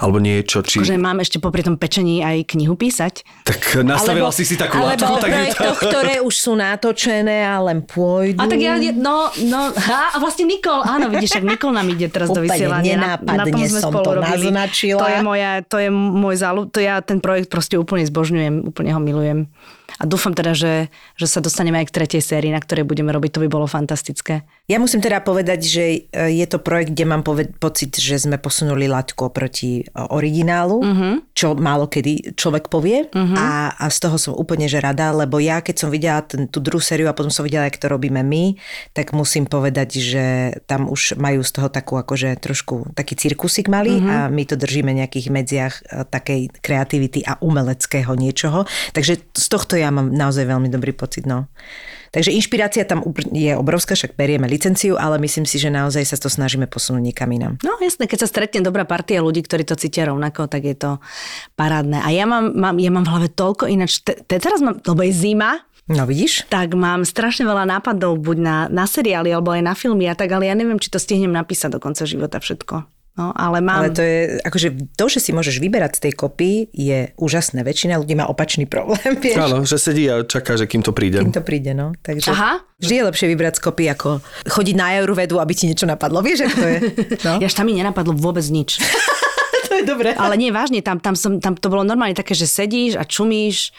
alebo 0.00 0.18
niečo, 0.18 0.64
či... 0.64 0.82
Že 0.82 0.96
mám 0.96 1.20
ešte 1.20 1.42
popri 1.42 1.60
tom 1.60 1.76
pečení 1.76 2.24
aj 2.24 2.56
knihu 2.56 2.74
písať. 2.74 3.44
Tak 3.44 3.82
nastavila 3.84 4.32
si 4.32 4.48
si 4.48 4.56
takú 4.56 4.80
alebo 4.80 4.96
látku, 4.96 5.12
o 5.12 5.22
tak 5.22 5.30
je 5.30 5.34
to... 5.34 5.60
projektoch, 5.60 5.76
ktoré 5.84 6.14
už 6.24 6.34
sú 6.34 6.52
natočené 6.56 7.44
a 7.44 7.60
len 7.60 7.84
pôjdu. 7.84 8.40
A 8.40 8.48
tak 8.48 8.60
ja, 8.60 8.78
no, 8.96 9.28
no, 9.46 9.60
ha, 9.74 10.14
a 10.14 10.16
vlastne 10.18 10.48
Nikol, 10.48 10.82
áno, 10.82 11.12
vidíš, 11.12 11.38
ak 11.38 11.44
Nikol 11.44 11.70
nám 11.74 11.86
ide 11.90 12.08
teraz 12.08 12.32
do 12.32 12.42
Úplne 12.42 12.48
vysielania. 12.50 12.94
Na- 12.96 13.20
nenápadne 13.20 13.38
na 13.38 13.44
tom 13.44 13.60
sme 13.66 13.80
som 13.80 13.92
spolu 13.92 14.04
to 14.04 14.12
robili. 14.20 14.46
naznačila. 14.50 15.00
To 15.00 15.06
je, 15.08 15.18
moja, 15.22 15.52
to 15.66 15.76
je 15.80 15.88
môj 15.92 16.36
záľub, 16.40 16.70
to 16.70 16.80
ja 16.80 17.00
ten 17.00 17.18
projekt 17.18 17.50
proste 17.52 17.76
úplne 17.76 18.06
zbožňujem, 18.06 18.68
úplne 18.68 18.90
ho 18.94 19.00
milujem. 19.00 19.50
A 20.00 20.08
dúfam 20.08 20.32
teda, 20.32 20.56
že, 20.56 20.88
že 21.20 21.26
sa 21.28 21.44
dostaneme 21.44 21.76
aj 21.84 21.92
k 21.92 21.96
tretej 22.00 22.24
sérii, 22.24 22.48
na 22.48 22.64
ktorej 22.64 22.88
budeme 22.88 23.12
robiť, 23.12 23.36
to 23.36 23.42
by 23.44 23.48
bolo 23.52 23.68
fantastické. 23.68 24.48
Ja 24.64 24.80
musím 24.80 25.04
teda 25.04 25.20
povedať, 25.20 25.60
že 25.60 25.84
e, 26.08 26.40
je 26.40 26.46
to 26.48 26.56
projekt, 26.56 26.96
kde 26.96 27.04
mám 27.04 27.20
poved- 27.20 27.52
pocit, 27.60 27.92
že 28.00 28.16
sme 28.16 28.40
posunuli 28.40 28.88
laťku 28.88 29.28
oproti 29.28 29.82
e, 29.82 29.92
originálu, 29.92 30.80
uh-huh. 30.80 31.14
čo 31.36 31.52
málo 31.52 31.84
kedy 31.84 32.32
človek 32.32 32.72
povie 32.72 33.12
uh-huh. 33.12 33.36
a, 33.36 33.76
a 33.76 33.84
z 33.92 33.98
toho 34.08 34.16
som 34.16 34.32
úplne 34.32 34.72
že 34.72 34.80
rada, 34.80 35.12
lebo 35.12 35.36
ja 35.36 35.60
keď 35.60 35.76
som 35.76 35.92
videla 35.92 36.24
ten, 36.24 36.48
tú 36.48 36.64
druhú 36.64 36.80
sériu 36.80 37.12
a 37.12 37.16
potom 37.18 37.28
som 37.28 37.44
videla, 37.44 37.68
jak 37.68 37.76
to 37.76 37.92
robíme 37.92 38.24
my, 38.24 38.56
tak 38.96 39.12
musím 39.12 39.44
povedať, 39.44 40.00
že 40.00 40.24
tam 40.64 40.88
už 40.88 41.20
majú 41.20 41.44
z 41.44 41.50
toho 41.50 41.68
takú 41.68 42.00
akože 42.00 42.40
trošku 42.40 42.96
taký 42.96 43.20
cirkusik 43.20 43.68
malý 43.68 44.00
uh-huh. 44.00 44.08
a 44.08 44.16
my 44.32 44.48
to 44.48 44.56
držíme 44.56 44.96
nejakých 44.96 45.28
medziach 45.28 45.74
e, 45.84 46.08
takej 46.08 46.56
kreativity 46.64 47.20
a 47.26 47.36
umeleckého 47.42 48.16
niečoho. 48.16 48.64
Takže 48.96 49.20
z 49.34 49.46
tohto 49.50 49.74
ja 49.74 49.89
mám 49.90 50.10
naozaj 50.10 50.46
veľmi 50.46 50.70
dobrý 50.70 50.94
pocit. 50.96 51.26
No. 51.26 51.50
Takže 52.10 52.34
inšpirácia 52.34 52.82
tam 52.82 53.06
je 53.30 53.54
obrovská, 53.54 53.94
však 53.94 54.18
berieme 54.18 54.50
licenciu, 54.50 54.98
ale 54.98 55.22
myslím 55.22 55.46
si, 55.46 55.62
že 55.62 55.70
naozaj 55.70 56.02
sa 56.02 56.18
to 56.18 56.26
snažíme 56.26 56.66
posunúť 56.66 57.02
niekam 57.06 57.30
inám. 57.30 57.54
No 57.62 57.78
jasné, 57.78 58.10
keď 58.10 58.26
sa 58.26 58.28
stretne 58.30 58.66
dobrá 58.66 58.82
partia 58.82 59.22
ľudí, 59.22 59.46
ktorí 59.46 59.62
to 59.62 59.78
cítia 59.78 60.10
rovnako, 60.10 60.50
tak 60.50 60.66
je 60.66 60.74
to 60.74 60.98
parádne. 61.54 62.02
A 62.02 62.10
ja 62.10 62.26
mám, 62.26 62.50
mám, 62.50 62.74
ja 62.82 62.90
mám 62.90 63.06
v 63.06 63.10
hlave 63.14 63.28
toľko 63.30 63.70
ináč, 63.70 64.02
te, 64.02 64.18
te 64.18 64.42
teraz 64.42 64.58
mám, 64.58 64.82
lebo 64.82 65.06
je 65.06 65.14
zima, 65.14 65.62
No 65.90 66.06
vidíš? 66.06 66.46
tak 66.46 66.78
mám 66.78 67.02
strašne 67.02 67.42
veľa 67.42 67.66
nápadov, 67.66 68.14
buď 68.22 68.36
na, 68.38 68.56
na 68.70 68.86
seriály, 68.86 69.34
alebo 69.34 69.50
aj 69.50 69.62
na 69.66 69.74
filmy 69.74 70.06
a 70.06 70.14
tak, 70.14 70.30
ale 70.30 70.46
ja 70.46 70.54
neviem, 70.54 70.78
či 70.78 70.86
to 70.86 71.02
stihnem 71.02 71.34
napísať 71.34 71.74
do 71.74 71.82
konca 71.82 72.06
života 72.06 72.38
všetko. 72.38 72.99
No, 73.18 73.34
ale 73.34 73.58
mám... 73.58 73.82
Ale 73.82 73.90
to 73.90 74.00
je, 74.00 74.38
akože 74.46 74.94
to, 74.94 75.04
že 75.10 75.18
si 75.18 75.30
môžeš 75.34 75.58
vyberať 75.58 75.98
z 75.98 76.00
tej 76.08 76.12
kopy, 76.14 76.50
je 76.70 77.10
úžasné. 77.18 77.66
Väčšina 77.66 77.98
ľudí 77.98 78.14
má 78.14 78.30
opačný 78.30 78.70
problém, 78.70 79.18
vieš. 79.18 79.36
Áno, 79.36 79.66
že 79.66 79.76
sedí 79.82 80.06
a 80.06 80.22
čaká, 80.22 80.54
že 80.54 80.70
kým 80.70 80.80
to 80.80 80.94
príde. 80.94 81.18
Kým 81.18 81.34
to 81.34 81.42
príde, 81.42 81.74
no. 81.74 81.90
Takže 82.00 82.30
Aha. 82.30 82.62
vždy 82.78 82.94
je 82.96 83.04
lepšie 83.10 83.26
vybrať 83.34 83.58
z 83.58 83.60
kopy, 83.66 83.84
ako 83.90 84.22
chodiť 84.46 84.74
na 84.78 84.96
Eurovedu, 85.02 85.42
aby 85.42 85.52
ti 85.52 85.66
niečo 85.66 85.90
napadlo. 85.90 86.22
Vieš, 86.22 86.48
ako 86.48 86.56
to 86.56 86.68
je? 86.68 86.78
No. 87.20 87.36
Ja 87.42 87.52
tam 87.52 87.68
mi 87.68 87.76
nenapadlo 87.76 88.16
vôbec 88.16 88.46
nič. 88.48 88.80
to 89.68 89.72
je 89.76 89.84
dobré. 89.84 90.14
Ale 90.16 90.38
nie, 90.40 90.54
vážne, 90.54 90.80
tam, 90.80 91.02
tam, 91.02 91.18
som, 91.18 91.42
tam 91.42 91.58
to 91.58 91.68
bolo 91.68 91.84
normálne 91.84 92.16
také, 92.16 92.32
že 92.32 92.48
sedíš 92.48 92.96
a 92.96 93.04
čumíš 93.04 93.74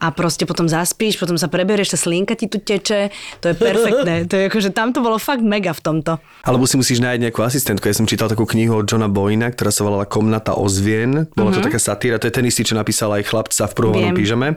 a 0.00 0.06
proste 0.16 0.48
potom 0.48 0.64
zaspíš, 0.64 1.20
potom 1.20 1.36
sa 1.36 1.52
preberieš, 1.52 1.92
tá 1.92 1.98
slinka 2.00 2.32
ti 2.32 2.48
tu 2.48 2.56
teče, 2.56 3.12
to 3.44 3.52
je 3.52 3.54
perfektné. 3.54 4.24
To 4.32 4.34
je 4.40 4.44
akože 4.48 4.72
tam 4.72 4.96
to 4.96 5.04
bolo 5.04 5.20
fakt 5.20 5.44
mega 5.44 5.76
v 5.76 5.80
tomto. 5.84 6.16
Alebo 6.40 6.64
si 6.64 6.80
musíš 6.80 7.04
nájsť 7.04 7.20
nejakú 7.20 7.40
asistentku. 7.44 7.84
Ja 7.84 7.92
som 7.92 8.08
čítal 8.08 8.32
takú 8.32 8.48
knihu 8.48 8.80
od 8.80 8.88
Johna 8.88 9.12
Boyna, 9.12 9.52
ktorá 9.52 9.68
sa 9.68 9.84
volala 9.84 10.08
Komnata 10.08 10.56
ozvien. 10.56 11.28
Bola 11.36 11.52
to 11.52 11.60
taká 11.60 11.76
satíra, 11.76 12.16
to 12.16 12.32
je 12.32 12.34
ten 12.34 12.48
istý, 12.48 12.64
čo 12.64 12.72
napísal 12.72 13.12
aj 13.12 13.28
chlapca 13.28 13.68
v 13.68 13.74
prvom 13.76 14.00
Viem. 14.00 14.16
pížame. 14.16 14.48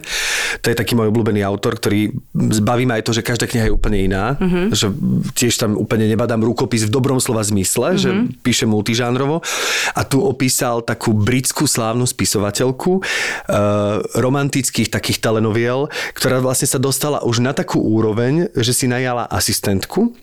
To 0.64 0.66
je 0.72 0.76
taký 0.76 0.96
môj 0.96 1.12
obľúbený 1.12 1.44
autor, 1.44 1.76
ktorý 1.76 2.08
zbaví 2.32 2.88
ma 2.88 2.96
aj 2.96 3.04
to, 3.04 3.12
že 3.12 3.20
každá 3.20 3.44
kniha 3.44 3.68
je 3.68 3.72
úplne 3.76 4.00
iná. 4.00 4.40
Že 4.72 4.96
tiež 5.36 5.60
tam 5.60 5.76
úplne 5.76 6.08
nebadám 6.08 6.40
rukopis 6.40 6.88
v 6.88 6.90
dobrom 6.90 7.20
slova 7.20 7.44
zmysle, 7.44 8.00
že 8.00 8.08
píše 8.40 8.64
multižánrovo. 8.64 9.44
A 9.92 10.00
tu 10.08 10.24
opísal 10.24 10.80
takú 10.80 11.12
britskú 11.12 11.68
slávnu 11.68 12.08
spisovateľku 12.08 12.92
uh, 12.96 14.00
romantických 14.16 14.88
takých 14.88 15.20
telenoviel, 15.34 15.90
ktorá 16.14 16.38
vlastne 16.38 16.70
sa 16.70 16.78
dostala 16.78 17.26
už 17.26 17.42
na 17.42 17.50
takú 17.50 17.82
úroveň, 17.82 18.54
že 18.54 18.70
si 18.70 18.86
najala 18.86 19.26
asistentku 19.26 20.14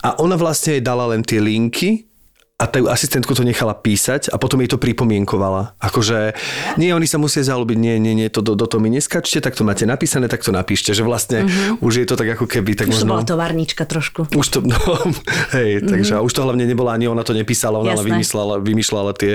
a 0.00 0.16
ona 0.16 0.40
vlastne 0.40 0.80
jej 0.80 0.82
dala 0.84 1.12
len 1.12 1.20
tie 1.20 1.36
linky 1.36 2.07
a 2.58 2.66
tú 2.66 2.90
asistentku 2.90 3.38
to 3.38 3.46
nechala 3.46 3.70
písať 3.70 4.34
a 4.34 4.36
potom 4.36 4.58
jej 4.58 4.66
to 4.66 4.82
pripomienkovala. 4.82 5.78
Akože, 5.78 6.34
nie, 6.74 6.90
oni 6.90 7.06
sa 7.06 7.14
musia 7.14 7.46
zalúbiť, 7.46 7.78
nie, 7.78 8.02
nie, 8.02 8.18
nie, 8.18 8.26
to 8.26 8.42
do, 8.42 8.58
do 8.58 8.66
toho 8.66 8.82
mi 8.82 8.90
neskačte, 8.90 9.38
tak 9.38 9.54
to 9.54 9.62
máte 9.62 9.86
napísané, 9.86 10.26
tak 10.26 10.42
to 10.42 10.50
napíšte, 10.50 10.90
že 10.90 11.06
vlastne 11.06 11.46
mm-hmm. 11.46 11.78
už 11.78 12.02
je 12.02 12.06
to 12.10 12.18
tak 12.18 12.34
ako 12.34 12.50
keby, 12.50 12.74
tak 12.74 12.90
Už 12.90 12.98
to 12.98 13.06
možno... 13.06 13.14
bola 13.14 13.22
továrnička 13.22 13.86
trošku. 13.86 14.26
Už 14.34 14.46
to, 14.50 14.66
no, 14.66 14.74
hej, 15.54 15.78
mm-hmm. 15.78 15.86
takže 15.86 16.12
a 16.18 16.20
už 16.26 16.34
to 16.34 16.42
hlavne 16.42 16.66
nebola, 16.66 16.98
ani 16.98 17.06
ona 17.06 17.22
to 17.22 17.30
nepísala, 17.30 17.78
ona 17.78 17.94
ale 17.94 18.02
Jasné. 18.02 18.10
vymyslela, 18.10 18.54
vymýšľala 18.58 19.10
tie, 19.14 19.32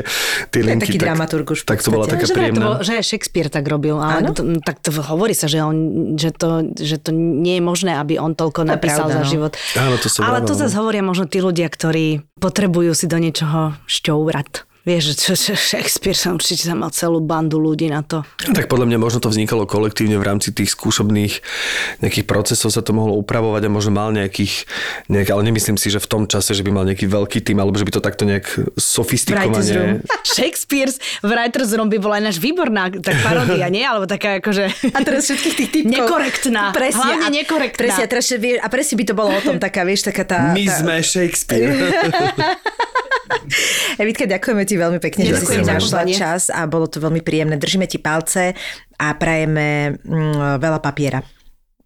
tie 0.52 0.60
linky. 0.60 0.84
taký 0.84 1.00
tak, 1.00 1.06
dramaturg 1.08 1.46
už 1.48 1.60
Tak 1.64 1.80
to 1.80 1.96
bola 1.96 2.12
taká 2.12 2.28
že, 2.28 2.36
vraj 2.36 2.52
to 2.52 2.60
príjemná. 2.60 2.66
bol, 2.68 2.76
že 2.84 2.94
Shakespeare 3.08 3.48
tak 3.48 3.64
robil, 3.72 4.04
ale 4.04 4.36
to, 4.36 4.60
tak 4.60 4.84
to 4.84 4.92
hovorí 5.00 5.32
sa, 5.32 5.48
že, 5.48 5.64
on, 5.64 5.76
že, 6.20 6.36
to, 6.36 6.76
že 6.76 7.00
to 7.00 7.16
nie 7.16 7.56
je 7.56 7.64
možné, 7.64 7.96
aby 7.96 8.20
on 8.20 8.36
toľko 8.36 8.68
je 8.68 8.76
napísal 8.76 9.08
pravda, 9.08 9.16
za 9.16 9.24
no. 9.24 9.32
život. 9.32 9.52
Áno, 9.80 9.96
to 9.96 10.12
som 10.12 10.28
ale 10.28 10.44
to 10.44 10.52
vravel, 10.52 10.60
zase 10.68 10.76
no. 10.76 10.80
hovoria 10.84 11.04
možno 11.08 11.26
tí 11.32 11.40
ľudia, 11.40 11.72
ktorí 11.72 12.20
potrebujú 12.44 12.92
si 12.92 13.08
do 13.14 13.22
niečoho 13.22 13.78
šťourať. 13.86 14.73
Vieš, 14.84 15.04
že 15.04 15.14
čo- 15.16 15.40
čo- 15.40 15.56
Shakespeare 15.56 16.12
sa 16.12 16.36
určite 16.36 16.68
tam 16.68 16.84
mal 16.84 16.92
celú 16.92 17.24
bandu 17.24 17.56
ľudí 17.56 17.88
na 17.88 18.04
to. 18.04 18.28
Tak 18.52 18.68
podľa 18.68 18.92
mňa 18.92 18.98
možno 19.00 19.24
to 19.24 19.32
vznikalo 19.32 19.64
kolektívne 19.64 20.20
v 20.20 20.28
rámci 20.28 20.52
tých 20.52 20.76
skúšobných 20.76 21.40
nejakých 22.04 22.28
procesov 22.28 22.68
sa 22.68 22.84
to 22.84 22.92
mohlo 22.92 23.16
upravovať 23.16 23.64
a 23.64 23.70
možno 23.72 23.96
mal 23.96 24.12
nejakých, 24.12 24.68
nejak, 25.08 25.32
ale 25.32 25.48
nemyslím 25.48 25.80
si, 25.80 25.88
že 25.88 26.04
v 26.04 26.08
tom 26.12 26.24
čase, 26.28 26.52
že 26.52 26.68
by 26.68 26.76
mal 26.76 26.84
nejaký 26.84 27.08
veľký 27.08 27.40
tým, 27.48 27.64
alebo 27.64 27.80
že 27.80 27.88
by 27.88 27.96
to 27.96 28.02
takto 28.04 28.28
nejak 28.28 28.44
sofistikovane... 28.76 30.04
Shakespeare's 30.36 31.00
v 31.24 31.32
Writer's 31.32 31.72
Room 31.72 31.88
by 31.88 32.04
bola 32.04 32.20
ináč 32.20 32.44
výborná 32.44 32.92
tak 33.00 33.24
paródia, 33.24 33.72
nie? 33.72 33.88
Alebo 33.88 34.04
taká 34.04 34.44
akože... 34.44 34.92
A 34.92 35.00
teraz 35.00 35.32
všetkých 35.32 35.56
tých 35.56 35.70
typkov. 35.80 35.96
Nekorektná. 35.96 36.76
Presne. 36.76 37.00
Hlavne 37.00 37.28
a, 37.32 37.32
nekorektná. 37.32 37.80
Presne, 37.80 38.04
a, 38.04 38.36
vie- 38.36 38.60
a 38.60 38.68
presne 38.68 39.00
by 39.00 39.06
to 39.08 39.14
bolo 39.16 39.32
o 39.32 39.40
tom 39.40 39.64
taká, 39.64 39.88
vieš, 39.88 40.12
taká 40.12 40.28
tá... 40.28 40.52
My 40.52 40.68
tá... 40.68 40.76
sme 40.76 41.00
Shakespeare. 41.00 41.72
Evitka, 44.02 44.26
ďakujeme 44.26 44.64
ti 44.66 44.73
veľmi 44.76 45.00
pekne, 45.00 45.30
že 45.30 45.44
si 45.44 45.46
si 45.46 45.60
našla 45.62 46.08
čas 46.10 46.50
a 46.50 46.66
bolo 46.66 46.90
to 46.90 47.02
veľmi 47.02 47.22
príjemné. 47.22 47.60
Držíme 47.60 47.86
ti 47.86 48.00
palce 48.02 48.54
a 48.98 49.08
prajeme 49.18 49.98
mm, 50.00 50.62
veľa 50.62 50.80
papiera. 50.80 51.22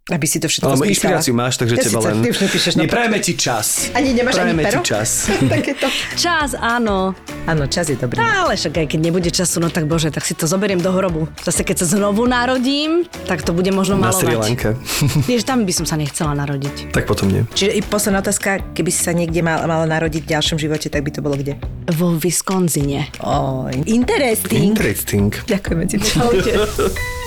Aby 0.08 0.24
si 0.24 0.40
to 0.40 0.48
všetko 0.48 0.64
Ale 0.66 0.76
spísala. 0.78 0.88
inšpiráciu 0.90 1.34
máš, 1.34 1.54
takže 1.58 1.76
Ja 1.76 1.84
teba 1.84 2.00
len... 2.02 2.24
Ty 2.24 2.30
už 2.32 2.40
nepíšeš 2.40 2.74
na 2.74 2.88
Neprajeme 2.88 3.18
ti 3.20 3.34
čas. 3.36 3.92
Ani 3.92 4.16
nemáš 4.16 4.40
ani 4.40 4.56
Prajeme 4.56 4.64
pero? 4.64 4.80
ti 4.80 4.88
čas. 4.88 5.10
Takéto. 5.54 5.88
Čas, 6.16 6.56
áno. 6.56 7.12
Áno, 7.44 7.64
čas 7.66 7.88
je 7.88 7.96
dobrý. 7.96 8.16
Ale 8.18 8.56
však 8.56 8.74
aj 8.78 8.88
keď 8.88 9.00
nebude 9.02 9.28
času, 9.28 9.60
no 9.60 9.68
tak 9.68 9.84
bože, 9.84 10.08
tak 10.08 10.24
si 10.24 10.32
to 10.32 10.48
zoberiem 10.48 10.80
do 10.80 10.92
hrobu. 10.92 11.28
Zase 11.40 11.64
keď 11.64 11.84
sa 11.84 11.92
znovu 11.92 12.24
narodím, 12.24 13.04
tak 13.28 13.44
to 13.44 13.52
bude 13.52 13.68
možno 13.70 13.96
Na 13.96 14.16
Sri 14.16 14.32
malovať. 14.32 14.48
Lanke. 14.48 14.70
Vieš, 15.30 15.44
tam 15.44 15.64
by 15.64 15.74
som 15.76 15.84
sa 15.84 15.96
nechcela 15.96 16.32
narodiť. 16.34 16.92
tak 16.92 17.04
potom 17.04 17.28
nie. 17.28 17.44
Čiže 17.52 17.76
i 17.76 17.84
posledná 17.84 18.20
otázka, 18.20 18.64
keby 18.72 18.88
si 18.88 19.04
sa 19.04 19.12
niekde 19.12 19.44
mal, 19.44 19.60
mala 19.64 19.84
narodiť 19.86 20.24
v 20.24 20.30
ďalšom 20.30 20.56
živote, 20.56 20.88
tak 20.88 21.04
by 21.04 21.12
to 21.12 21.20
bolo 21.20 21.36
kde? 21.36 21.60
Vo 21.94 22.16
Wisconsine. 22.16 23.12
Oh, 23.20 23.68
interesting. 23.84 24.72
Interesting. 24.72 25.36
Ďakujeme 25.44 25.84
ti. 25.84 26.00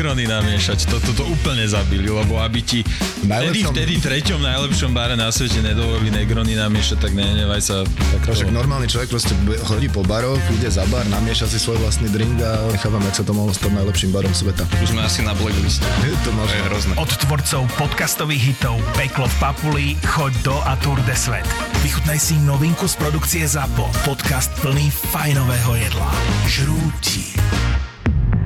Negrony 0.01 0.25
namiešať. 0.25 0.89
Toto 0.89 1.13
to 1.13 1.29
úplne 1.29 1.61
zabili, 1.69 2.09
lebo 2.09 2.41
aby 2.41 2.65
ti 2.65 2.81
vtedy, 2.81 3.29
Najlepšom- 3.61 3.69
vtedy 3.69 3.93
treťom 4.01 4.41
najlepšom 4.41 4.97
bare 4.97 5.13
na 5.13 5.29
svete 5.29 5.61
nedovolili 5.61 6.09
Negrony 6.09 6.57
namiešať, 6.57 7.05
tak 7.05 7.13
nenevaj 7.13 7.61
sa. 7.61 7.85
Tak 7.85 8.25
to... 8.25 8.33
však 8.33 8.49
normálny 8.49 8.89
človek 8.89 9.13
proste 9.13 9.37
chodí 9.61 9.93
po 9.93 10.01
baroch, 10.01 10.41
ide 10.57 10.73
za 10.73 10.89
bar, 10.89 11.05
namieša 11.05 11.45
si 11.45 11.61
svoj 11.61 11.77
vlastný 11.85 12.09
drink 12.09 12.33
a 12.41 12.65
nechávam, 12.73 12.97
jak 13.13 13.21
sa 13.21 13.23
to 13.29 13.37
mohlo 13.37 13.53
stať 13.53 13.77
najlepším 13.77 14.09
barom 14.09 14.33
sveta. 14.33 14.65
Už 14.81 14.89
sme 14.89 15.05
asi 15.05 15.21
na 15.21 15.37
blackliste. 15.37 15.85
To 16.25 16.33
To 16.33 16.49
je 16.49 16.61
hrozné. 16.65 16.93
Od 16.97 17.11
tvorcov 17.21 17.61
podcastových 17.77 18.57
hitov 18.57 18.81
Peklo 18.97 19.29
v 19.29 19.35
Papuli, 19.37 19.87
Choď 20.01 20.33
do 20.41 20.57
a 20.65 20.81
Tour 20.81 20.97
de 21.05 21.13
Svet. 21.13 21.45
Vychutnaj 21.85 22.17
si 22.17 22.41
novinku 22.41 22.89
z 22.89 22.97
produkcie 22.97 23.45
ZAPO. 23.45 23.85
Podcast 24.01 24.49
plný 24.65 24.89
fajnového 24.89 25.77
jedla. 25.77 26.09
Žrúti. 26.49 27.37